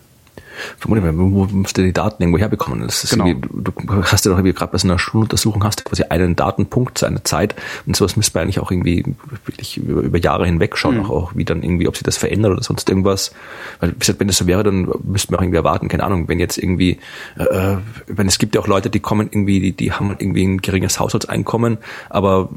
[0.79, 2.81] Vermutlich, wo musst du die Daten irgendwo herbekommen?
[2.83, 3.27] Das ist Genau.
[3.33, 3.73] du,
[4.03, 7.07] hast ja doch irgendwie gerade bei so einer Schuluntersuchung hast du quasi einen Datenpunkt zu
[7.07, 7.55] einer Zeit
[7.87, 9.05] und sowas müsste man eigentlich auch irgendwie
[9.47, 11.05] wirklich über, über Jahre hinweg schauen, Mhm.
[11.07, 13.33] auch, auch wie dann irgendwie, ob sich das verändert oder sonst irgendwas.
[13.81, 16.29] Weil, wie gesagt, wenn das so wäre, dann müssten wir auch irgendwie erwarten, keine Ahnung,
[16.29, 16.99] wenn jetzt irgendwie,
[17.37, 17.77] äh,
[18.07, 20.99] wenn es gibt ja auch Leute, die kommen irgendwie, die, die haben irgendwie ein geringes
[21.01, 21.79] Haushaltseinkommen,
[22.11, 22.49] aber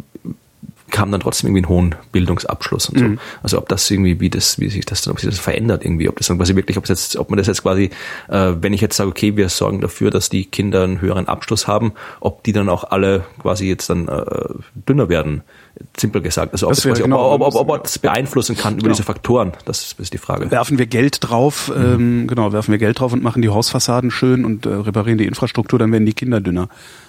[0.97, 3.05] haben dann trotzdem irgendwie einen hohen Bildungsabschluss und so.
[3.05, 3.19] Mhm.
[3.43, 6.09] Also ob das irgendwie, wie das, wie sich das dann, ob sich das verändert irgendwie,
[6.09, 7.89] ob das dann quasi wirklich, ob jetzt, ob man das jetzt quasi,
[8.29, 11.67] äh, wenn ich jetzt sage, okay, wir sorgen dafür, dass die Kinder einen höheren Abschluss
[11.67, 14.23] haben, ob die dann auch alle quasi jetzt dann äh,
[14.87, 15.43] dünner werden,
[15.97, 16.53] simpel gesagt.
[16.53, 18.93] Also ob, Das quasi, genau- ob, ob, ob, ob man das beeinflussen kann über Genau.
[18.93, 20.51] diese Faktoren, das ist, die Frage.
[20.51, 21.83] Werfen wir Geld drauf, Mhm.
[21.83, 25.25] ähm, genau, werfen wir Geld drauf und machen die Hausfassaden schön und äh, reparieren die
[25.25, 26.67] Infrastruktur, dann werden die Kinder dünner.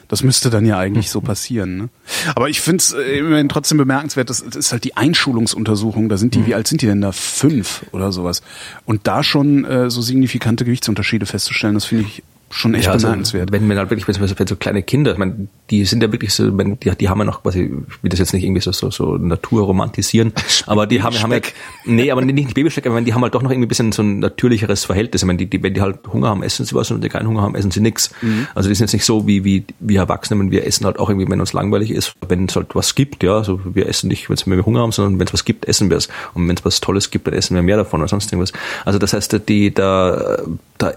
[0.08, 1.76] Das müsste dann ja eigentlich so passieren.
[1.78, 1.88] Ne?
[2.34, 6.08] Aber ich finde es äh, immerhin trotzdem bemerkenswert, das, das ist halt die Einschulungsuntersuchung.
[6.08, 6.18] Da Mhm.
[6.18, 7.12] sind die, wie alt sind die denn da?
[7.12, 8.42] Fünf oder sowas.
[8.84, 12.22] Und da schon äh, so signifikante Gewichtsunterschiede festzustellen, das finde ich
[12.52, 13.50] schon echt Ja, also, bemerkenswert.
[13.50, 16.12] wenn man halt wirklich, wenn so, wenn so kleine Kinder, ich meine, die sind ja
[16.12, 18.60] wirklich so, wenn, die, die haben ja noch quasi, ich will das jetzt nicht irgendwie
[18.60, 20.32] so, so, so Natur romantisieren,
[20.66, 21.40] aber die haben, haben ja,
[21.84, 24.02] nee, aber nicht, nicht Babyschreck, aber die haben halt doch noch irgendwie ein bisschen so
[24.02, 25.22] ein natürlicheres Verhältnis.
[25.22, 27.08] Ich meine, die, die, wenn die halt Hunger haben, essen sie was und wenn die
[27.08, 28.10] keinen Hunger haben, essen sie nichts.
[28.20, 28.46] Mhm.
[28.54, 31.08] Also die sind jetzt nicht so wie, wie, wie Erwachsene, wenn wir essen halt auch
[31.08, 34.28] irgendwie, wenn uns langweilig ist, wenn es halt was gibt, ja, also wir essen nicht,
[34.28, 36.08] wenn wir Hunger haben, sondern wenn es was gibt, essen wir es.
[36.34, 38.52] Und wenn es was Tolles gibt, dann essen wir mehr davon oder sonst irgendwas.
[38.84, 40.38] Also das heißt, die, da,
[40.78, 40.92] da,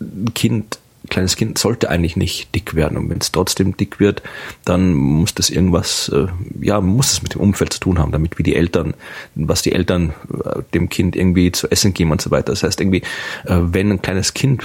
[0.00, 2.96] ein Kind, kleines Kind sollte eigentlich nicht dick werden.
[2.96, 4.22] Und wenn es trotzdem dick wird,
[4.64, 6.26] dann muss das irgendwas, äh,
[6.60, 8.94] ja, muss es mit dem Umfeld zu tun haben, damit wie die Eltern,
[9.34, 12.52] was die Eltern äh, dem Kind irgendwie zu essen geben und so weiter.
[12.52, 13.02] Das heißt irgendwie,
[13.44, 14.64] äh, wenn ein kleines Kind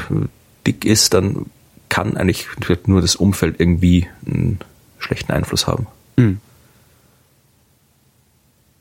[0.65, 1.45] dick ist, dann
[1.89, 2.47] kann eigentlich
[2.85, 4.59] nur das Umfeld irgendwie einen
[4.99, 5.87] schlechten Einfluss haben.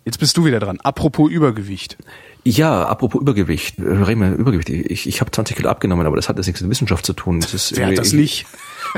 [0.04, 0.80] Jetzt bist du wieder dran.
[0.80, 1.96] Apropos Übergewicht.
[2.44, 4.70] Ja, apropos Übergewicht, äh, reden wir über Übergewicht.
[4.70, 7.40] Ich, ich habe 20 Kilo abgenommen, aber das hat jetzt nichts mit Wissenschaft zu tun.
[7.40, 8.46] Das ist Wer hat irgendwie- das nicht?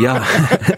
[0.01, 0.23] Ja,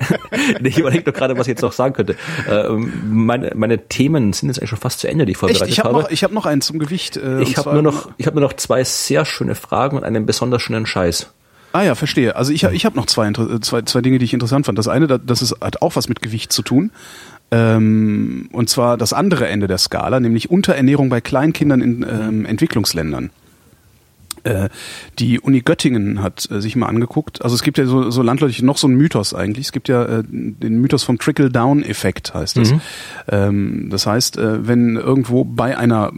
[0.63, 2.17] ich überlege doch gerade, was ich jetzt noch sagen könnte.
[2.51, 5.73] Ähm, meine, meine Themen sind jetzt eigentlich schon fast zu Ende, die ich vorbereitet Echt?
[5.73, 6.03] Ich habe habe.
[6.05, 7.17] noch, ich hab noch einen zum Gewicht.
[7.17, 10.27] Äh, ich habe nur noch, ich habe nur noch zwei sehr schöne Fragen und einen
[10.27, 11.31] besonders schönen Scheiß.
[11.73, 12.35] Ah ja, verstehe.
[12.37, 14.79] Also ich, ich habe noch zwei, äh, zwei, zwei Dinge, die ich interessant fand.
[14.79, 16.91] Das eine, da- das ist, hat auch was mit Gewicht zu tun.
[17.51, 23.31] Ähm, und zwar das andere Ende der Skala, nämlich Unterernährung bei Kleinkindern in ähm, Entwicklungsländern.
[24.45, 24.69] Äh,
[25.19, 27.43] die Uni Göttingen hat äh, sich mal angeguckt.
[27.43, 29.67] Also es gibt ja so, so landläufig noch so einen Mythos eigentlich.
[29.67, 32.75] Es gibt ja äh, den Mythos vom Trickle-Down-Effekt, heißt es.
[33.29, 36.13] Ähm, das heißt, äh, wenn irgendwo bei einer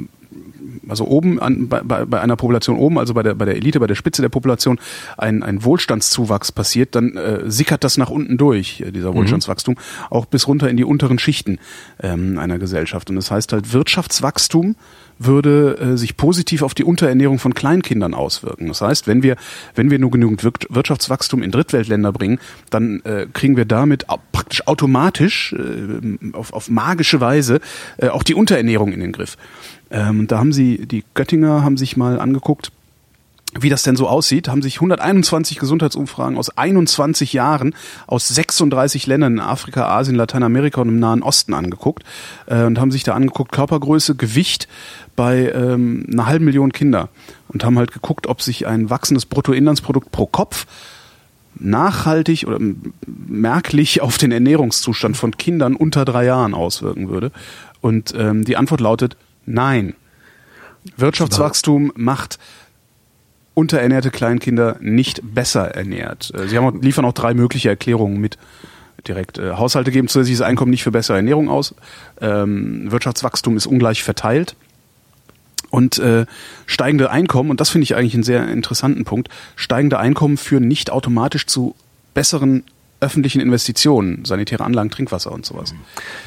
[0.88, 3.86] also oben an, bei, bei einer Population oben, also bei der, bei der Elite, bei
[3.86, 4.78] der Spitze der Population,
[5.16, 9.76] ein, ein Wohlstandszuwachs passiert, dann äh, sickert das nach unten durch, äh, dieser Wohlstandswachstum,
[10.10, 11.58] auch bis runter in die unteren Schichten
[12.02, 13.10] ähm, einer Gesellschaft.
[13.10, 14.76] Und das heißt halt, Wirtschaftswachstum
[15.18, 18.68] würde äh, sich positiv auf die Unterernährung von Kleinkindern auswirken.
[18.68, 19.36] Das heißt, wenn wir,
[19.74, 22.38] wenn wir nur genügend Wir Wirtschaftswachstum in Drittweltländer bringen,
[22.70, 27.60] dann äh, kriegen wir damit praktisch automatisch äh, auf, auf magische Weise
[27.96, 29.36] äh, auch die Unterernährung in den Griff.
[29.90, 32.72] Ähm, da haben sie, die Göttinger haben sich mal angeguckt,
[33.58, 37.74] wie das denn so aussieht, haben sich 121 Gesundheitsumfragen aus 21 Jahren
[38.06, 42.04] aus 36 Ländern in Afrika, Asien, Lateinamerika und im Nahen Osten angeguckt
[42.46, 44.68] äh, und haben sich da angeguckt Körpergröße, Gewicht
[45.14, 47.08] bei ähm, einer halben Million Kinder
[47.48, 50.66] und haben halt geguckt, ob sich ein wachsendes Bruttoinlandsprodukt pro Kopf
[51.58, 52.58] nachhaltig oder
[53.06, 57.32] merklich auf den Ernährungszustand von Kindern unter drei Jahren auswirken würde.
[57.80, 59.16] Und ähm, die Antwort lautet
[59.46, 59.94] nein.
[60.96, 62.38] Wirtschaftswachstum macht
[63.54, 66.32] unterernährte Kleinkinder nicht besser ernährt.
[66.34, 68.36] Äh, Sie haben liefern auch drei mögliche Erklärungen mit
[69.08, 69.38] direkt.
[69.38, 71.74] Äh, Haushalte geben zusätzliches Einkommen nicht für bessere Ernährung aus.
[72.20, 74.56] Ähm, Wirtschaftswachstum ist ungleich verteilt.
[75.70, 76.26] Und äh,
[76.66, 80.90] steigende Einkommen, und das finde ich eigentlich einen sehr interessanten Punkt, steigende Einkommen führen nicht
[80.90, 81.74] automatisch zu
[82.14, 82.64] besseren
[83.00, 85.74] öffentlichen Investitionen, sanitäre Anlagen, Trinkwasser und sowas.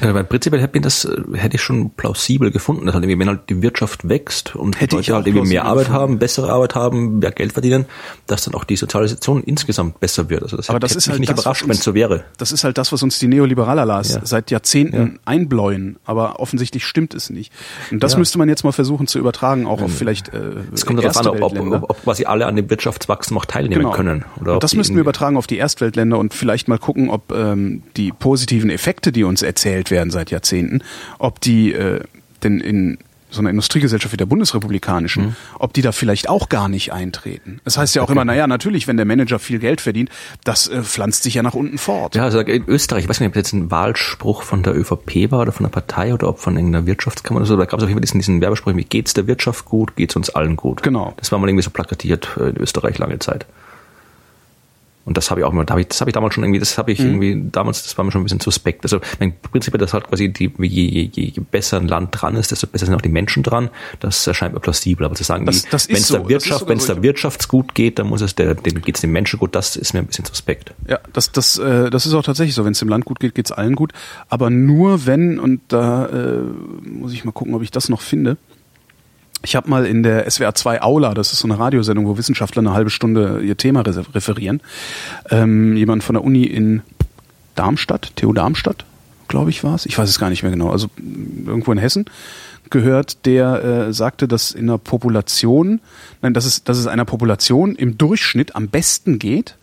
[0.00, 3.18] Ja, weil prinzipiell hätte ich das äh, hätte ich schon plausibel gefunden, dass halt irgendwie,
[3.18, 6.00] wenn halt die Wirtschaft wächst und Hätte Leute halt irgendwie mehr Arbeit gefunden.
[6.02, 7.86] haben, bessere Arbeit haben, mehr Geld verdienen,
[8.26, 10.42] dass dann auch die Sozialisation insgesamt besser wird.
[10.44, 12.24] Also das Aber hätte, das ist mich halt nicht das, überrascht, wenn es so wäre.
[12.38, 14.20] Das ist halt das, was uns die Neoliberaler las, Ja.
[14.24, 15.18] seit Jahrzehnten Ja.
[15.24, 15.96] einbläuen.
[16.04, 17.52] Aber offensichtlich stimmt es nicht.
[17.90, 18.18] Und das Ja.
[18.18, 20.40] müsste man jetzt mal versuchen zu übertragen, auch auf vielleicht äh,
[20.72, 23.80] Es kommt darauf an, ob, ob, ob, ob quasi alle an dem Wirtschaftswachstum auch teilnehmen
[23.82, 23.90] Genau.
[23.92, 24.24] können.
[24.40, 27.82] Oder und das müssten wir übertragen auf die Erstweltländer und vielleicht mal gucken, ob ähm,
[27.96, 30.82] die positiven Effekte, die uns erzählt werden seit Jahrzehnten,
[31.18, 32.00] ob die äh,
[32.42, 32.98] denn in
[33.30, 35.36] so einer Industriegesellschaft wie der bundesrepublikanischen, mhm.
[35.58, 37.60] ob die da vielleicht auch gar nicht eintreten.
[37.64, 38.12] Das heißt ja auch okay.
[38.12, 40.10] immer, naja, natürlich, wenn der Manager viel Geld verdient,
[40.44, 42.14] das äh, pflanzt sich ja nach unten fort.
[42.14, 45.30] Ja, also in Österreich, ich weiß nicht, ob das jetzt ein Wahlspruch von der ÖVP
[45.30, 47.84] war oder von der Partei oder ob von irgendeiner Wirtschaftskammer oder so, da gab es
[47.84, 50.82] auf jeden Fall diesen, diesen Werbespruch, wie geht's der Wirtschaft gut, geht's uns allen gut.
[50.82, 51.14] Genau.
[51.16, 53.46] Das war mal irgendwie so plakatiert äh, in Österreich lange Zeit.
[55.04, 56.98] Und das habe ich auch immer, das habe ich damals schon irgendwie, das habe ich
[56.98, 57.22] mhm.
[57.22, 58.84] irgendwie damals, das war mir schon ein bisschen suspekt.
[58.84, 62.50] Also im Prinzip das halt quasi, die, je, je, je besser ein Land dran ist,
[62.50, 63.70] desto besser sind auch die Menschen dran.
[64.00, 65.06] Das erscheint mir plausibel.
[65.06, 66.18] Aber zu sagen, wenn es so.
[66.18, 69.00] der Wirtschaft, wenn es der Wirtschaft gut geht, dann muss es der, dem geht es
[69.00, 69.54] den Menschen gut.
[69.54, 70.74] Das ist mir ein bisschen suspekt.
[70.86, 72.64] Ja, das, das, äh, das ist auch tatsächlich so.
[72.64, 73.92] Wenn es dem Land gut geht, geht es allen gut.
[74.28, 76.42] Aber nur wenn und da äh,
[76.82, 78.36] muss ich mal gucken, ob ich das noch finde.
[79.42, 82.60] Ich habe mal in der SWR 2 Aula, das ist so eine Radiosendung, wo Wissenschaftler
[82.60, 84.60] eine halbe Stunde ihr Thema referieren,
[85.30, 86.82] ähm, jemand von der Uni in
[87.54, 88.84] Darmstadt, TU Darmstadt,
[89.28, 92.04] glaube ich war es, ich weiß es gar nicht mehr genau, also irgendwo in Hessen
[92.68, 95.80] gehört, der äh, sagte, dass in der Population,
[96.22, 99.56] nein, dass es, dass es einer Population im Durchschnitt am besten geht,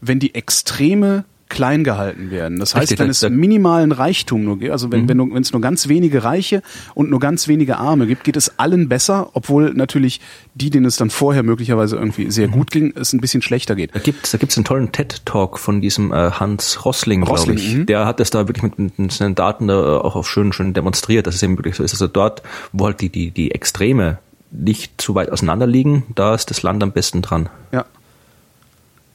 [0.00, 2.58] wenn die extreme klein gehalten werden.
[2.58, 5.32] Das heißt, Richtig, wenn es minimalen Reichtum nur gibt, also wenn, mhm.
[5.32, 6.62] wenn, es nur ganz wenige Reiche
[6.94, 10.20] und nur ganz wenige Arme gibt, geht es allen besser, obwohl natürlich
[10.54, 12.52] die, denen es dann vorher möglicherweise irgendwie sehr mhm.
[12.52, 13.94] gut ging, es ein bisschen schlechter geht.
[13.94, 17.74] Da gibt's da gibt's einen tollen TED-Talk von diesem äh, Hans Rossling, glaube ich.
[17.74, 17.86] Mhm.
[17.86, 21.26] Der hat das da wirklich mit, mit seinen Daten da auch auf schön, schön demonstriert,
[21.26, 21.92] dass es eben wirklich so ist.
[21.94, 22.42] Also dort,
[22.72, 24.18] wo halt die, die, die Extreme
[24.50, 27.48] nicht zu weit auseinander liegen, da ist das Land am besten dran.
[27.72, 27.84] Ja.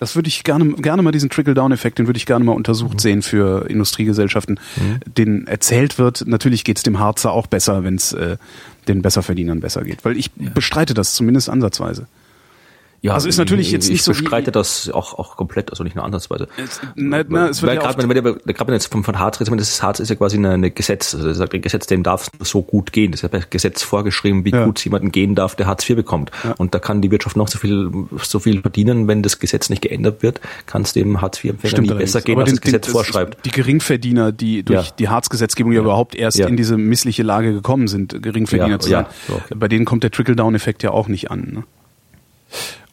[0.01, 2.99] Das würde ich gerne, gerne mal diesen Trickle-Down-Effekt, den würde ich gerne mal untersucht mhm.
[2.99, 4.99] sehen für Industriegesellschaften, mhm.
[5.05, 6.23] den erzählt wird.
[6.25, 8.37] Natürlich geht es dem Harzer auch besser, wenn es äh,
[8.87, 10.03] den Besserverdienern besser geht.
[10.03, 10.49] Weil ich ja.
[10.49, 12.07] bestreite das zumindest ansatzweise.
[13.03, 14.11] Ja, also ist natürlich jetzt nicht so.
[14.11, 16.47] Ich bestreite das auch, auch komplett, also nicht nur ansatzweise.
[16.55, 19.59] Es, na, na, es wird Weil gerade wenn, wenn, wenn, jetzt von, von Harz redet,
[19.59, 22.29] das Harz ist ja quasi eine, eine Gesetz, also das sagt, ein Gesetz, dem darf
[22.39, 23.11] es so gut gehen.
[23.11, 24.65] Das ist ja per Gesetz vorgeschrieben, wie ja.
[24.65, 26.29] gut es jemandem gehen darf, der Hartz IV bekommt.
[26.43, 26.51] Ja.
[26.59, 27.91] Und da kann die Wirtschaft noch so viel,
[28.21, 31.93] so viel verdienen, wenn das Gesetz nicht geändert wird, kann es dem Hartz IV-Empfänger nie
[31.95, 33.43] besser gehen, als den, das Gesetz den, vorschreibt.
[33.45, 34.93] Die Geringverdiener, die durch ja.
[34.99, 35.81] die Hartz-Gesetzgebung ja.
[35.81, 39.55] überhaupt erst in diese missliche Lage gekommen sind, Geringverdiener zu sein, okay.
[39.55, 41.47] bei denen kommt der Trickle-Down-Effekt ja auch nicht an.
[41.51, 41.63] Ne?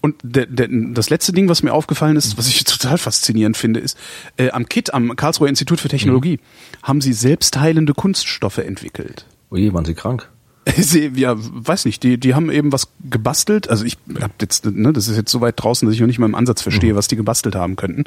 [0.01, 3.81] Und der, der, das letzte Ding, was mir aufgefallen ist, was ich total faszinierend finde,
[3.81, 3.99] ist,
[4.37, 6.87] äh, am KIT, am Karlsruher Institut für Technologie, mhm.
[6.87, 9.27] haben sie selbstheilende Kunststoffe entwickelt.
[9.51, 10.29] Oje, waren sie krank?
[10.77, 13.71] Sie, ja, weiß nicht, die, die haben eben was gebastelt.
[13.71, 16.19] Also ich hab jetzt, ne, das ist jetzt so weit draußen, dass ich noch nicht
[16.19, 16.97] mal im Ansatz verstehe, mhm.
[16.97, 18.05] was die gebastelt haben könnten.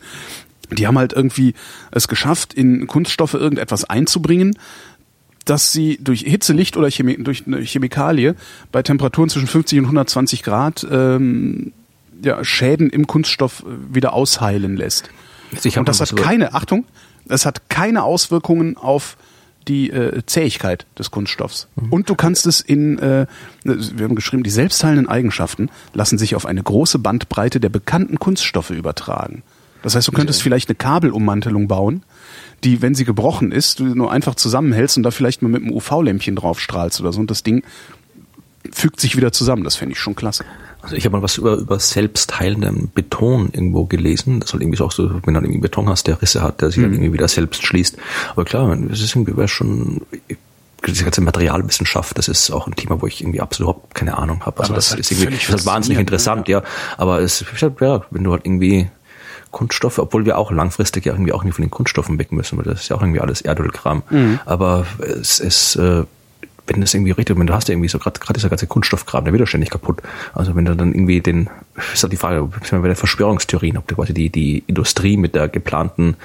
[0.70, 1.56] Die haben halt irgendwie
[1.90, 4.56] es geschafft, in Kunststoffe irgendetwas einzubringen,
[5.46, 8.36] dass sie durch Hitze, Licht oder Chemie, durch eine Chemikalie
[8.72, 11.74] bei Temperaturen zwischen 50 und 120 Grad ähm,
[12.24, 15.10] ja, Schäden im Kunststoff äh, wieder ausheilen lässt.
[15.76, 16.86] Und das hat keine, Achtung,
[17.28, 19.18] es hat keine Auswirkungen auf
[19.68, 21.68] die äh, Zähigkeit des Kunststoffs.
[21.76, 21.94] Mhm.
[21.94, 23.28] Und du kannst es in, äh,
[23.64, 28.72] wir haben geschrieben, die selbstheilenden Eigenschaften lassen sich auf eine große Bandbreite der bekannten Kunststoffe
[28.72, 29.44] übertragen.
[29.84, 32.04] Das heißt, du könntest vielleicht eine Kabelummantelung bauen,
[32.64, 35.74] die, wenn sie gebrochen ist, du nur einfach zusammenhältst und da vielleicht mal mit einem
[35.74, 37.64] UV-Lämpchen drauf strahlst oder so und das Ding
[38.72, 39.64] fügt sich wieder zusammen.
[39.64, 40.46] Das fände ich schon klasse.
[40.82, 44.40] Also ich habe mal was über, über selbstheilenden Beton irgendwo gelesen.
[44.40, 46.70] Das soll irgendwie so auch so, wenn du irgendwie Beton hast, der Risse hat, der
[46.70, 46.94] sich mhm.
[46.94, 47.98] irgendwie wieder selbst schließt.
[48.32, 50.02] Aber klar, das ist irgendwie schon,
[50.88, 54.46] diese ganze Materialwissenschaft, das ist auch ein Thema, wo ich irgendwie absolut überhaupt keine Ahnung
[54.46, 54.60] habe.
[54.62, 56.60] Also das, das, ist irgendwie das ist halt wahnsinnig interessant, ja.
[56.60, 56.66] ja.
[56.98, 57.46] Aber es
[57.80, 58.90] ja, wenn du halt irgendwie
[59.52, 62.66] Kunststoffe, obwohl wir auch langfristig ja irgendwie auch nicht von den Kunststoffen weg müssen, weil
[62.66, 64.02] das ist ja auch irgendwie alles Erdölkram.
[64.10, 64.40] Mhm.
[64.46, 66.06] Aber es ist äh,
[66.74, 69.24] wenn das irgendwie richtig, wenn du hast ja irgendwie so gerade gerade dieser ganze Kunststoffkram,
[69.24, 70.02] der wird ja ständig kaputt.
[70.34, 71.50] Also wenn du dann irgendwie den,
[71.94, 75.48] ist halt die Frage, bei der Verschwörungstheorien, ob du quasi die die Industrie mit der
[75.48, 76.16] geplanten,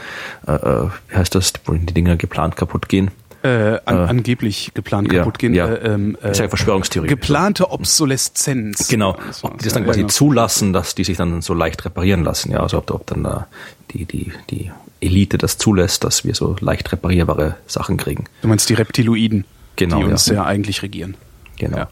[0.46, 3.10] äh, äh wie heißt das, wo die Dinger geplant kaputt gehen.
[3.42, 5.54] Äh, an, äh, angeblich geplant ja, kaputt gehen.
[5.54, 5.68] Ja.
[5.68, 7.06] Äh, ähm, äh, ist ja Verschwörungstheorie.
[7.06, 8.88] Geplante Obsoleszenz.
[8.88, 9.16] Genau.
[9.42, 10.12] Ob die das dann quasi ja, genau.
[10.12, 12.50] zulassen, dass die sich dann so leicht reparieren lassen.
[12.50, 13.46] Ja, also ob, ob dann da
[13.92, 14.70] die, die, die
[15.00, 18.24] Elite das zulässt, dass wir so leicht reparierbare Sachen kriegen.
[18.42, 19.44] Du meinst die Reptiloiden?
[19.76, 21.16] Genau, die uns ja, ja eigentlich regieren.
[21.58, 21.76] Genau.
[21.78, 21.88] Ja.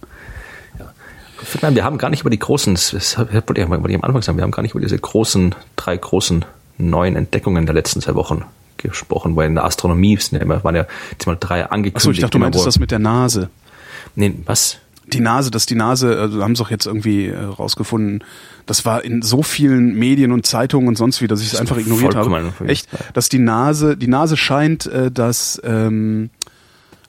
[0.78, 1.74] Ja.
[1.74, 4.50] Wir haben gar nicht über die großen, das wollte ich am Anfang sagen, wir haben
[4.50, 6.44] gar nicht über diese großen, drei großen
[6.78, 8.44] neuen Entdeckungen der letzten zwei Wochen
[8.78, 11.96] gesprochen, weil in der Astronomie sind ja immer, waren ja jetzt mal drei angekündigt.
[11.96, 13.50] Achso, ich dachte, du meintest das mit der Nase.
[14.14, 14.78] Nee, was?
[15.06, 18.24] Die Nase, dass die Nase, also haben sie doch jetzt irgendwie äh, rausgefunden,
[18.66, 21.76] das war in so vielen Medien und Zeitungen und sonst wie, dass ich es einfach
[21.76, 22.52] ignoriert habe.
[22.66, 26.30] Echt, dass die Nase, die Nase scheint äh, das ähm,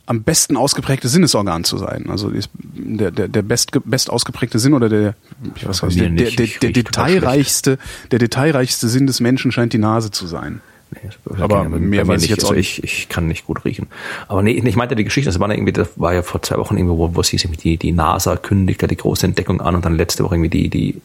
[0.05, 2.09] am besten ausgeprägte Sinnesorgan zu sein.
[2.09, 5.15] Also der, der, der best, best ausgeprägte Sinn oder der,
[5.55, 7.79] ich weiß nicht, der, der, der, der detailreichste,
[8.11, 10.61] der detailreichste Sinn des Menschen scheint die Nase zu sein.
[10.91, 11.09] nee,
[11.41, 13.87] Aber bei mehr weiß ich jetzt also auch ich, ich kann nicht gut riechen.
[14.27, 16.77] Aber nee, ich meinte die Geschichte, das war irgendwie, das war ja vor zwei Wochen
[16.77, 19.85] irgendwo, wo, wo es hieß, die, die NASA kündigt ja die große Entdeckung an und
[19.85, 21.01] dann letzte Woche irgendwie die, die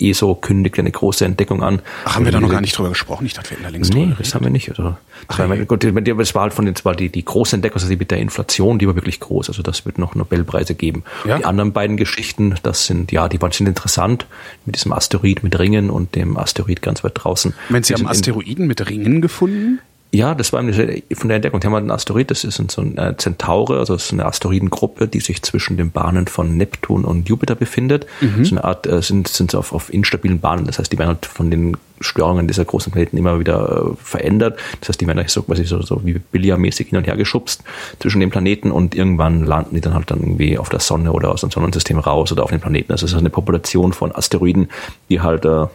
[0.00, 1.80] ESO kündigt ja eine große Entdeckung an.
[2.04, 3.26] Ach, haben wir da noch Die- gar nicht drüber gesprochen?
[3.26, 4.68] Ich dachte, wir hätten da längst Nee, drüber das haben wir nicht.
[4.70, 4.96] Also,
[5.28, 7.96] das, war, gut, das war halt von den, war die, die große Entdeckung, also die
[7.96, 9.48] mit der Inflation, die war wirklich groß.
[9.48, 11.04] Also das wird noch Nobelpreise geben.
[11.24, 11.38] Ja?
[11.38, 14.26] Die anderen beiden Geschichten, das sind, ja, die waren sind interessant.
[14.66, 17.54] Mit diesem Asteroid mit Ringen und dem Asteroid ganz weit draußen.
[17.68, 19.80] Wenn Sie haben Asteroiden mit Ringen gefunden?
[20.14, 21.60] Ja, das war eine, von der Entdeckung.
[21.64, 25.08] Haben halt einen Asteroid, das ist so ein äh, Zentaure, also das ist eine Asteroidengruppe,
[25.08, 28.06] die sich zwischen den Bahnen von Neptun und Jupiter befindet.
[28.44, 30.66] So eine Art, äh, sind, sind so auf, auf instabilen Bahnen.
[30.66, 34.56] Das heißt, die werden halt von den Störungen dieser großen Planeten immer wieder äh, verändert.
[34.78, 37.64] Das heißt, die werden eigentlich so quasi so, so wie Billardmäßig hin und her geschubst
[37.98, 41.32] zwischen den Planeten und irgendwann landen die dann halt dann irgendwie auf der Sonne oder
[41.32, 42.92] aus dem Sonnensystem raus oder auf den Planeten.
[42.92, 44.68] Also es ist eine Population von Asteroiden,
[45.08, 45.66] die halt äh,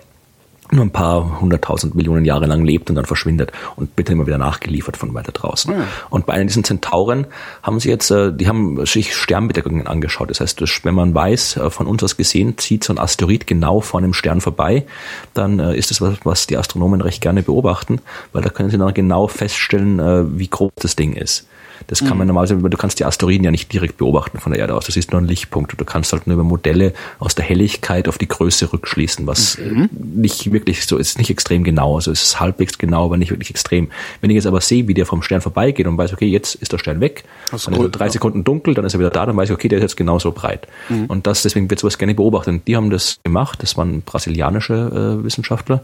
[0.71, 4.37] nur ein paar hunderttausend Millionen Jahre lang lebt und dann verschwindet und bitte immer wieder
[4.37, 5.73] nachgeliefert von weiter draußen.
[5.73, 5.85] Ja.
[6.09, 7.27] Und bei diesen Zentauren
[7.63, 10.29] haben sie jetzt, äh, die haben sich Sternbedeckungen angeschaut.
[10.29, 13.81] Das heißt, wenn man weiß, äh, von uns aus gesehen, zieht so ein Asteroid genau
[13.81, 14.85] vor einem Stern vorbei,
[15.33, 18.01] dann äh, ist das was, was die Astronomen recht gerne beobachten,
[18.33, 21.47] weil da können sie dann genau feststellen, wie groß das Ding ist.
[21.87, 24.75] Das kann man normalerweise, du kannst die Asteroiden ja nicht direkt beobachten von der Erde
[24.75, 24.85] aus.
[24.85, 25.79] Das ist nur ein Lichtpunkt.
[25.79, 29.87] Du kannst halt nur über Modelle aus der Helligkeit auf die Größe rückschließen, was äh,
[29.91, 31.95] nicht wirklich so ist, nicht extrem genau.
[31.95, 33.89] Also es ist halbwegs genau, aber nicht wirklich extrem.
[34.21, 36.71] Wenn ich jetzt aber sehe, wie der vom Stern vorbeigeht und weiß, okay, jetzt ist
[36.71, 38.11] der Stern weg, Das dann ist er drei ja.
[38.11, 40.31] Sekunden dunkel, dann ist er wieder da, dann weiß ich, okay, der ist jetzt genauso
[40.31, 40.67] breit.
[41.07, 42.53] Und das, deswegen wird sowas gerne beobachtet.
[42.53, 45.83] Und die haben das gemacht, das waren brasilianische äh, Wissenschaftler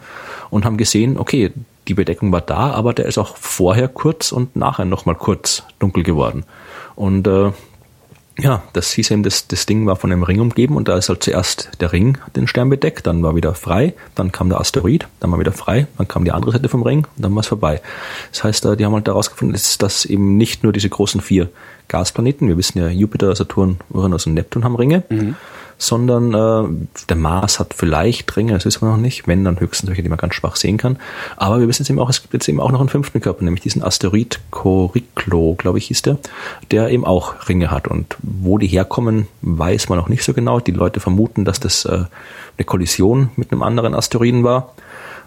[0.50, 1.52] und haben gesehen, okay,
[1.88, 6.04] die Bedeckung war da, aber der ist auch vorher kurz und nachher nochmal kurz dunkel
[6.04, 6.46] geworden.
[6.96, 7.52] Und äh,
[8.38, 11.08] ja, das hieß eben, das, das Ding war von einem Ring umgeben und da ist
[11.08, 15.08] halt zuerst der Ring den Stern bedeckt, dann war wieder frei, dann kam der Asteroid,
[15.20, 17.48] dann war wieder frei, dann kam die andere Seite vom Ring und dann war es
[17.48, 17.82] vorbei.
[18.32, 21.50] Das heißt, äh, die haben halt herausgefunden, dass, dass eben nicht nur diese großen vier
[21.88, 25.04] Gasplaneten, wir wissen ja, Jupiter, Saturn, Uranus und Neptun haben Ringe,
[25.78, 29.88] sondern äh, der Mars hat vielleicht Ringe, das wissen wir noch nicht, wenn dann höchstens
[29.88, 30.98] solche, die man ganz schwach sehen kann.
[31.38, 33.44] Aber wir wissen jetzt eben auch, es gibt jetzt eben auch noch einen fünften Körper,
[33.44, 36.18] nämlich diesen Asteroid Coriclo, glaube ich, hieß der,
[36.72, 37.88] der eben auch Ringe hat.
[37.88, 40.60] Und wo die herkommen, weiß man noch nicht so genau.
[40.60, 42.06] Die Leute vermuten, dass das äh,
[42.58, 44.74] eine Kollision mit einem anderen Asteroiden war,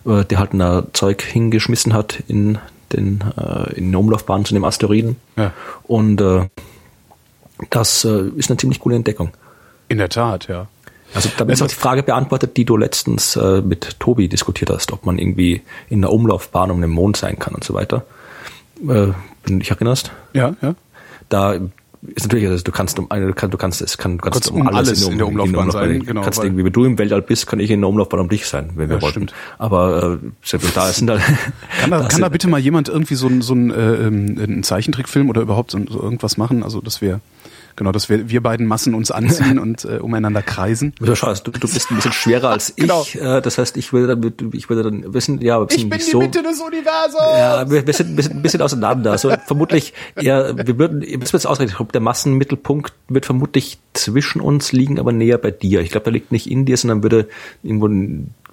[0.06, 2.58] äh, der halt ein Zeug hingeschmissen hat in
[2.92, 5.16] den äh, in der Umlaufbahn zu dem Asteroiden.
[5.36, 5.52] Ja.
[5.84, 6.48] Und äh,
[7.70, 9.30] das äh, ist eine ziemlich coole Entdeckung.
[9.88, 10.66] In der Tat, ja.
[11.14, 14.92] Also damit ist auch die Frage beantwortet, die du letztens äh, mit Tobi diskutiert hast,
[14.92, 18.04] ob man irgendwie in der Umlaufbahn um den Mond sein kann und so weiter.
[18.82, 19.14] Äh, wenn
[19.46, 20.74] du dich erinnerst, Ja, ja.
[21.30, 24.22] da ist natürlich, also du kannst um eine, du kannst, du kannst es kann, du
[24.22, 27.22] kannst Kannst um alles in der Umlaufbahn sein, genau, kannst irgendwie, wenn du im Weltall
[27.22, 29.28] bist, kann ich in der Umlaufbahn um dich sein, wenn wir Ja, wollten.
[29.28, 29.34] stimmt.
[29.56, 31.16] Aber äh, selbst da sind da
[31.80, 34.38] Kann da, das kann da bitte mal jemand irgendwie so, ein- so ein, äh, ähm,
[34.38, 36.62] einen Zeichentrickfilm oder überhaupt so, so irgendwas machen?
[36.62, 37.20] Also, dass wir,
[37.78, 40.92] genau, dass wir, wir beiden Massen uns anziehen und äh, umeinander kreisen.
[40.98, 42.76] Du, schaust, du, du bist ein bisschen schwerer als ich.
[42.76, 43.04] Genau.
[43.14, 46.20] Äh, das heißt, ich würde dann, ich würde dann wissen, ja, wir sind nicht so,
[46.20, 47.38] des Universums!
[47.38, 49.12] Ja, wir, wir sind ein bisschen, ein bisschen auseinander.
[49.12, 54.40] Also vermutlich, ja, wir würden, das wird ausgerechnet, ich glaube, der Massenmittelpunkt wird vermutlich zwischen
[54.40, 55.80] uns liegen, aber näher bei dir.
[55.80, 57.28] Ich glaube, der liegt nicht in dir, sondern würde
[57.62, 57.88] irgendwo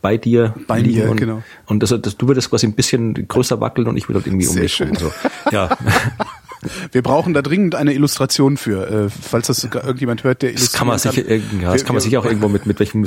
[0.01, 0.99] bei dir Bei liegen.
[0.99, 1.43] mir, und, genau.
[1.65, 4.45] Und das, das, du würdest quasi ein bisschen größer wackeln und ich würde halt irgendwie
[4.45, 4.93] um Sehr dich schön.
[4.93, 5.11] So.
[5.51, 5.69] Ja,
[6.91, 10.73] Wir brauchen da dringend eine Illustration für, äh, falls das sogar irgendjemand hört, der das
[10.73, 13.03] kann man illustrieren ja, das Wir- kann man sicher auch irgendwo mit, mit welchen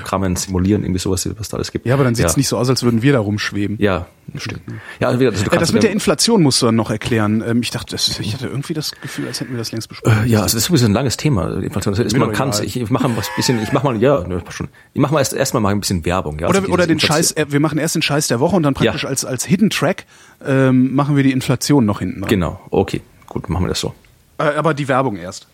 [0.00, 1.86] Programmen simulieren, irgendwie sowas, was da alles gibt.
[1.86, 2.38] Ja, aber dann sieht's ja.
[2.38, 3.76] nicht so aus, als würden wir da rumschweben.
[3.80, 4.06] Ja,
[4.36, 4.62] stimmt.
[5.00, 7.42] Ja, also, also Äh, das mit der Inflation musst du dann noch erklären.
[7.46, 10.24] Ähm, ich dachte, das, ich hatte irgendwie das Gefühl, als hätten wir das längst besprochen.
[10.24, 11.60] Äh, Ja, also das ist sowieso ein langes Thema.
[11.62, 11.94] Inflation.
[11.94, 12.50] Das ist, man kann.
[12.62, 14.68] Ich, ich mache mal ein bisschen, ich mache mal, ja, schon.
[14.92, 16.38] Ich mache mal erst erstmal mal ein bisschen Werbung.
[16.38, 18.62] Ja, Oder, Also oder den Scheiß, äh, wir machen erst den Scheiß der Woche und
[18.62, 19.08] dann praktisch Ja.
[19.08, 20.06] als, als Hidden Track
[20.44, 22.28] ähm, machen wir die Inflation noch hinten dran.
[22.28, 23.94] Genau, okay, gut, machen wir das so.
[24.38, 25.46] Äh, aber die Werbung erst.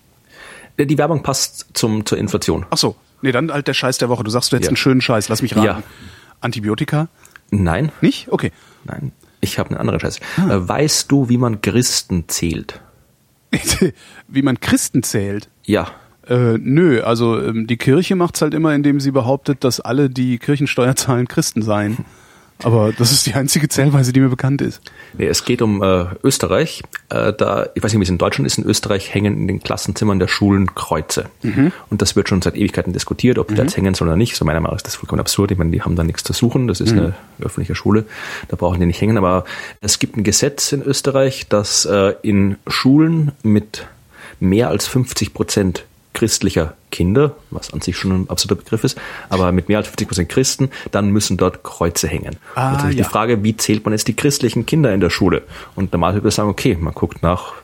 [0.76, 2.66] Äh, Die Werbung passt zum zur Inflation.
[2.70, 4.24] Ach so, nee, dann halt der Scheiß der Woche.
[4.24, 4.70] Du sagst, du hättest Ja.
[4.70, 5.28] einen schönen Scheiß.
[5.28, 5.66] Lass mich raten.
[5.66, 5.82] Ja.
[6.40, 7.08] Antibiotika?
[7.50, 8.28] Nein, Nicht?
[8.30, 8.52] Okay.
[8.84, 10.20] nein, ich habe einen anderen Scheiß.
[10.36, 10.60] Ah.
[10.68, 12.80] Weißt du, wie man Christen zählt?
[14.28, 15.48] Wie man Christen zählt?
[15.64, 15.88] Ja,
[16.28, 20.38] Äh, nö, also ähm, die Kirche macht's halt immer, indem sie behauptet, dass alle, die
[20.38, 22.04] Kirchensteuer zahlen, Christen seien.
[22.62, 24.80] Aber das ist die einzige Zählweise, die mir bekannt ist.
[25.16, 26.82] Nee, es geht um äh, Österreich.
[27.08, 28.58] Äh, da, ich weiß nicht, wie es in Deutschland ist.
[28.58, 31.26] In Österreich hängen in den Klassenzimmern der Schulen Kreuze.
[31.90, 34.36] Und das wird schon seit Ewigkeiten diskutiert, ob die da jetzt hängen sollen oder nicht.
[34.36, 35.50] So meiner Meinung nach ist das vollkommen absurd.
[35.50, 36.68] Ich meine, die haben da nichts zu suchen.
[36.68, 38.04] Das ist eine öffentliche Schule.
[38.48, 39.16] Da brauchen die nicht hängen.
[39.16, 39.44] Aber
[39.80, 43.86] es gibt ein Gesetz in Österreich, dass äh, in Schulen mit
[44.38, 45.84] mehr als 50 Prozent
[46.20, 49.00] christlicher Kinder, was an sich schon ein absoluter Begriff ist,
[49.30, 52.36] aber mit mehr als 50 Prozent Christen, dann müssen dort Kreuze hängen.
[52.54, 53.04] Ah, natürlich ja.
[53.04, 55.44] die Frage, wie zählt man jetzt die christlichen Kinder in der Schule?
[55.76, 57.54] Und normal würde man sagen, okay, man guckt nach,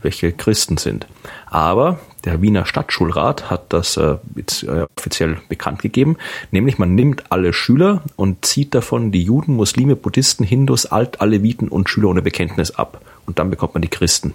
[0.00, 1.06] welche Christen sind.
[1.44, 6.16] Aber der Wiener Stadtschulrat hat das äh, jetzt äh, offiziell bekannt gegeben,
[6.52, 11.90] nämlich man nimmt alle Schüler und zieht davon die Juden, Muslime, Buddhisten, Hindus, Alt-Aleviten und
[11.90, 13.02] Schüler ohne Bekenntnis ab.
[13.26, 14.32] Und dann bekommt man die Christen.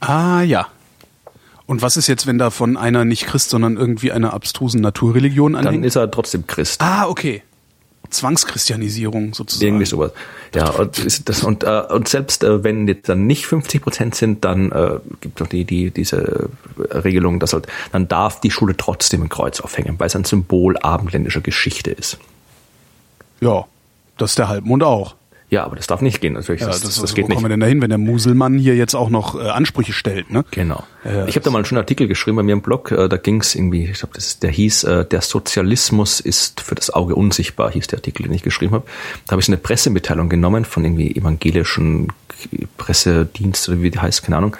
[0.00, 0.68] Ah ja.
[1.68, 5.66] Und was ist jetzt, wenn davon einer nicht Christ, sondern irgendwie einer abstrusen Naturreligion Dann
[5.66, 5.84] anhängt?
[5.84, 6.80] ist er trotzdem Christ.
[6.80, 7.42] ah, okay.
[8.08, 9.66] Zwangschristianisierung sozusagen.
[9.66, 10.12] Irgendwie sowas.
[10.54, 14.46] Ja, und, das, und, äh, und selbst äh, wenn jetzt dann nicht 50 Prozent sind,
[14.46, 19.20] dann äh, gibt es die, die, diese Regelung, dass halt, dann darf die Schule trotzdem
[19.24, 22.16] ein Kreuz aufhängen, weil es ein Symbol abendländischer Geschichte ist.
[23.42, 23.66] Ja,
[24.16, 25.16] das ist der Halbmond auch.
[25.50, 26.60] Ja, aber das darf nicht gehen, natürlich.
[26.60, 27.36] Ja, das, das, das, also, geht wo nicht.
[27.36, 30.44] kommen wir denn dahin, wenn der Muselmann hier jetzt auch noch äh, Ansprüche stellt, ne?
[30.50, 30.84] Genau.
[31.04, 32.90] Ja, ich habe da mal einen schönen Artikel geschrieben bei mir im Blog.
[32.90, 36.90] äh, Da ging es irgendwie, ich glaube, der hieß, äh, der Sozialismus ist für das
[36.90, 38.84] Auge unsichtbar, hieß der Artikel, den ich geschrieben habe.
[39.26, 42.08] Da habe ich so eine Pressemitteilung genommen von irgendwie evangelischen
[42.76, 44.56] Pressedienst oder wie die heißt, keine Ahnung.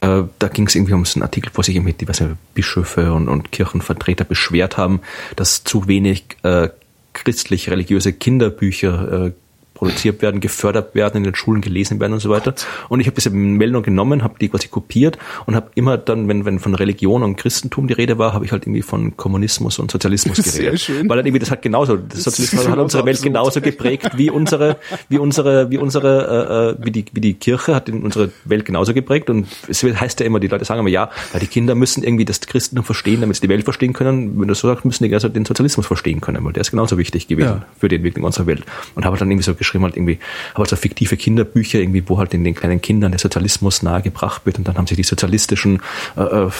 [0.00, 3.28] Äh, Da ging es irgendwie um so einen Artikel, wo sich irgendwie diverse Bischöfe und,
[3.28, 5.00] und Kirchenvertreter beschwert haben,
[5.36, 6.68] dass zu wenig äh,
[7.12, 9.32] christlich-religiöse Kinderbücher äh,
[9.74, 12.54] produziert werden, gefördert werden, in den Schulen gelesen werden und so weiter.
[12.88, 16.44] Und ich habe diese Meldung genommen, habe die quasi kopiert und habe immer dann, wenn,
[16.44, 19.90] wenn von Religion und Christentum die Rede war, habe ich halt irgendwie von Kommunismus und
[19.90, 20.80] Sozialismus Sehr geredet.
[20.80, 21.08] schön.
[21.08, 24.30] Weil dann irgendwie das hat genauso, das Sozialismus hat unsere genauso Welt genauso geprägt wie
[24.30, 24.76] unsere,
[25.08, 28.64] wie unsere, wie unsere, äh, äh, wie die, wie die Kirche hat in unsere Welt
[28.64, 29.28] genauso geprägt.
[29.28, 32.24] Und es heißt ja immer, die Leute sagen immer, ja, ja, die Kinder müssen irgendwie
[32.24, 34.40] das Christentum verstehen, damit sie die Welt verstehen können.
[34.40, 36.96] Wenn du so sagst, müssen die also den Sozialismus verstehen können, weil der ist genauso
[36.98, 37.66] wichtig gewesen Ja.
[37.78, 38.62] für die Entwicklung unserer Welt.
[38.94, 40.18] Und habe dann irgendwie so geschrieben, halt irgendwie,
[40.54, 44.58] halt so fiktive Kinderbücher, irgendwie, wo halt in den kleinen Kindern der Sozialismus nahegebracht wird.
[44.58, 45.82] Und dann haben sich die sozialistischen
[46.16, 46.50] äh, äh,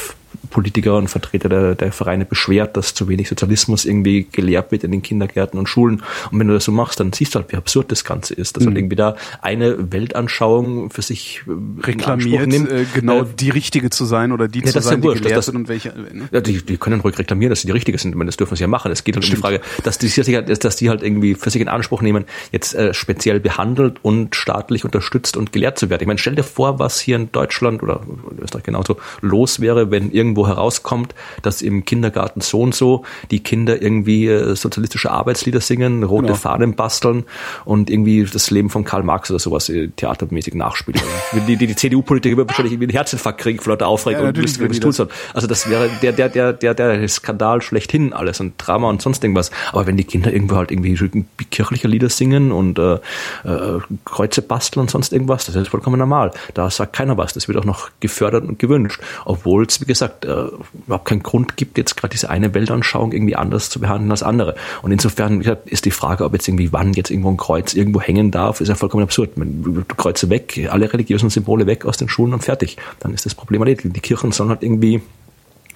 [0.51, 4.93] Politiker und Vertreter der, der Vereine beschwert, dass zu wenig Sozialismus irgendwie gelehrt wird in
[4.93, 6.03] den Kindergärten und Schulen.
[6.31, 8.57] Und wenn du das so machst, dann siehst du halt, wie absurd das Ganze ist,
[8.57, 12.71] dass halt irgendwie da eine Weltanschauung für sich äh, Reklamiert, nimmt.
[12.71, 15.23] äh, genau Äh, die richtige zu sein oder die Ja, zu sein, ja die wurscht,
[15.23, 15.89] gelehrt das- wird und welche.
[15.91, 16.29] Ne?
[16.31, 18.11] ja, die, die können ruhig reklamieren, dass sie die Richtige sind.
[18.13, 18.91] Ich meine, das dürfen sie ja machen.
[18.93, 21.51] Es geht halt um die Frage, dass die, sich halt, dass die halt irgendwie für
[21.51, 26.03] sich in Anspruch nehmen, jetzt äh, speziell behandelt und staatlich unterstützt und gelehrt zu werden.
[26.03, 28.01] Ich meine, stell dir vor, was hier in Deutschland oder
[28.31, 33.41] in Österreich genauso los wäre, wenn irgendwo herauskommt, dass im Kindergarten so und so die
[33.41, 36.39] Kinder irgendwie äh, sozialistische Arbeitslieder singen, rote Genau.
[36.39, 37.25] Fahnen basteln
[37.65, 41.01] und irgendwie das Leben von Karl Marx oder sowas äh, theatermäßig nachspielen.
[41.47, 44.37] die, die, die CDU-Politiker würden wahrscheinlich irgendwie einen Herzinfarkt kriegen vor lauter Aufregung Ja, und
[44.39, 45.11] wüssten, tun sollen.
[45.33, 49.23] Also das wäre der, der, der, der, der Skandal schlechthin alles und Drama und sonst
[49.23, 49.51] irgendwas.
[49.73, 54.83] Aber wenn die Kinder irgendwo halt irgendwie kirchliche Lieder singen und äh, äh, Kreuze basteln
[54.83, 56.33] und sonst irgendwas, das ist vollkommen normal.
[56.55, 57.33] Da sagt keiner was.
[57.35, 59.01] Das wird auch noch gefördert und gewünscht.
[59.25, 60.47] Obwohl es, wie gesagt, äh,
[60.87, 64.55] überhaupt keinen Grund gibt, jetzt gerade diese eine Weltanschauung irgendwie anders zu behandeln als andere.
[64.83, 68.01] Und insofern gesagt, ist die Frage, ob jetzt irgendwie wann jetzt irgendwo ein Kreuz irgendwo
[68.01, 69.37] hängen darf, ist ja vollkommen absurd.
[69.37, 72.77] Man, Kreuze weg, alle religiösen Symbole weg aus den Schulen und fertig.
[73.01, 73.95] Dann ist das Problem erledigt.
[73.95, 75.03] Die Kirchen sollen halt irgendwie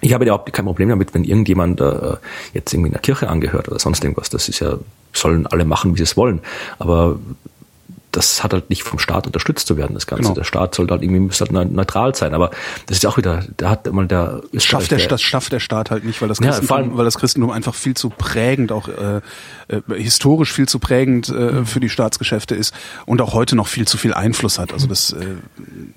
[0.00, 2.16] ich habe überhaupt kein Problem damit, wenn irgendjemand äh,
[2.54, 4.30] jetzt irgendwie in der Kirche angehört oder sonst irgendwas.
[4.30, 4.78] Das ist ja,
[5.12, 6.40] sollen alle machen, wie sie es wollen.
[6.78, 7.18] Aber
[8.12, 10.22] das hat halt nicht vom Staat unterstützt zu werden, das Ganze.
[10.22, 10.34] Genau.
[10.34, 12.32] Der Staat sollte halt irgendwie müsste halt neu- neutral sein.
[12.34, 12.50] Aber
[12.86, 15.60] das ist auch wieder, da hat mal der Das schafft, der, Österreich- das schafft der
[15.60, 18.08] Staat halt nicht, weil das Ja, Christentum, vor allem- weil das Christentum einfach viel zu
[18.10, 19.20] prägend, auch äh,
[19.68, 21.38] äh, historisch viel zu prägend Mhm.
[21.62, 22.72] äh, für die Staatsgeschäfte ist
[23.06, 24.72] und auch heute noch viel zu viel Einfluss hat.
[24.72, 25.16] Also das, äh,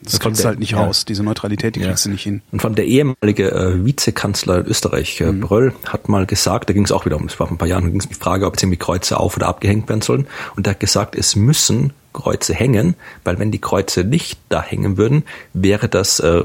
[0.03, 0.83] das kommt kriegst du der- halt nicht ja.
[0.83, 1.05] raus.
[1.05, 1.88] Diese Neutralität, die Ja.
[1.88, 2.41] kriegst du nicht hin.
[2.51, 6.73] Und vor allem der ehemalige äh, Vizekanzler in Österreich, äh, Bröll, hat mal gesagt, da
[6.73, 8.11] ging es auch wieder um, es war vor ein paar Jahren, da ging es um
[8.11, 10.27] die Frage, ob jetzt irgendwie Kreuze auf- oder abgehängt werden sollen.
[10.55, 14.97] Und er hat gesagt, es müssen Kreuze hängen, weil wenn die Kreuze nicht da hängen
[14.97, 15.23] würden,
[15.53, 16.43] wäre das äh,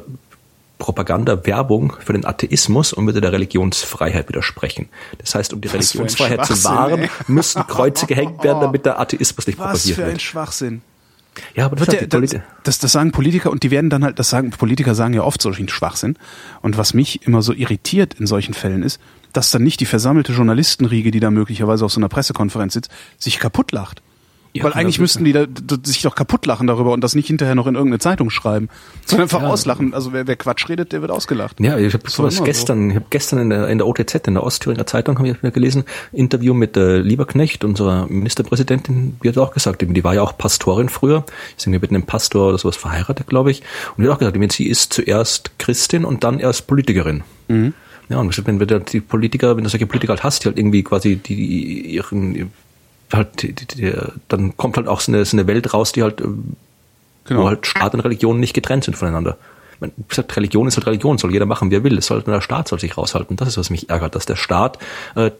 [0.78, 4.88] Propaganda, Werbung für den Atheismus und würde der Religionsfreiheit widersprechen.
[5.18, 7.10] Das heißt, um die ein Religionsfreiheit zu wahren, ey.
[7.28, 10.22] müssen Kreuze gehängt werden, damit der Atheismus nicht Was propagiert für ein wird.
[10.22, 10.82] Schwachsinn.
[11.54, 14.18] Ja, aber das, Wird der, das, das, das sagen Politiker und die werden dann halt,
[14.18, 16.18] das sagen, Politiker sagen ja oft solchen Schwachsinn.
[16.62, 19.00] Und was mich immer so irritiert in solchen Fällen ist,
[19.32, 23.38] dass dann nicht die versammelte Journalistenriege, die da möglicherweise auf so einer Pressekonferenz sitzt, sich
[23.38, 24.02] kaputt lacht.
[24.58, 27.26] Ja, Weil eigentlich müssten die da, d- sich doch kaputt lachen darüber und das nicht
[27.26, 28.68] hinterher noch in irgendeine Zeitung schreiben,
[29.04, 29.48] sondern einfach Ja.
[29.48, 29.94] auslachen.
[29.94, 31.60] Also wer, wer Quatsch redet, der wird ausgelacht.
[31.60, 32.44] Ja, ich habe sowas immer so.
[32.44, 35.38] gestern, ich habe gestern in der, in der OTZ, in der Ostthüringer Zeitung, habe ich
[35.42, 40.22] wieder gelesen, Interview mit äh, Lieberknecht, unserer Ministerpräsidentin, die hat auch gesagt, die war ja
[40.22, 41.24] auch Pastorin früher,
[41.56, 43.62] ist irgendwie mit einem Pastor oder sowas verheiratet, glaube ich,
[43.96, 47.22] und die hat auch gesagt, sie ist zuerst Christin und dann erst Politikerin.
[47.48, 47.74] Mhm.
[48.08, 50.84] Ja, und wenn du die Politiker, wenn du solche Politiker halt hast, die halt irgendwie
[50.84, 52.52] quasi die, die ihren
[53.12, 53.92] halt, die, die,
[54.28, 56.24] dann kommt halt auch so eine, so eine Welt raus, die halt, äh,
[57.28, 57.42] Genau.
[57.42, 59.36] wo halt Staat und Religion nicht getrennt sind voneinander.
[59.80, 61.98] man sagt, Religion ist halt Religion, soll jeder machen, wie er will.
[61.98, 63.36] Es soll, der Staat soll sich raushalten.
[63.36, 64.78] Das ist, was mich ärgert, dass der Staat
[65.16, 65.32] äh,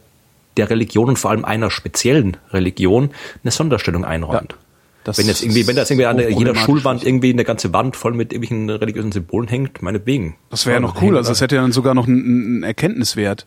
[0.56, 3.10] der Religion und vor allem einer speziellen Religion
[3.44, 4.52] eine Sonderstellung einräumt.
[4.52, 4.58] Ja.
[5.04, 8.12] Das wenn jetzt irgendwie, wenn das irgendwie an jeder Schulwand irgendwie eine ganze Wand voll
[8.12, 10.34] mit irgendwelchen religiösen Symbolen hängt, meinetwegen.
[10.50, 11.16] Das wäre ja noch cool.
[11.16, 13.46] Also es hätte ja dann sogar noch einen, einen Erkenntniswert.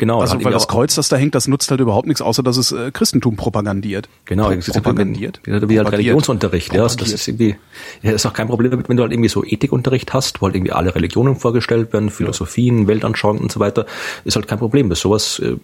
[0.00, 0.22] Genau.
[0.22, 2.72] Also weil das Kreuz, das da hängt, das nutzt halt überhaupt nichts, außer dass es
[2.72, 4.08] äh, Christentum propagandiert.
[4.24, 5.42] Genau, Pro propagandiert.
[5.44, 6.72] Wie, wie halt Religionsunterricht.
[6.72, 7.56] Ja, das ist irgendwie,
[8.00, 10.56] ja, ist auch kein Problem damit, wenn du halt irgendwie so Ethikunterricht hast, wo halt
[10.56, 12.88] irgendwie alle Religionen vorgestellt werden, Philosophien, ja.
[12.88, 13.84] Weltanschauungen und so weiter,
[14.24, 14.88] ist halt kein Problem.
[14.88, 15.56] Das sowas äh,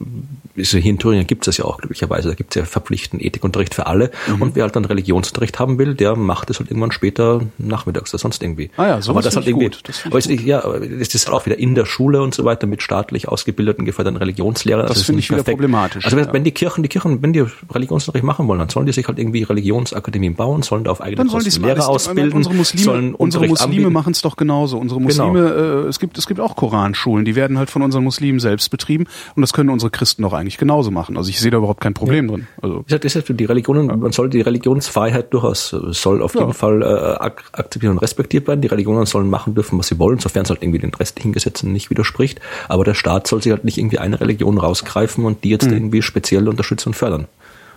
[0.54, 2.28] ist hier in Thüringen gibt es ja auch glücklicherweise.
[2.28, 4.10] Da gibt es ja verpflichtenden Ethikunterricht für alle.
[4.26, 4.42] Mhm.
[4.42, 8.20] Und wer halt dann Religionsunterricht haben will, der macht es halt irgendwann später nachmittags oder
[8.20, 8.70] sonst irgendwie.
[8.76, 9.80] Ah ja, so aber das halt irgendwie, gut.
[9.84, 12.66] Das aber ist, ja, das ist halt auch wieder in der Schule und so weiter
[12.66, 14.86] mit staatlich ausgebildeten geförderten Religionslehrern.
[14.86, 15.57] Das finde ich wieder perfekt.
[15.57, 16.05] problematisch.
[16.05, 16.32] Also wenn, ja.
[16.32, 19.19] wenn die Kirchen, die Kirchen, wenn die Religionsunterricht machen wollen, dann sollen die sich halt
[19.19, 22.32] irgendwie Religionsakademien bauen, sollen da auf eigene Kosten Lehrer ausbilden.
[22.32, 24.78] Unsere Muslime, unsere Muslime machen es doch genauso.
[24.78, 25.28] Unsere genau.
[25.28, 25.85] Muslime, genau.
[25.85, 29.07] äh, es gibt es gibt auch Koranschulen, die werden halt von unseren Muslimen selbst betrieben
[29.35, 31.16] und das können unsere Christen doch eigentlich genauso machen.
[31.16, 32.32] Also ich sehe da überhaupt kein Problem ja.
[32.32, 32.47] drin.
[32.61, 36.53] Also ich sage, das die Religionen, man soll die Religionsfreiheit durchaus äh, soll auf jeden
[36.53, 37.24] Fall äh,
[37.57, 38.61] akzeptiert und respektiert werden.
[38.61, 41.73] Die Religionen sollen machen dürfen, was sie wollen, sofern es halt irgendwie den restlichen Gesetzen
[41.73, 42.40] nicht widerspricht.
[42.69, 45.74] Aber der Staat soll sich halt nicht irgendwie eine Religion rausgreifen und die jetzt mhm.
[45.74, 47.26] irgendwie speziell unterstützen und fördern.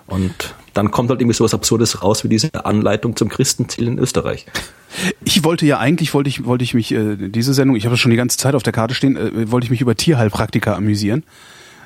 [0.07, 4.45] Und dann kommt halt irgendwie sowas Absurdes raus wie diese Anleitung zum Christenziel in Österreich.
[5.23, 7.99] Ich wollte ja eigentlich, wollte ich, wollte ich mich, äh, diese Sendung, ich habe das
[7.99, 11.23] schon die ganze Zeit auf der Karte stehen, äh, wollte ich mich über Tierheilpraktiker amüsieren.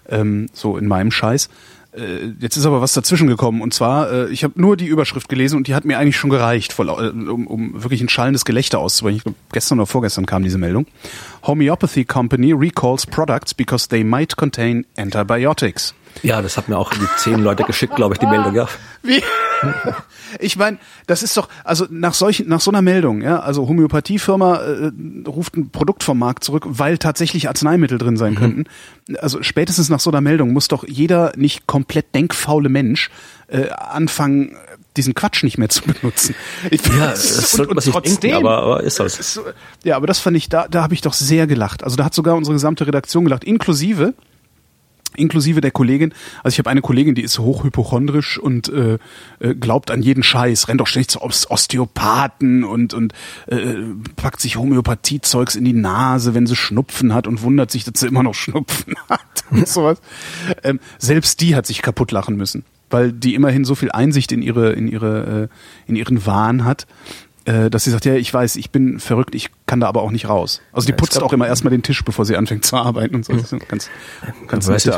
[0.09, 1.49] Ähm, so in meinem Scheiß.
[1.95, 5.29] Äh, jetzt ist aber was dazwischen gekommen und zwar, äh, ich habe nur die Überschrift
[5.29, 8.45] gelesen und die hat mir eigentlich schon gereicht, voll, äh, um, um wirklich ein schallendes
[8.45, 9.17] Gelächter auszubringen.
[9.17, 10.87] Ich glaub, gestern oder vorgestern kam diese Meldung.
[11.45, 15.93] Homeopathy Company recalls products because they might contain antibiotics.
[16.21, 18.67] Ja, das hat mir auch die zehn Leute geschickt, glaube ich, die Meldung, ja.
[19.01, 19.21] Wie?
[20.39, 20.77] Ich meine,
[21.07, 24.91] das ist doch, also nach solchen, nach so einer Meldung, ja, also Homöopathiefirma äh,
[25.27, 28.37] ruft ein Produkt vom Markt zurück, weil tatsächlich Arzneimittel drin sein mhm.
[28.37, 28.63] könnten.
[29.19, 33.09] Also spätestens nach so einer Meldung muss doch jeder nicht komplett denkfaule Mensch
[33.47, 34.57] äh, anfangen,
[34.97, 36.35] diesen Quatsch nicht mehr zu benutzen.
[36.71, 39.33] Ich, ja, das sollte man sich trotzdem, denken, aber, aber ist das.
[39.33, 39.43] So,
[39.83, 41.83] ja, aber das fand ich, da, da habe ich doch sehr gelacht.
[41.83, 44.13] Also da hat sogar unsere gesamte Redaktion gelacht, inklusive
[45.15, 46.13] inklusive der Kollegin.
[46.43, 48.97] Also ich habe eine Kollegin, die ist hochhypochondrisch und äh,
[49.39, 53.13] äh, glaubt an jeden Scheiß, rennt auch ständig zu Osteopathen und und
[53.47, 53.75] äh,
[54.15, 58.07] packt sich Homöopathiezeugs in die Nase, wenn sie Schnupfen hat und wundert sich, dass sie
[58.07, 60.01] immer noch Schnupfen hat und sowas.
[60.63, 64.41] Ähm, selbst die hat sich kaputt lachen müssen, weil die immerhin so viel Einsicht in
[64.41, 66.87] ihre in ihre äh, in ihren Wahn hat
[67.45, 70.29] dass sie sagt, ja, ich weiß, ich bin verrückt, ich kann da aber auch nicht
[70.29, 70.61] raus.
[70.71, 73.33] Also die putzt auch immer erstmal den Tisch, bevor sie anfängt zu arbeiten und so.
[73.33, 73.89] Das ist ganz,
[74.47, 74.93] ganz weiß ich,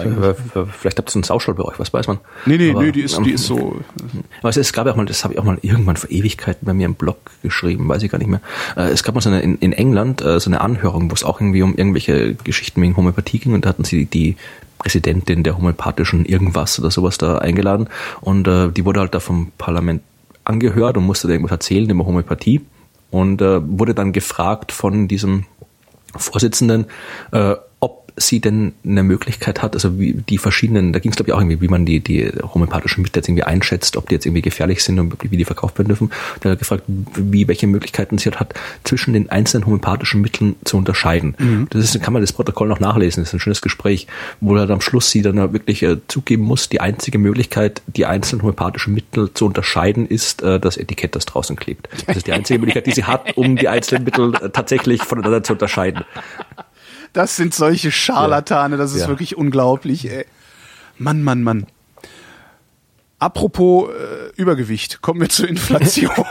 [0.80, 2.20] Vielleicht habt ihr so einen Saustall bei euch, was weiß man.
[2.46, 3.82] Nee, nee, aber, nee, die ist, die ist so.
[4.42, 6.74] Aber es gab ja auch mal, das habe ich auch mal irgendwann vor Ewigkeiten bei
[6.74, 8.42] mir im Blog geschrieben, weiß ich gar nicht mehr.
[8.76, 11.24] Äh, es gab mal so eine, in, in England äh, so eine Anhörung, wo es
[11.24, 14.36] auch irgendwie um irgendwelche Geschichten wegen Homöopathie ging und da hatten sie die
[14.78, 17.88] Präsidentin der homöopathischen irgendwas oder sowas da eingeladen
[18.22, 20.02] und äh, die wurde halt da vom Parlament
[20.46, 22.62] angehört und musste da irgendwas erzählen über Homöopathie.
[23.12, 25.46] Und äh, wurde dann gefragt von diesem
[26.16, 26.86] Vorsitzenden,
[27.32, 27.56] äh,
[28.18, 31.40] sie denn eine Möglichkeit hat, also wie die verschiedenen, da ging es glaube ich auch
[31.40, 34.84] irgendwie, wie man die, die homöopathischen Mittel jetzt irgendwie einschätzt, ob die jetzt irgendwie gefährlich
[34.84, 36.12] sind und wie die verkauft werden dürfen.
[36.40, 40.78] Da hat er gefragt, wie, welche Möglichkeiten sie hat, zwischen den einzelnen homöopathischen Mitteln zu
[40.78, 41.36] unterscheiden.
[41.38, 41.68] Mhm.
[41.70, 44.08] Das ist, kann man das Protokoll noch nachlesen, das ist ein schönes Gespräch,
[44.40, 48.06] wo er dann am Schluss sie dann wirklich äh, zugeben muss, die einzige Möglichkeit, die
[48.06, 51.90] einzelnen homöopathischen Mittel zu unterscheiden, ist äh, das Etikett, das draußen klebt.
[52.08, 55.44] Das ist die einzige Möglichkeit, die sie hat, um die einzelnen Mittel äh, tatsächlich voneinander
[55.44, 56.06] zu unterscheiden.
[57.16, 59.08] Das sind solche Scharlatane, das ist ja.
[59.08, 60.26] wirklich unglaublich, ey.
[60.98, 61.66] Mann, Mann, Mann.
[63.20, 66.12] Apropos äh, Übergewicht, kommen wir zur Inflation.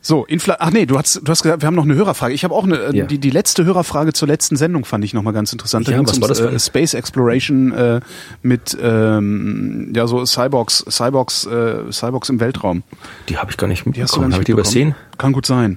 [0.00, 2.32] so, Infla Ach nee, du hast du hast gesagt, wir haben noch eine Hörerfrage.
[2.32, 3.04] Ich habe auch eine äh, ja.
[3.04, 5.86] die die letzte Hörerfrage zur letzten Sendung fand ich noch mal ganz interessant.
[5.88, 8.00] Da ja, was war das äh, Space Exploration äh,
[8.40, 12.82] mit ähm, ja so Cyborgs Cyborgs äh, Cyborgs im Weltraum.
[13.28, 14.32] Die habe ich gar nicht mitbekommen.
[14.32, 14.94] Habe ich die übersehen?
[15.18, 15.76] Kann gut sein.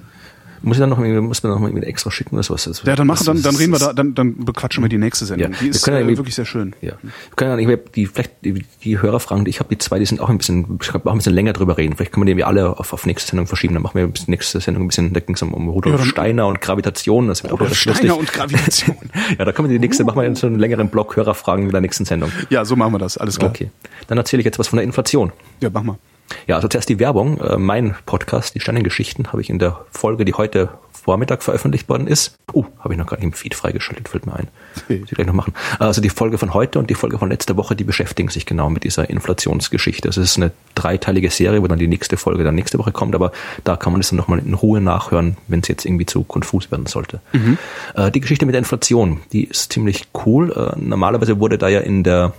[0.62, 2.82] Muss ich dann noch, muss man noch mal extra schicken oder sowas?
[2.84, 5.52] Ja, dann machen, dann, dann reden wir da, dann, dann bequatschen wir die nächste Sendung.
[5.52, 6.74] Ja, die ist äh, wirklich sehr schön.
[6.80, 6.92] Ja.
[7.02, 10.06] Wir können ja nicht die, vielleicht die, die Hörerfragen, die ich habe, die zwei, die
[10.06, 11.96] sind auch ein bisschen, ich kann auch ein bisschen länger drüber reden.
[11.96, 13.74] Vielleicht können wir die alle auf, auf nächste Sendung verschieben.
[13.74, 16.06] Dann machen wir die nächste Sendung ein bisschen, da ging es um, um Rudolf ja,
[16.06, 17.28] Steiner und Gravitation.
[17.28, 18.18] Das Rudolf Steiner lustig.
[18.18, 18.96] und Gravitation.
[19.38, 21.80] ja, da können wir die nächste, machen wir so einen längeren Block Hörerfragen in der
[21.80, 22.30] nächsten Sendung.
[22.50, 23.50] Ja, so machen wir das, alles klar.
[23.50, 23.70] Okay.
[24.06, 25.32] Dann erzähle ich jetzt was von der Inflation.
[25.60, 25.98] Ja, mach mal.
[26.46, 27.40] Ja, also zuerst die Werbung.
[27.40, 32.06] Äh, mein Podcast, die Sternengeschichten, habe ich in der Folge, die heute Vormittag veröffentlicht worden
[32.06, 32.38] ist.
[32.52, 34.48] Oh, habe ich noch gar nicht im Feed freigeschaltet, fällt mir ein.
[34.88, 35.52] Muss ich gleich noch machen.
[35.80, 38.70] Also die Folge von heute und die Folge von letzter Woche, die beschäftigen sich genau
[38.70, 40.08] mit dieser Inflationsgeschichte.
[40.08, 43.32] Es ist eine dreiteilige Serie, wo dann die nächste Folge dann nächste Woche kommt, aber
[43.64, 46.70] da kann man das dann nochmal in Ruhe nachhören, wenn es jetzt irgendwie zu konfus
[46.70, 47.20] werden sollte.
[47.32, 47.58] Mhm.
[47.96, 50.52] Äh, die Geschichte mit der Inflation, die ist ziemlich cool.
[50.52, 52.32] Äh, normalerweise wurde da ja in der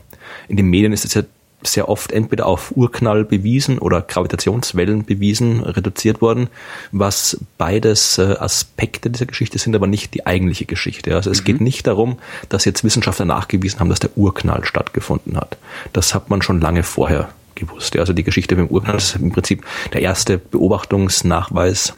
[0.47, 1.23] in den Medien ist es ja
[1.67, 6.49] sehr oft entweder auf Urknall bewiesen oder Gravitationswellen bewiesen, reduziert worden,
[6.91, 11.15] was beides äh, Aspekte dieser Geschichte sind, aber nicht die eigentliche Geschichte.
[11.15, 11.45] Also es mhm.
[11.45, 12.17] geht nicht darum,
[12.49, 15.57] dass jetzt Wissenschaftler nachgewiesen haben, dass der Urknall stattgefunden hat.
[15.93, 17.97] Das hat man schon lange vorher gewusst.
[17.97, 21.93] Also die Geschichte dem Urknall ist im Prinzip der erste Beobachtungsnachweis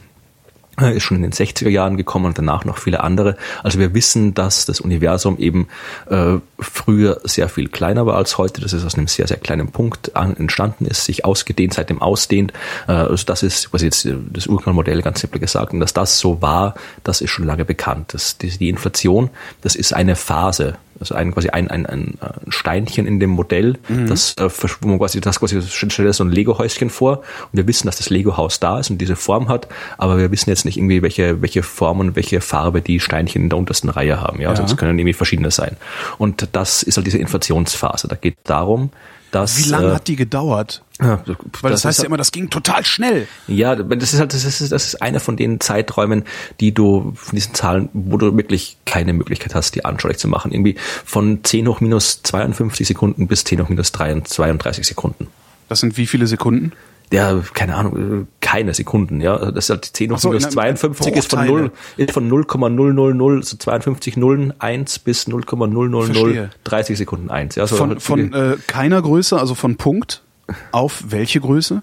[0.82, 3.38] ist schon in den 60er Jahren gekommen und danach noch viele andere.
[3.64, 5.68] Also wir wissen, dass das Universum eben
[6.10, 8.62] äh, früher sehr viel kleiner war als heute.
[8.62, 12.54] Das ist aus einem sehr, sehr kleinen Punkt an, entstanden ist, sich ausgedehnt, seitdem ausdehnt.
[12.88, 16.42] Äh, also das ist, was jetzt das Urknallmodell ganz simpel gesagt, und dass das so
[16.42, 18.14] war, das ist schon lange bekannt.
[18.14, 19.30] Das, die, die Inflation,
[19.62, 22.18] das ist eine Phase also ein, quasi ein, ein, ein
[22.50, 24.08] Steinchen in dem Modell, mhm.
[24.08, 24.50] das, äh,
[24.82, 28.10] wo man quasi, das quasi stellt so ein Lego-Häuschen vor und wir wissen, dass das
[28.10, 29.68] Lego-Haus da ist und diese Form hat,
[29.98, 33.50] aber wir wissen jetzt nicht irgendwie, welche, welche Form und welche Farbe die Steinchen in
[33.50, 34.42] der untersten Reihe haben.
[34.42, 35.78] Ja, also es können irgendwie verschiedene sein.
[36.18, 38.08] Und das ist halt diese Inflationsphase.
[38.08, 38.92] Da geht darum,
[39.32, 39.58] dass.
[39.58, 40.84] Wie lange äh, hat die gedauert?
[41.02, 41.22] Ja,
[41.62, 43.28] Weil das, das heißt ja immer, das ging total schnell.
[43.48, 46.24] Ja, das ist halt, das ist, das ist einer von den Zeiträumen,
[46.62, 50.54] die du, von diesen Zahlen, wo du wirklich keine Möglichkeit hast, die anschaulich zu machen.
[50.54, 55.28] Irgendwie von 10 hoch minus 52 Sekunden bis 10 hoch minus 32 Sekunden.
[55.68, 56.72] Das sind wie viele Sekunden?
[57.12, 59.52] Ja, keine Ahnung, keine Sekunden, ja.
[59.52, 63.58] Das ist halt 10 hoch so, minus 52 ist von 0, ist von 0,000, so
[63.58, 67.56] 52 Nullen 1 bis 0,000 30 Sekunden 1.
[67.56, 70.24] Ja, so von von äh, keiner Größe, also von Punkt
[70.72, 71.82] auf welche Größe?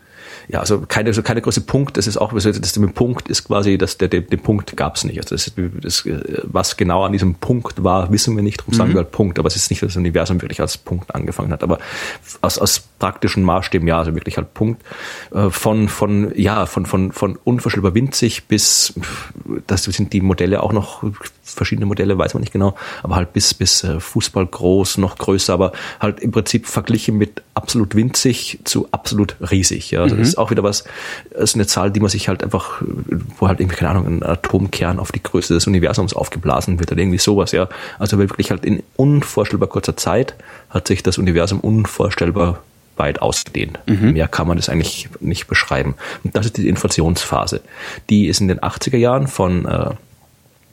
[0.48, 3.78] Ja, also keine, also keine große Punkt, das ist auch, das mit Punkt ist quasi,
[3.78, 5.18] dass der, der, den Punkt gab es nicht.
[5.18, 6.09] Also das, das,
[6.44, 8.94] was genau an diesem Punkt war, wissen wir nicht, darum sagen mhm.
[8.94, 11.62] wir halt Punkt, aber es ist nicht, dass das Universum wirklich als Punkt angefangen hat.
[11.62, 11.78] Aber
[12.40, 14.82] aus, aus praktischen Maßstäben, ja, also wirklich halt Punkt.
[15.32, 18.94] Äh, von, von, ja, von, von, von unvorstellbar winzig bis,
[19.66, 21.02] das sind die Modelle auch noch,
[21.42, 25.52] verschiedene Modelle, weiß man nicht genau, aber halt bis, bis äh, Fußball groß, noch größer,
[25.52, 29.90] aber halt im Prinzip verglichen mit absolut winzig zu absolut riesig.
[29.90, 30.02] Ja.
[30.02, 30.21] Also mhm.
[30.22, 30.84] Das ist auch wieder was,
[31.30, 32.82] das ist eine Zahl, die man sich halt einfach,
[33.38, 37.00] wo halt irgendwie, keine Ahnung, ein Atomkern auf die Größe des Universums aufgeblasen wird oder
[37.00, 37.68] irgendwie sowas, ja.
[37.98, 40.34] Also wirklich halt in unvorstellbar kurzer Zeit
[40.70, 42.62] hat sich das Universum unvorstellbar
[42.96, 43.78] weit ausgedehnt.
[43.86, 44.12] Mhm.
[44.12, 45.94] Mehr kann man das eigentlich nicht beschreiben.
[46.24, 47.62] Und das ist die Inflationsphase.
[48.10, 49.90] Die ist in den 80er Jahren von äh,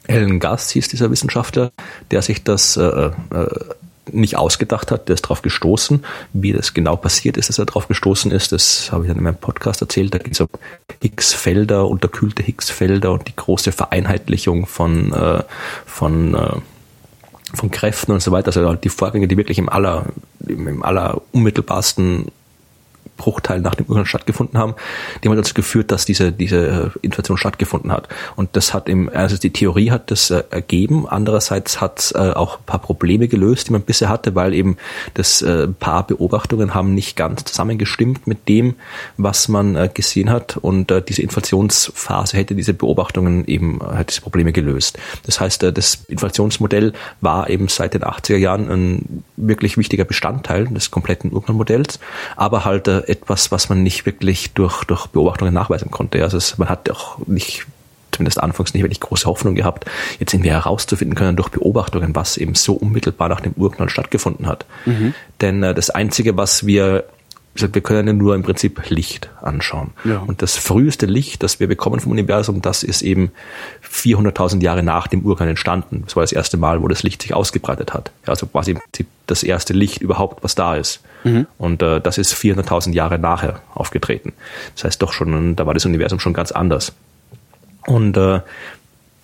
[0.09, 1.71] Alan Gast hieß dieser Wissenschaftler,
[2.11, 3.11] der sich das äh, äh,
[4.11, 6.05] nicht ausgedacht hat, der ist darauf gestoßen.
[6.33, 9.23] Wie das genau passiert ist, dass er darauf gestoßen ist, das habe ich dann in
[9.23, 10.13] meinem Podcast erzählt.
[10.13, 10.47] Da geht es um
[11.01, 15.43] Higgs-Felder, unterkühlte Higgs-Felder und die große Vereinheitlichung von, äh,
[15.85, 16.55] von, äh,
[17.53, 18.47] von Kräften und so weiter.
[18.47, 20.05] Also die Vorgänge, die wirklich im aller,
[20.47, 22.31] im aller unmittelbarsten
[23.19, 24.73] Bruchteil nach dem Urknall stattgefunden haben,
[25.23, 28.07] die haben dazu geführt, dass diese, diese äh, Inflation stattgefunden hat.
[28.35, 32.31] Und das hat im, also die Theorie hat das äh, ergeben, andererseits hat es äh,
[32.33, 34.77] auch ein paar Probleme gelöst, die man bisher hatte, weil eben
[35.13, 38.75] das äh, paar Beobachtungen haben nicht ganz zusammengestimmt mit dem,
[39.17, 40.57] was man äh, gesehen hat.
[40.57, 44.97] Und äh, diese Inflationsphase hätte diese Beobachtungen eben, äh, diese Probleme gelöst.
[45.25, 50.65] Das heißt, äh, das Inflationsmodell war eben seit den 80er Jahren ein wirklich wichtiger Bestandteil
[50.65, 51.99] des kompletten Urknallmodells,
[52.35, 56.23] aber halt äh, etwas, was man nicht wirklich durch, durch Beobachtungen nachweisen konnte.
[56.23, 57.65] Also es, man hat auch nicht
[58.11, 59.85] zumindest anfangs nicht wirklich große Hoffnung gehabt,
[60.19, 64.65] jetzt irgendwie herauszufinden können durch Beobachtungen, was eben so unmittelbar nach dem Urknall stattgefunden hat.
[64.85, 65.13] Mhm.
[65.41, 67.05] Denn äh, das Einzige, was wir
[67.61, 69.91] wir können ja nur im Prinzip Licht anschauen.
[70.03, 70.19] Ja.
[70.19, 73.31] Und das früheste Licht, das wir bekommen vom Universum, das ist eben
[73.89, 76.03] 400.000 Jahre nach dem Urknall entstanden.
[76.05, 78.11] Das war das erste Mal, wo das Licht sich ausgebreitet hat.
[78.25, 81.01] Also quasi im Prinzip das erste Licht überhaupt, was da ist.
[81.23, 81.47] Mhm.
[81.57, 84.33] Und äh, das ist 400.000 Jahre nachher aufgetreten.
[84.75, 86.93] Das heißt doch schon, da war das Universum schon ganz anders.
[87.85, 88.41] Und äh,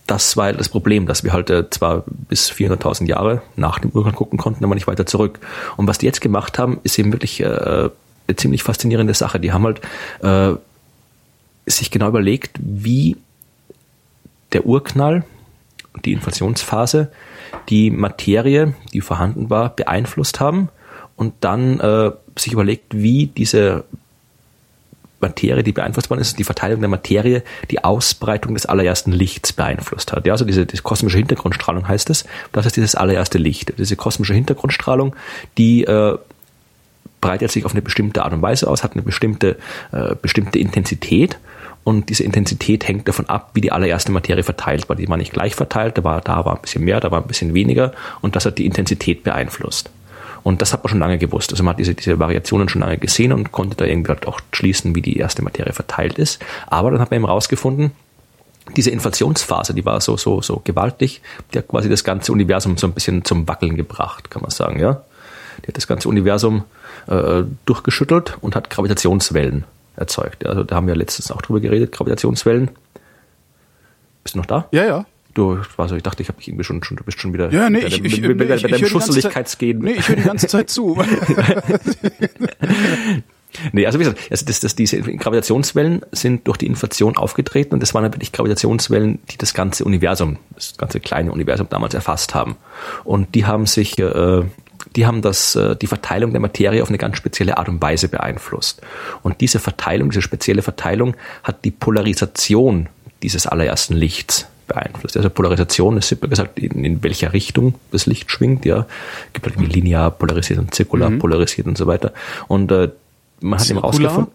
[0.07, 4.13] das war das Problem, dass wir halt äh, zwar bis 400.000 Jahre nach dem Urknall
[4.13, 5.39] gucken konnten, aber nicht weiter zurück.
[5.77, 7.89] Und was die jetzt gemacht haben, ist eben wirklich äh,
[8.35, 9.39] ziemlich faszinierende Sache.
[9.39, 9.81] Die haben halt
[10.21, 10.57] äh,
[11.65, 13.17] sich genau überlegt, wie
[14.53, 15.25] der Urknall
[15.93, 17.11] und die Inflationsphase
[17.69, 20.69] die Materie, die vorhanden war, beeinflusst haben
[21.15, 23.85] und dann äh, sich überlegt, wie diese
[25.21, 30.11] Materie, die beeinflusst worden ist, die Verteilung der Materie, die Ausbreitung des allerersten Lichts beeinflusst
[30.11, 30.25] hat.
[30.25, 32.25] Ja, also diese, diese kosmische Hintergrundstrahlung heißt es.
[32.51, 33.73] Das ist dieses allererste Licht.
[33.77, 35.15] Diese kosmische Hintergrundstrahlung,
[35.57, 36.17] die äh,
[37.21, 39.57] breitet sich auf eine bestimmte Art und Weise aus, hat eine bestimmte,
[39.91, 41.37] äh, bestimmte Intensität
[41.85, 44.95] und diese Intensität hängt davon ab, wie die allererste Materie verteilt war.
[44.95, 47.27] Die war nicht gleich verteilt, da war, da war ein bisschen mehr, da war ein
[47.27, 49.91] bisschen weniger und das hat die Intensität beeinflusst.
[50.41, 51.51] Und das hat man schon lange gewusst.
[51.51, 54.39] Also man hat diese, diese Variationen schon lange gesehen und konnte da irgendwie halt auch
[54.51, 56.39] schließen, wie die erste Materie verteilt ist.
[56.67, 57.91] Aber dann hat man eben rausgefunden,
[58.75, 61.21] diese Inflationsphase, die war so, so, so gewaltig,
[61.53, 64.79] die hat quasi das ganze Universum so ein bisschen zum Wackeln gebracht, kann man sagen,
[64.79, 65.03] ja.
[65.65, 66.63] Die hat das ganze Universum
[67.07, 69.63] äh, durchgeschüttelt und hat Gravitationswellen
[69.95, 70.45] erzeugt.
[70.45, 72.69] Also da haben wir letztens auch drüber geredet, Gravitationswellen.
[74.23, 74.67] Bist du noch da?
[74.71, 75.05] Ja, ja.
[75.33, 77.69] Du, also ich dachte, ich habe dich irgendwie schon, schon, du bist schon wieder ja,
[77.69, 79.79] nee, bei ich, deinem, ich, bei, nee, bei ich, deinem Schusseligkeitsgehen.
[79.79, 80.97] Nee, ich höre die ganze Zeit zu.
[83.71, 87.79] Nee, also wie gesagt, also das, das, diese Gravitationswellen sind durch die Inflation aufgetreten und
[87.79, 92.57] das waren natürlich Gravitationswellen, die das ganze Universum, das ganze kleine Universum damals erfasst haben.
[93.03, 94.43] Und die haben sich, äh,
[94.95, 98.07] die haben das, äh, die Verteilung der Materie auf eine ganz spezielle Art und Weise
[98.07, 98.81] beeinflusst.
[99.23, 102.89] Und diese Verteilung, diese spezielle Verteilung hat die Polarisation
[103.23, 105.17] dieses allerersten Lichts beeinflusst.
[105.17, 108.85] Also Polarisation ist simpel gesagt, in, in welcher Richtung das Licht schwingt, ja.
[109.33, 112.13] Gibt halt wie linear polarisiert und zirkular polarisiert und so weiter.
[112.47, 112.89] Und äh,
[113.41, 113.83] man hat eben Zirkular?
[113.83, 114.31] rausgefunden,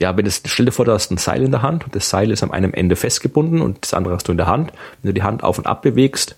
[0.00, 2.10] ja, wenn es, stell dir vor, du hast ein Seil in der Hand und das
[2.10, 4.72] Seil ist am einem Ende festgebunden und das andere hast du in der Hand.
[5.02, 6.36] Wenn du die Hand auf und ab bewegst,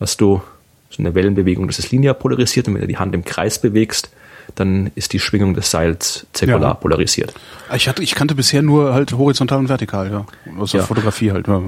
[0.00, 0.42] hast du
[0.90, 4.10] so eine Wellenbewegung, das ist linear polarisiert und wenn du die Hand im Kreis bewegst,
[4.54, 6.74] dann ist die Schwingung des Seils zirkular Ja.
[6.74, 7.34] polarisiert.
[7.74, 10.26] Ich, hatte, ich kannte bisher nur halt horizontal und vertikal, ja.
[10.58, 10.86] Aus der Ja.
[10.86, 11.46] Fotografie halt.
[11.46, 11.60] Genau.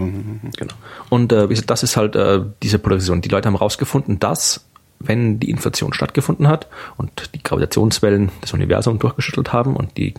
[1.09, 3.21] Und äh, das ist halt äh, diese Polarisation.
[3.21, 4.65] Die Leute haben herausgefunden, dass
[5.01, 6.67] wenn die Inflation stattgefunden hat
[6.97, 10.15] und die Gravitationswellen das Universum durchgeschüttelt haben und die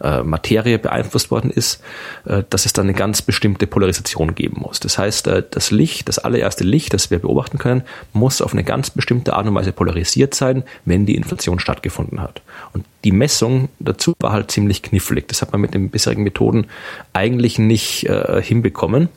[0.00, 1.82] äh, Materie beeinflusst worden ist,
[2.24, 4.80] äh, dass es dann eine ganz bestimmte Polarisation geben muss.
[4.80, 7.82] Das heißt, äh, das Licht, das allererste Licht, das wir beobachten können,
[8.12, 12.42] muss auf eine ganz bestimmte Art und Weise polarisiert sein, wenn die Inflation stattgefunden hat.
[12.72, 15.28] Und die Messung dazu war halt ziemlich knifflig.
[15.28, 16.66] Das hat man mit den bisherigen Methoden
[17.12, 18.08] eigentlich nicht
[18.42, 19.08] hinbekommen.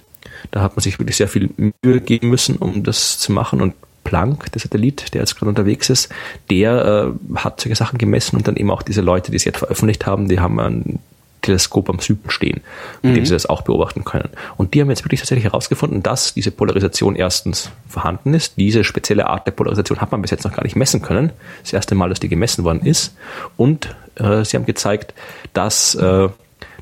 [0.52, 3.62] Da hat man sich wirklich sehr viel Mühe geben müssen, um das zu machen.
[3.62, 3.74] Und
[4.10, 6.10] Planck, der Satellit, der jetzt gerade unterwegs ist,
[6.50, 9.60] der äh, hat solche Sachen gemessen und dann eben auch diese Leute, die es jetzt
[9.60, 11.00] veröffentlicht haben, die haben ein
[11.44, 12.62] Teleskop am Süden stehen,
[13.04, 14.30] mit dem sie das auch beobachten können.
[14.58, 18.58] Und die haben jetzt wirklich tatsächlich herausgefunden, dass diese Polarisation erstens vorhanden ist.
[18.58, 21.32] Diese spezielle Art der Polarisation hat man bis jetzt noch gar nicht messen können.
[21.62, 23.16] Das erste Mal, dass die gemessen worden ist.
[23.56, 25.14] Und äh, sie haben gezeigt,
[25.54, 26.28] dass äh,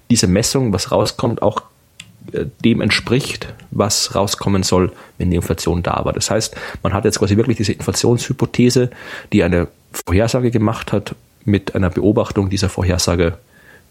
[0.09, 1.61] diese Messung, was rauskommt, auch
[2.63, 6.13] dem entspricht, was rauskommen soll, wenn die Inflation da war.
[6.13, 8.89] Das heißt, man hat jetzt quasi wirklich diese Inflationshypothese,
[9.33, 9.67] die eine
[10.05, 13.37] Vorhersage gemacht hat, mit einer Beobachtung dieser Vorhersage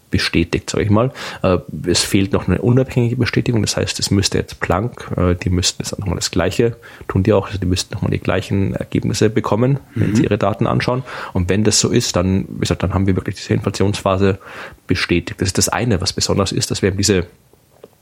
[0.09, 1.11] bestätigt, sage ich mal.
[1.43, 5.49] Äh, Es fehlt noch eine unabhängige Bestätigung, das heißt, es müsste jetzt Planck, äh, die
[5.49, 6.77] müssten jetzt nochmal das Gleiche,
[7.07, 10.65] tun die auch, also die müssten nochmal die gleichen Ergebnisse bekommen, wenn sie ihre Daten
[10.65, 11.03] anschauen.
[11.33, 14.37] Und wenn das so ist, dann, wie gesagt, dann haben wir wirklich diese Inflationsphase
[14.85, 15.41] bestätigt.
[15.41, 17.25] Das ist das eine, was besonders ist, dass wir eben diese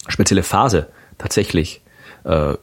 [0.08, 1.82] spezielle Phase tatsächlich
[2.24, 2.54] äh,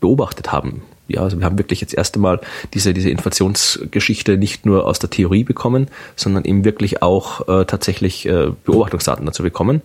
[0.00, 0.82] beobachtet haben.
[1.06, 2.40] Ja, also wir haben wirklich jetzt erst einmal
[2.72, 8.26] diese, diese Inflationsgeschichte nicht nur aus der Theorie bekommen, sondern eben wirklich auch äh, tatsächlich
[8.26, 9.82] äh, Beobachtungsdaten dazu bekommen.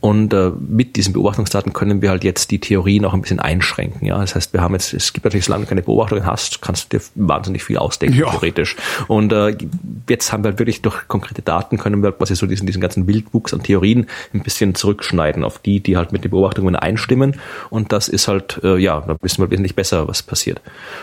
[0.00, 4.06] Und äh, mit diesen Beobachtungsdaten können wir halt jetzt die Theorie noch ein bisschen einschränken.
[4.06, 6.92] Ja, das heißt, wir haben jetzt, es gibt natürlich, solange du keine Beobachtungen hast, kannst
[6.92, 8.30] du dir wahnsinnig viel ausdenken, Ja.
[8.30, 8.76] theoretisch.
[9.06, 9.56] Und äh,
[10.08, 13.06] jetzt haben wir halt wirklich durch konkrete Daten können wir quasi so diesen, diesen ganzen
[13.06, 17.36] Wildwuchs an Theorien ein bisschen zurückschneiden auf die, die halt mit den Beobachtungen einstimmen.
[17.70, 20.53] Und das ist halt, äh, ja, da wissen wir wesentlich besser, was passiert.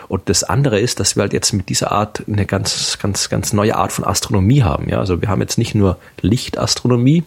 [0.08, 3.54] Und das andere ist, dass wir halt jetzt mit dieser Art eine ganz, ganz, ganz
[3.54, 4.90] neue Art von Astronomie haben.
[4.90, 7.24] Ja, also wir haben jetzt nicht nur Lichtastronomie,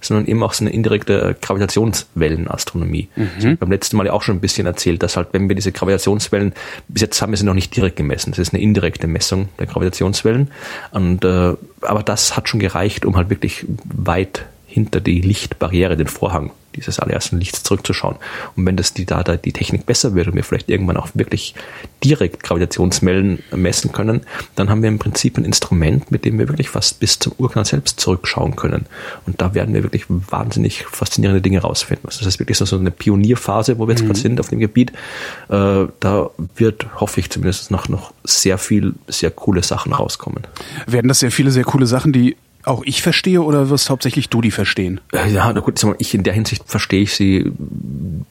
[0.00, 3.08] sondern eben auch so eine indirekte äh, Gravitationswellenastronomie.
[3.16, 5.48] Das hab ich beim letzten Mal ja auch schon ein bisschen erzählt, dass halt, wenn
[5.48, 6.54] wir diese Gravitationswellen,
[6.88, 9.66] bis jetzt haben wir sie noch nicht direkt gemessen, das ist eine indirekte Messung der
[9.66, 10.50] Gravitationswellen.
[10.92, 16.06] Und, äh, aber das hat schon gereicht, um halt wirklich weit hinter die Lichtbarriere, den
[16.06, 18.16] Vorhang dieses allerersten Lichts zurückzuschauen.
[18.56, 21.08] Und wenn das die, da, da die Technik besser wird und wir vielleicht irgendwann auch
[21.14, 21.54] wirklich
[22.04, 24.22] direkt Gravitationswellen messen können,
[24.54, 27.64] dann haben wir im Prinzip ein Instrument, mit dem wir wirklich fast bis zum Urknall
[27.64, 28.86] selbst zurückschauen können.
[29.26, 32.06] Und da werden wir wirklich wahnsinnig faszinierende Dinge rausfinden.
[32.06, 34.90] Also das ist wirklich so eine Pionierphase, wo wir jetzt gerade sind auf dem Gebiet.
[35.48, 40.46] Äh, da wird, hoffe ich zumindest, noch, noch sehr viel, sehr coole Sachen rauskommen.
[40.86, 44.40] Werden das sehr viele sehr coole Sachen, die auch ich verstehe oder wirst hauptsächlich du
[44.40, 45.00] die verstehen?
[45.12, 47.52] Äh, Ja, na gut, ich in der Hinsicht verstehe ich sie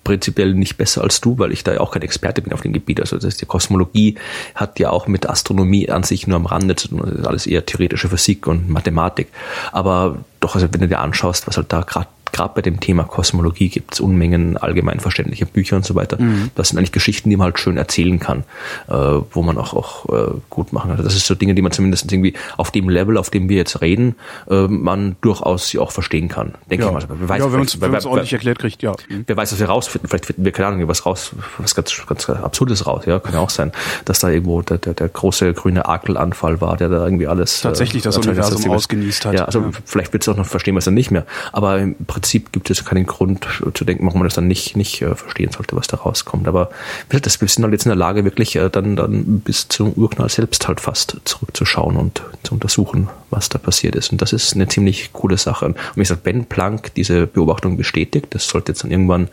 [0.04, 2.74] prinzipiell nicht besser als du, weil ich da ja auch kein Experte bin auf dem
[2.74, 3.00] Gebiet.
[3.00, 4.16] Also das ist die Kosmologie
[4.56, 7.02] hat ja auch mit Astronomie an sich nur am Rande zu tun.
[7.04, 9.28] Das ist alles eher theoretische Physik und Mathematik.
[9.72, 12.08] Aber doch, also wenn du dir anschaust, was halt da gerade
[12.40, 16.22] gerade bei dem Thema Kosmologie gibt es Unmengen allgemeinverständlicher Bücher und so weiter.
[16.22, 16.52] Mhm.
[16.56, 18.46] Das sind eigentlich Geschichten, die man halt schön erzählen kann,
[18.88, 21.04] äh, wo man auch, auch äh, gut machen kann.
[21.04, 23.82] Das ist so Dinge, die man zumindest irgendwie auf dem Level, auf dem wir jetzt
[23.82, 24.16] reden,
[24.50, 26.54] äh, man durchaus auch verstehen kann.
[26.72, 26.98] Denke ja.
[26.98, 27.18] ich mal.
[27.20, 28.94] Wer weiß, ja, wenn man es ordentlich erklärt kriegt, ja.
[29.10, 29.26] Mhm.
[29.28, 30.08] Wer weiß, was wir rausfinden.
[30.08, 33.04] Vielleicht finden wir, keine Ahnung, was raus, was ganz, ganz Absurdes raus.
[33.06, 33.74] Ja, kann ja auch sein,
[34.06, 38.04] dass da irgendwo der, der, der große grüne Akelanfall war, der da irgendwie alles tatsächlich
[38.04, 39.34] das Universum ausgenießt hat.
[39.34, 39.72] Ja, also ja.
[39.84, 41.26] vielleicht wird es auch noch verstehen, was dann nicht mehr.
[41.52, 45.02] Aber im Prinzip gibt es keinen Grund zu denken, warum man das dann nicht nicht
[45.02, 46.48] äh, verstehen sollte, was da rauskommt.
[46.48, 46.70] Aber
[47.10, 50.30] das, wir sind halt jetzt in der Lage, wirklich äh, dann dann bis zum Urknall
[50.30, 54.12] selbst halt fast zurückzuschauen und zu untersuchen, was da passiert ist.
[54.12, 55.66] Und das ist eine ziemlich coole Sache.
[55.66, 58.28] Und wie gesagt, Ben Planck diese Beobachtung bestätigt.
[58.32, 59.30] Das sollte jetzt dann irgendwann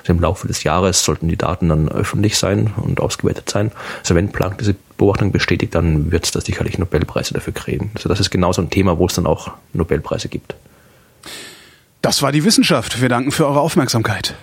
[0.00, 3.72] also im Laufe des Jahres sollten die Daten dann öffentlich sein und ausgewertet sein.
[4.00, 7.90] Also wenn Planck diese Beobachtung bestätigt, dann wird es da sicherlich Nobelpreise dafür kriegen.
[7.94, 10.54] Also das ist genau so ein Thema, wo es dann auch Nobelpreise gibt.
[12.02, 13.00] Das war die Wissenschaft.
[13.00, 14.34] Wir danken für eure Aufmerksamkeit.